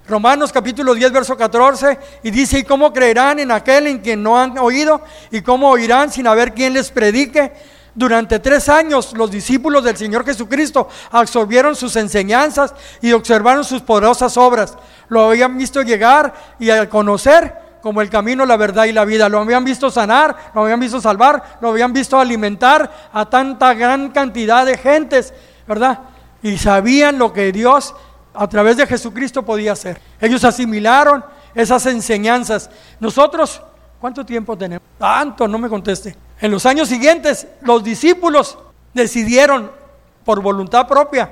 Romanos 0.07 0.53
capítulo 0.53 0.95
10, 0.95 1.11
verso 1.11 1.37
14, 1.37 1.99
y 2.23 2.31
dice, 2.31 2.61
¿y 2.61 2.63
cómo 2.63 2.93
creerán 2.93 3.41
en 3.41 3.51
aquel 3.51 3.89
en 3.89 3.99
quien 3.99 4.23
no 4.23 4.39
han 4.39 4.57
oído? 4.59 5.01
¿Y 5.33 5.43
cómo 5.43 5.71
oirán 5.71 6.13
sin 6.13 6.29
haber 6.29 6.55
quien 6.55 6.73
les 6.73 6.93
predique? 6.93 7.53
Durante 7.97 8.39
tres 8.39 8.69
años 8.69 9.15
los 9.15 9.33
discípulos 9.33 9.83
del 9.83 9.97
Señor 9.97 10.25
Jesucristo 10.25 10.89
absorbieron 11.11 11.75
sus 11.75 11.97
enseñanzas 11.97 12.73
y 13.01 13.11
observaron 13.13 13.65
sus 13.65 13.83
poderosas 13.83 14.37
obras. 14.37 14.79
Lo 15.09 15.29
habían 15.29 15.59
visto 15.59 15.83
llegar 15.83 16.33
y 16.61 16.71
al 16.71 16.89
conocer 16.89 17.62
como 17.83 18.01
el 18.01 18.09
camino, 18.09 18.47
la 18.47 18.57
verdad 18.57 18.85
y 18.85 18.93
la 18.93 19.05
vida. 19.05 19.29
Lo 19.29 19.41
habían 19.41 19.65
visto 19.65 19.91
sanar, 19.91 20.35
lo 20.55 20.63
habían 20.63 20.81
visto 20.81 21.01
salvar, 21.01 21.59
lo 21.61 21.71
habían 21.71 21.93
visto 21.93 22.19
alimentar 22.19 22.91
a 23.13 23.29
tanta 23.29 23.75
gran 23.75 24.11
cantidad 24.11 24.65
de 24.65 24.79
gentes, 24.79 25.35
¿verdad? 25.67 25.99
Y 26.43 26.57
sabían 26.57 27.19
lo 27.19 27.33
que 27.33 27.53
Dios 27.53 27.95
a 28.35 28.49
través 28.49 28.77
de 28.77 28.87
Jesucristo 28.87 29.43
podía 29.43 29.73
hacer. 29.73 30.01
Ellos 30.21 30.45
asimilaron 30.45 31.25
esas 31.55 31.85
enseñanzas. 31.87 32.71
Nosotros, 33.01 33.61
¿cuánto 34.01 34.25
tiempo 34.25 34.57
tenemos? 34.57 34.87
Tanto, 34.99 35.47
no 35.47 35.59
me 35.59 35.69
conteste. 35.69 36.17
En 36.41 36.51
los 36.51 36.65
años 36.65 36.89
siguientes, 36.89 37.47
los 37.61 37.85
discípulos 37.85 38.57
decidieron 38.95 39.71
por 40.25 40.41
voluntad 40.41 40.87
propia, 40.87 41.31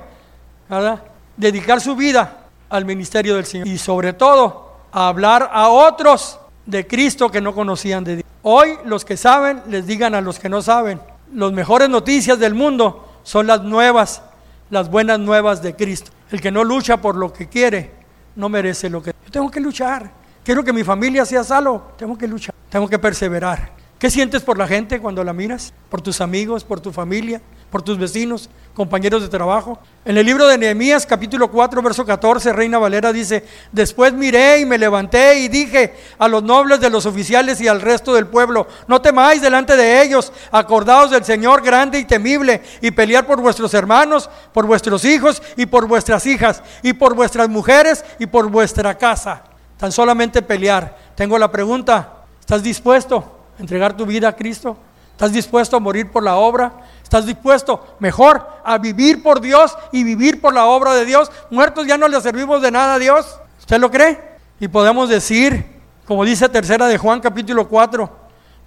¿verdad? 0.69 1.01
dedicar 1.37 1.81
su 1.81 1.95
vida 1.95 2.37
al 2.69 2.85
ministerio 2.85 3.35
del 3.35 3.45
Señor 3.45 3.67
y 3.67 3.77
sobre 3.77 4.13
todo 4.13 4.71
a 4.91 5.07
hablar 5.07 5.49
a 5.51 5.69
otros 5.69 6.39
de 6.65 6.87
Cristo 6.87 7.29
que 7.29 7.41
no 7.41 7.53
conocían 7.53 8.03
de 8.03 8.17
Dios. 8.17 8.27
Hoy 8.43 8.77
los 8.85 9.05
que 9.05 9.17
saben 9.17 9.61
les 9.67 9.85
digan 9.85 10.15
a 10.15 10.21
los 10.21 10.39
que 10.39 10.49
no 10.49 10.61
saben, 10.61 10.99
las 11.33 11.51
mejores 11.51 11.89
noticias 11.89 12.39
del 12.39 12.53
mundo 12.53 13.19
son 13.23 13.47
las 13.47 13.63
nuevas, 13.63 14.21
las 14.69 14.89
buenas 14.89 15.19
nuevas 15.19 15.61
de 15.61 15.75
Cristo. 15.75 16.11
El 16.31 16.41
que 16.41 16.51
no 16.51 16.63
lucha 16.63 16.97
por 16.97 17.15
lo 17.15 17.31
que 17.31 17.47
quiere, 17.47 17.91
no 18.35 18.49
merece 18.49 18.89
lo 18.89 19.01
que... 19.01 19.13
Yo 19.25 19.31
tengo 19.31 19.51
que 19.51 19.59
luchar. 19.59 20.11
Quiero 20.43 20.63
que 20.63 20.73
mi 20.73 20.83
familia 20.83 21.25
sea 21.25 21.43
salvo, 21.43 21.91
tengo 21.97 22.17
que 22.17 22.27
luchar, 22.27 22.55
tengo 22.69 22.87
que 22.87 22.97
perseverar. 22.97 23.71
¿Qué 23.99 24.09
sientes 24.09 24.41
por 24.41 24.57
la 24.57 24.67
gente 24.67 24.99
cuando 24.99 25.23
la 25.23 25.33
miras? 25.33 25.73
¿Por 25.89 26.01
tus 26.01 26.21
amigos, 26.21 26.63
por 26.63 26.79
tu 26.79 26.91
familia, 26.91 27.41
por 27.71 27.81
tus 27.81 27.97
vecinos, 27.97 28.49
compañeros 28.75 29.21
de 29.21 29.29
trabajo? 29.29 29.79
En 30.05 30.17
el 30.17 30.25
libro 30.25 30.45
de 30.45 30.57
Nehemías, 30.57 31.05
capítulo 31.05 31.49
4, 31.49 31.81
verso 31.81 32.05
14, 32.05 32.53
Reina 32.53 32.77
Valera 32.77 33.11
dice, 33.11 33.45
después 33.71 34.13
miré 34.13 34.59
y 34.59 34.65
me 34.65 34.77
levanté 34.77 35.39
y 35.39 35.47
dije 35.47 35.95
a 36.19 36.27
los 36.27 36.43
nobles 36.43 36.79
de 36.81 36.89
los 36.89 37.05
oficiales 37.05 37.59
y 37.61 37.67
al 37.67 37.81
resto 37.81 38.13
del 38.13 38.27
pueblo, 38.27 38.67
no 38.87 39.01
temáis 39.01 39.41
delante 39.41 39.75
de 39.75 40.03
ellos, 40.03 40.31
acordaos 40.51 41.09
del 41.09 41.23
Señor 41.23 41.63
grande 41.63 41.97
y 41.97 42.05
temible 42.05 42.61
y 42.81 42.91
pelear 42.91 43.25
por 43.25 43.41
vuestros 43.41 43.73
hermanos, 43.73 44.29
por 44.53 44.67
vuestros 44.67 45.05
hijos 45.05 45.41
y 45.55 45.65
por 45.65 45.87
vuestras 45.87 46.25
hijas 46.25 46.61
y 46.83 46.93
por 46.93 47.15
vuestras 47.15 47.49
mujeres 47.49 48.03
y 48.19 48.25
por 48.25 48.49
vuestra 48.49 48.97
casa. 48.97 49.43
Tan 49.77 49.91
solamente 49.91 50.41
pelear. 50.41 50.95
Tengo 51.15 51.39
la 51.39 51.51
pregunta, 51.51 52.25
¿estás 52.39 52.61
dispuesto? 52.61 53.37
entregar 53.61 53.95
tu 53.95 54.05
vida 54.05 54.27
a 54.27 54.35
Cristo? 54.35 54.77
¿Estás 55.21 55.33
dispuesto 55.33 55.77
a 55.77 55.79
morir 55.79 56.09
por 56.09 56.23
la 56.23 56.37
obra? 56.37 56.73
¿Estás 57.03 57.27
dispuesto 57.27 57.95
mejor 57.99 58.43
a 58.65 58.79
vivir 58.79 59.21
por 59.21 59.39
Dios 59.39 59.77
y 59.91 60.03
vivir 60.03 60.41
por 60.41 60.51
la 60.51 60.65
obra 60.65 60.95
de 60.95 61.05
Dios? 61.05 61.31
Muertos 61.51 61.85
ya 61.85 61.95
no 61.95 62.07
le 62.07 62.19
servimos 62.21 62.59
de 62.59 62.71
nada 62.71 62.95
a 62.95 62.97
Dios. 62.97 63.37
¿Usted 63.59 63.77
lo 63.77 63.91
cree? 63.91 64.19
Y 64.59 64.67
podemos 64.67 65.09
decir, 65.09 65.63
como 66.07 66.25
dice 66.25 66.49
tercera 66.49 66.87
de 66.87 66.97
Juan 66.97 67.19
capítulo 67.19 67.67
4, 67.67 68.09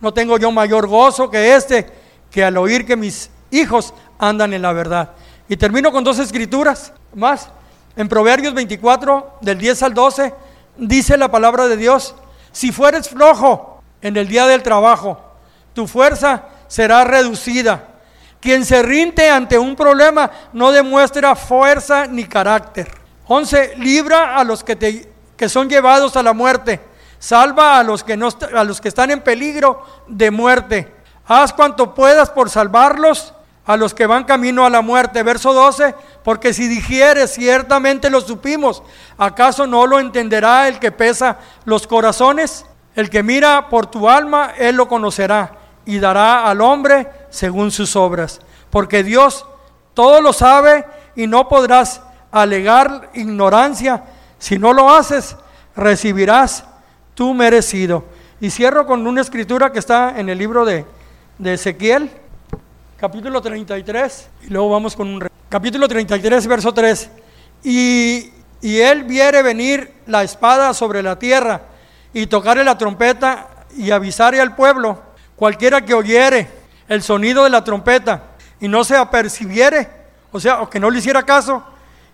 no 0.00 0.14
tengo 0.14 0.38
yo 0.38 0.52
mayor 0.52 0.86
gozo 0.86 1.28
que 1.28 1.56
este, 1.56 1.90
que 2.30 2.44
al 2.44 2.56
oír 2.56 2.86
que 2.86 2.94
mis 2.94 3.30
hijos 3.50 3.92
andan 4.20 4.52
en 4.52 4.62
la 4.62 4.72
verdad. 4.72 5.10
Y 5.48 5.56
termino 5.56 5.90
con 5.90 6.04
dos 6.04 6.20
escrituras 6.20 6.92
más. 7.16 7.48
En 7.96 8.08
Proverbios 8.08 8.54
24, 8.54 9.38
del 9.40 9.58
10 9.58 9.82
al 9.82 9.94
12, 9.94 10.32
dice 10.76 11.16
la 11.16 11.32
palabra 11.32 11.66
de 11.66 11.76
Dios, 11.76 12.14
si 12.52 12.70
fueres 12.70 13.08
flojo, 13.08 13.82
en 14.02 14.16
el 14.16 14.28
día 14.28 14.46
del 14.46 14.62
trabajo. 14.62 15.33
Tu 15.74 15.86
fuerza 15.86 16.44
será 16.68 17.04
reducida. 17.04 17.88
Quien 18.40 18.64
se 18.64 18.82
rinde 18.82 19.28
ante 19.28 19.58
un 19.58 19.74
problema 19.74 20.30
no 20.52 20.70
demuestra 20.70 21.34
fuerza 21.34 22.06
ni 22.06 22.24
carácter. 22.24 22.90
11. 23.26 23.76
Libra 23.78 24.36
a 24.36 24.44
los 24.44 24.62
que, 24.62 24.76
te, 24.76 25.10
que 25.36 25.48
son 25.48 25.68
llevados 25.68 26.16
a 26.16 26.22
la 26.22 26.32
muerte. 26.32 26.80
Salva 27.18 27.78
a 27.78 27.82
los, 27.82 28.04
que 28.04 28.16
no, 28.16 28.28
a 28.54 28.64
los 28.64 28.80
que 28.80 28.88
están 28.88 29.10
en 29.10 29.22
peligro 29.22 29.84
de 30.06 30.30
muerte. 30.30 30.94
Haz 31.26 31.52
cuanto 31.54 31.94
puedas 31.94 32.28
por 32.30 32.50
salvarlos 32.50 33.32
a 33.64 33.78
los 33.78 33.94
que 33.94 34.06
van 34.06 34.24
camino 34.24 34.66
a 34.66 34.70
la 34.70 34.82
muerte. 34.82 35.22
Verso 35.22 35.54
12, 35.54 35.94
porque 36.22 36.52
si 36.52 36.68
dijieres, 36.68 37.32
ciertamente 37.32 38.10
lo 38.10 38.20
supimos, 38.20 38.82
¿acaso 39.16 39.66
no 39.66 39.86
lo 39.86 39.98
entenderá 39.98 40.68
el 40.68 40.78
que 40.78 40.92
pesa 40.92 41.38
los 41.64 41.86
corazones? 41.86 42.66
El 42.94 43.08
que 43.08 43.22
mira 43.22 43.70
por 43.70 43.86
tu 43.86 44.08
alma, 44.08 44.52
él 44.58 44.76
lo 44.76 44.86
conocerá 44.86 45.63
y 45.86 45.98
dará 45.98 46.48
al 46.48 46.60
hombre 46.60 47.08
según 47.30 47.70
sus 47.70 47.96
obras. 47.96 48.40
Porque 48.70 49.02
Dios 49.02 49.46
todo 49.94 50.20
lo 50.20 50.32
sabe 50.32 50.84
y 51.14 51.26
no 51.26 51.48
podrás 51.48 52.00
alegar 52.30 53.10
ignorancia. 53.14 54.04
Si 54.38 54.58
no 54.58 54.72
lo 54.72 54.92
haces, 54.92 55.36
recibirás 55.76 56.64
tu 57.14 57.32
merecido. 57.32 58.04
Y 58.40 58.50
cierro 58.50 58.86
con 58.86 59.06
una 59.06 59.20
escritura 59.20 59.72
que 59.72 59.78
está 59.78 60.18
en 60.18 60.28
el 60.28 60.38
libro 60.38 60.64
de, 60.64 60.84
de 61.38 61.54
Ezequiel, 61.54 62.10
capítulo 62.98 63.40
33, 63.40 64.28
y 64.42 64.50
luego 64.50 64.70
vamos 64.70 64.96
con 64.96 65.08
un... 65.08 65.28
Capítulo 65.48 65.86
33, 65.86 66.46
verso 66.48 66.74
3. 66.74 67.10
Y, 67.62 68.32
y 68.60 68.80
él 68.80 69.04
viere 69.04 69.42
venir 69.42 69.92
la 70.06 70.24
espada 70.24 70.74
sobre 70.74 71.02
la 71.02 71.18
tierra 71.18 71.62
y 72.12 72.26
tocarle 72.26 72.64
la 72.64 72.76
trompeta 72.76 73.48
y 73.76 73.90
avisarle 73.90 74.40
al 74.40 74.54
pueblo, 74.54 75.00
cualquiera 75.36 75.84
que 75.84 75.94
oyere 75.94 76.48
el 76.88 77.02
sonido 77.02 77.44
de 77.44 77.50
la 77.50 77.64
trompeta 77.64 78.22
y 78.60 78.68
no 78.68 78.84
se 78.84 78.96
apercibiere, 78.96 79.88
o 80.32 80.40
sea, 80.40 80.62
o 80.62 80.70
que 80.70 80.80
no 80.80 80.90
le 80.90 80.98
hiciera 80.98 81.22
caso, 81.22 81.62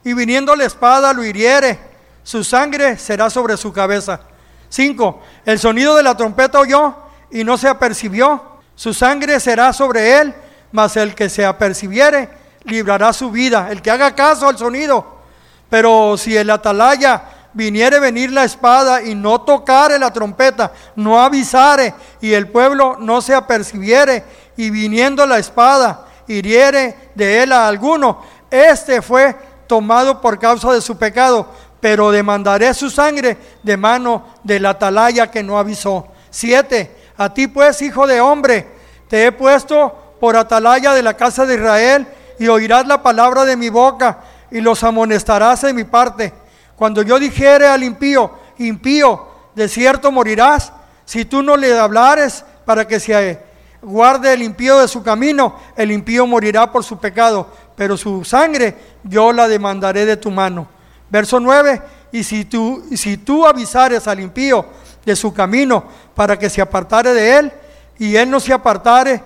y 0.04 0.14
viniendo 0.14 0.54
la 0.56 0.64
espada 0.64 1.12
lo 1.12 1.24
hiriere, 1.24 1.78
su 2.22 2.44
sangre 2.44 2.98
será 2.98 3.30
sobre 3.30 3.56
su 3.56 3.72
cabeza. 3.72 4.20
5. 4.68 5.22
El 5.44 5.58
sonido 5.58 5.96
de 5.96 6.02
la 6.02 6.16
trompeta 6.16 6.60
oyó 6.60 6.94
y 7.30 7.44
no 7.44 7.58
se 7.58 7.68
apercibió, 7.68 8.60
su 8.74 8.94
sangre 8.94 9.40
será 9.40 9.72
sobre 9.72 10.20
él, 10.20 10.34
mas 10.72 10.96
el 10.96 11.14
que 11.14 11.28
se 11.28 11.44
apercibiere 11.44 12.28
librará 12.64 13.12
su 13.12 13.30
vida, 13.30 13.68
el 13.70 13.82
que 13.82 13.90
haga 13.90 14.14
caso 14.14 14.48
al 14.48 14.56
sonido. 14.56 15.20
Pero 15.68 16.16
si 16.16 16.36
el 16.36 16.50
atalaya 16.50 17.22
viniere 17.52 17.98
venir 17.98 18.30
la 18.30 18.44
espada 18.44 19.02
y 19.02 19.14
no 19.14 19.40
tocare 19.40 19.98
la 19.98 20.12
trompeta, 20.12 20.72
no 20.96 21.20
avisare 21.20 21.94
y 22.20 22.32
el 22.32 22.48
pueblo 22.48 22.96
no 22.98 23.20
se 23.20 23.34
apercibiere 23.34 24.24
y 24.56 24.70
viniendo 24.70 25.26
la 25.26 25.38
espada 25.38 26.06
hiriere 26.26 27.10
de 27.14 27.42
él 27.42 27.52
a 27.52 27.66
alguno, 27.66 28.22
este 28.50 29.02
fue 29.02 29.34
tomado 29.66 30.20
por 30.20 30.38
causa 30.38 30.72
de 30.72 30.80
su 30.80 30.96
pecado, 30.96 31.46
pero 31.80 32.10
demandaré 32.10 32.72
su 32.74 32.90
sangre 32.90 33.36
de 33.62 33.76
mano 33.76 34.34
del 34.44 34.66
atalaya 34.66 35.30
que 35.30 35.42
no 35.42 35.58
avisó. 35.58 36.06
Siete, 36.30 36.94
a 37.16 37.32
ti 37.32 37.48
pues, 37.48 37.82
hijo 37.82 38.06
de 38.06 38.20
hombre, 38.20 38.68
te 39.08 39.26
he 39.26 39.32
puesto 39.32 40.16
por 40.20 40.36
atalaya 40.36 40.92
de 40.92 41.02
la 41.02 41.14
casa 41.14 41.46
de 41.46 41.54
Israel 41.54 42.06
y 42.38 42.48
oirás 42.48 42.86
la 42.86 43.02
palabra 43.02 43.44
de 43.44 43.56
mi 43.56 43.68
boca 43.70 44.18
y 44.50 44.60
los 44.60 44.84
amonestarás 44.84 45.62
de 45.62 45.72
mi 45.72 45.84
parte 45.84 46.32
cuando 46.80 47.02
yo 47.02 47.18
dijere 47.18 47.66
al 47.66 47.82
impío, 47.82 48.30
impío, 48.56 49.26
de 49.54 49.68
cierto 49.68 50.10
morirás, 50.10 50.72
si 51.04 51.26
tú 51.26 51.42
no 51.42 51.54
le 51.54 51.78
hablares 51.78 52.42
para 52.64 52.88
que 52.88 52.98
se 52.98 53.38
guarde 53.82 54.32
el 54.32 54.40
impío 54.40 54.78
de 54.78 54.88
su 54.88 55.02
camino, 55.02 55.56
el 55.76 55.92
impío 55.92 56.26
morirá 56.26 56.72
por 56.72 56.82
su 56.82 56.96
pecado, 56.98 57.50
pero 57.76 57.98
su 57.98 58.24
sangre 58.24 58.74
yo 59.04 59.30
la 59.30 59.46
demandaré 59.46 60.06
de 60.06 60.16
tu 60.16 60.30
mano. 60.30 60.68
Verso 61.10 61.38
9, 61.38 61.82
y 62.12 62.24
si 62.24 62.46
tú, 62.46 62.82
si 62.96 63.18
tú 63.18 63.44
avisares 63.44 64.08
al 64.08 64.18
impío 64.18 64.64
de 65.04 65.14
su 65.14 65.34
camino 65.34 65.84
para 66.14 66.38
que 66.38 66.48
se 66.48 66.62
apartare 66.62 67.12
de 67.12 67.36
él, 67.36 67.52
y 67.98 68.16
él 68.16 68.30
no 68.30 68.40
se 68.40 68.54
apartare 68.54 69.22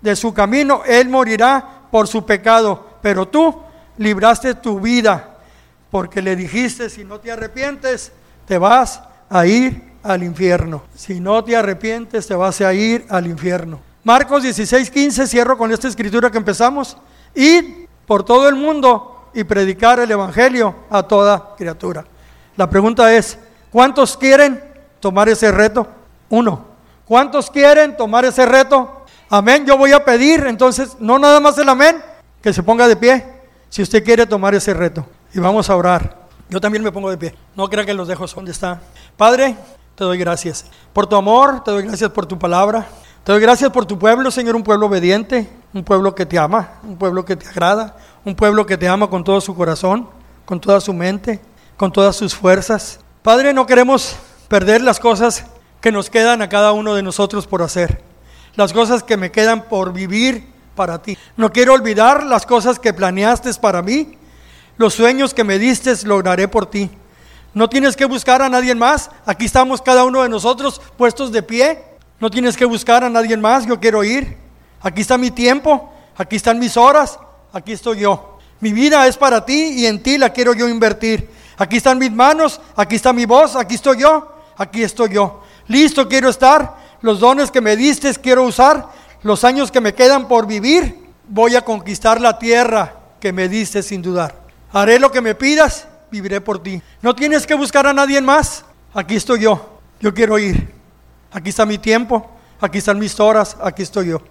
de 0.00 0.16
su 0.16 0.34
camino, 0.34 0.82
él 0.84 1.08
morirá 1.08 1.82
por 1.88 2.08
su 2.08 2.26
pecado, 2.26 2.98
pero 3.00 3.28
tú 3.28 3.62
libraste 3.96 4.56
tu 4.56 4.80
vida 4.80 5.35
porque 5.96 6.20
le 6.20 6.36
dijiste, 6.36 6.90
si 6.90 7.04
no 7.04 7.20
te 7.20 7.32
arrepientes, 7.32 8.12
te 8.46 8.58
vas 8.58 9.00
a 9.30 9.46
ir 9.46 9.82
al 10.02 10.22
infierno. 10.22 10.82
Si 10.94 11.20
no 11.20 11.42
te 11.42 11.56
arrepientes, 11.56 12.26
te 12.26 12.34
vas 12.34 12.60
a 12.60 12.74
ir 12.74 13.06
al 13.08 13.26
infierno. 13.26 13.80
Marcos 14.04 14.42
16, 14.42 14.90
15, 14.90 15.26
cierro 15.26 15.56
con 15.56 15.72
esta 15.72 15.88
escritura 15.88 16.30
que 16.30 16.36
empezamos. 16.36 16.98
Ir 17.34 17.88
por 18.04 18.26
todo 18.26 18.46
el 18.46 18.56
mundo 18.56 19.30
y 19.32 19.44
predicar 19.44 19.98
el 19.98 20.10
Evangelio 20.10 20.74
a 20.90 21.02
toda 21.02 21.54
criatura. 21.56 22.04
La 22.58 22.68
pregunta 22.68 23.14
es, 23.14 23.38
¿cuántos 23.72 24.18
quieren 24.18 24.62
tomar 25.00 25.30
ese 25.30 25.50
reto? 25.50 25.86
Uno. 26.28 26.66
¿Cuántos 27.06 27.50
quieren 27.50 27.96
tomar 27.96 28.26
ese 28.26 28.44
reto? 28.44 29.06
Amén. 29.30 29.64
Yo 29.64 29.78
voy 29.78 29.92
a 29.92 30.04
pedir, 30.04 30.46
entonces, 30.46 30.94
no 31.00 31.18
nada 31.18 31.40
más 31.40 31.56
el 31.56 31.70
amén, 31.70 32.04
que 32.42 32.52
se 32.52 32.62
ponga 32.62 32.86
de 32.86 32.96
pie, 32.96 33.24
si 33.70 33.80
usted 33.80 34.04
quiere 34.04 34.26
tomar 34.26 34.54
ese 34.54 34.74
reto 34.74 35.06
y 35.36 35.40
vamos 35.40 35.68
a 35.68 35.76
orar. 35.76 36.16
Yo 36.48 36.60
también 36.60 36.82
me 36.82 36.90
pongo 36.90 37.10
de 37.10 37.18
pie. 37.18 37.34
No 37.54 37.68
crea 37.68 37.84
que 37.84 37.92
los 37.92 38.08
dejo 38.08 38.26
donde 38.26 38.52
está. 38.52 38.80
Padre, 39.18 39.54
te 39.94 40.02
doy 40.02 40.16
gracias 40.16 40.64
por 40.94 41.06
tu 41.06 41.14
amor, 41.14 41.62
te 41.62 41.70
doy 41.70 41.82
gracias 41.82 42.10
por 42.10 42.24
tu 42.24 42.38
palabra. 42.38 42.86
Te 43.22 43.32
doy 43.32 43.40
gracias 43.42 43.70
por 43.70 43.84
tu 43.84 43.98
pueblo, 43.98 44.30
Señor, 44.30 44.56
un 44.56 44.62
pueblo 44.62 44.86
obediente, 44.86 45.50
un 45.74 45.84
pueblo 45.84 46.14
que 46.14 46.24
te 46.24 46.38
ama, 46.38 46.80
un 46.84 46.96
pueblo 46.96 47.24
que 47.24 47.36
te 47.36 47.46
agrada, 47.46 47.96
un 48.24 48.34
pueblo 48.34 48.64
que 48.64 48.78
te 48.78 48.88
ama 48.88 49.10
con 49.10 49.24
todo 49.24 49.40
su 49.40 49.54
corazón, 49.54 50.08
con 50.46 50.58
toda 50.58 50.80
su 50.80 50.94
mente, 50.94 51.40
con 51.76 51.92
todas 51.92 52.16
sus 52.16 52.34
fuerzas. 52.34 53.00
Padre, 53.22 53.52
no 53.52 53.66
queremos 53.66 54.16
perder 54.48 54.80
las 54.80 55.00
cosas 55.00 55.44
que 55.82 55.92
nos 55.92 56.08
quedan 56.08 56.40
a 56.40 56.48
cada 56.48 56.72
uno 56.72 56.94
de 56.94 57.02
nosotros 57.02 57.46
por 57.46 57.62
hacer, 57.62 58.02
las 58.54 58.72
cosas 58.72 59.02
que 59.02 59.18
me 59.18 59.30
quedan 59.30 59.64
por 59.64 59.92
vivir 59.92 60.50
para 60.74 61.02
ti. 61.02 61.18
No 61.36 61.52
quiero 61.52 61.74
olvidar 61.74 62.24
las 62.24 62.46
cosas 62.46 62.78
que 62.78 62.94
planeaste 62.94 63.52
para 63.54 63.82
mí 63.82 64.15
los 64.76 64.94
sueños 64.94 65.34
que 65.34 65.44
me 65.44 65.58
diste 65.58 65.92
lograré 66.04 66.48
por 66.48 66.66
ti. 66.66 66.90
No 67.54 67.68
tienes 67.68 67.96
que 67.96 68.04
buscar 68.04 68.42
a 68.42 68.48
nadie 68.48 68.74
más. 68.74 69.10
Aquí 69.24 69.46
estamos 69.46 69.80
cada 69.80 70.04
uno 70.04 70.22
de 70.22 70.28
nosotros 70.28 70.80
puestos 70.96 71.32
de 71.32 71.42
pie. 71.42 71.82
No 72.20 72.30
tienes 72.30 72.56
que 72.56 72.64
buscar 72.64 73.02
a 73.02 73.08
nadie 73.08 73.36
más. 73.36 73.66
Yo 73.66 73.80
quiero 73.80 74.04
ir. 74.04 74.36
Aquí 74.80 75.00
está 75.00 75.16
mi 75.16 75.30
tiempo. 75.30 75.92
Aquí 76.16 76.36
están 76.36 76.58
mis 76.58 76.76
horas. 76.76 77.18
aquí 77.52 77.72
estoy 77.72 78.00
yo. 78.00 78.38
Mi 78.60 78.72
vida 78.72 79.06
es 79.06 79.16
para 79.16 79.44
ti 79.44 79.74
y 79.76 79.86
en 79.86 80.02
ti 80.02 80.18
la 80.18 80.30
quiero 80.30 80.54
yo 80.54 80.68
invertir. 80.68 81.30
Aquí 81.58 81.76
están 81.76 81.98
mis 81.98 82.12
manos, 82.12 82.60
aquí 82.74 82.96
está 82.96 83.12
mi 83.12 83.24
voz, 83.24 83.56
aquí 83.56 83.74
estoy 83.74 84.00
yo, 84.00 84.34
aquí 84.56 84.82
estoy 84.82 85.10
yo. 85.10 85.42
Listo 85.68 86.08
quiero 86.08 86.28
estar, 86.28 86.76
los 87.00 87.20
dones 87.20 87.50
que 87.50 87.60
me 87.60 87.76
diste 87.76 88.12
quiero 88.14 88.44
usar, 88.44 88.88
los 89.22 89.42
años 89.44 89.70
que 89.70 89.80
me 89.80 89.94
quedan 89.94 90.28
por 90.28 90.46
vivir, 90.46 91.06
voy 91.28 91.56
a 91.56 91.62
conquistar 91.62 92.20
la 92.20 92.38
tierra 92.38 92.94
que 93.20 93.32
me 93.32 93.48
diste 93.48 93.82
sin 93.82 94.02
dudar. 94.02 94.45
Haré 94.72 94.98
lo 94.98 95.10
que 95.10 95.20
me 95.20 95.34
pidas, 95.34 95.86
viviré 96.10 96.40
por 96.40 96.62
ti. 96.62 96.82
No 97.02 97.14
tienes 97.14 97.46
que 97.46 97.54
buscar 97.54 97.86
a 97.86 97.92
nadie 97.92 98.20
más, 98.20 98.64
aquí 98.92 99.16
estoy 99.16 99.40
yo, 99.40 99.80
yo 100.00 100.12
quiero 100.12 100.38
ir. 100.38 100.74
Aquí 101.30 101.50
está 101.50 101.66
mi 101.66 101.78
tiempo, 101.78 102.30
aquí 102.60 102.78
están 102.78 102.98
mis 102.98 103.18
horas, 103.20 103.56
aquí 103.60 103.82
estoy 103.82 104.08
yo. 104.08 104.22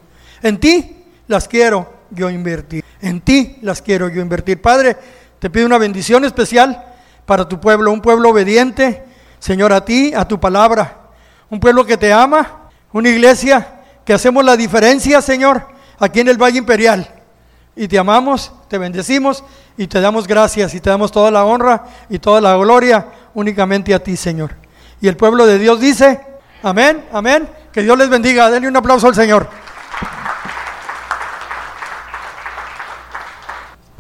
En 0.42 0.60
ti 0.60 1.06
las 1.28 1.48
quiero 1.48 1.94
yo 2.10 2.30
invertir. 2.30 2.84
En 3.02 3.22
ti 3.22 3.58
las 3.62 3.82
quiero 3.82 4.10
yo 4.10 4.22
invertir. 4.22 4.62
Padre, 4.62 4.98
te 5.40 5.50
pido 5.50 5.66
una 5.66 5.78
bendición 5.78 6.26
especial 6.26 6.84
para 7.26 7.48
tu 7.48 7.60
pueblo, 7.60 7.92
un 7.92 8.02
pueblo 8.02 8.30
obediente, 8.30 9.04
Señor, 9.40 9.74
a 9.74 9.84
ti, 9.84 10.14
a 10.16 10.28
tu 10.28 10.40
palabra. 10.40 11.02
Un 11.50 11.60
pueblo 11.60 11.86
que 11.86 11.98
te 11.98 12.12
ama, 12.12 12.70
una 12.92 13.10
iglesia 13.10 13.82
que 14.04 14.14
hacemos 14.14 14.44
la 14.44 14.58
diferencia, 14.58 15.22
Señor, 15.22 15.68
aquí 16.00 16.20
en 16.22 16.30
el 16.30 16.42
Valle 16.42 16.58
Imperial. 16.58 17.15
Y 17.76 17.88
te 17.88 18.00
amamos, 18.00 18.52
te 18.70 18.78
bendecimos 18.78 19.44
y 19.78 19.88
te 19.88 20.00
damos 20.00 20.28
gracias 20.28 20.74
y 20.74 20.80
te 20.80 20.90
damos 20.90 21.12
toda 21.12 21.30
la 21.30 21.44
honra 21.44 21.84
y 22.10 22.20
toda 22.20 22.40
la 22.40 22.56
gloria 22.56 23.06
únicamente 23.34 23.94
a 23.94 24.00
ti, 24.00 24.16
Señor. 24.16 24.56
Y 25.02 25.08
el 25.08 25.18
pueblo 25.18 25.46
de 25.46 25.60
Dios 25.60 25.80
dice, 25.80 26.22
amén, 26.64 27.06
amén. 27.12 27.50
Que 27.72 27.84
Dios 27.84 27.98
les 27.98 28.10
bendiga. 28.10 28.50
Denle 28.50 28.70
un 28.70 28.78
aplauso 28.78 29.08
al 29.08 29.16
Señor. 29.16 29.50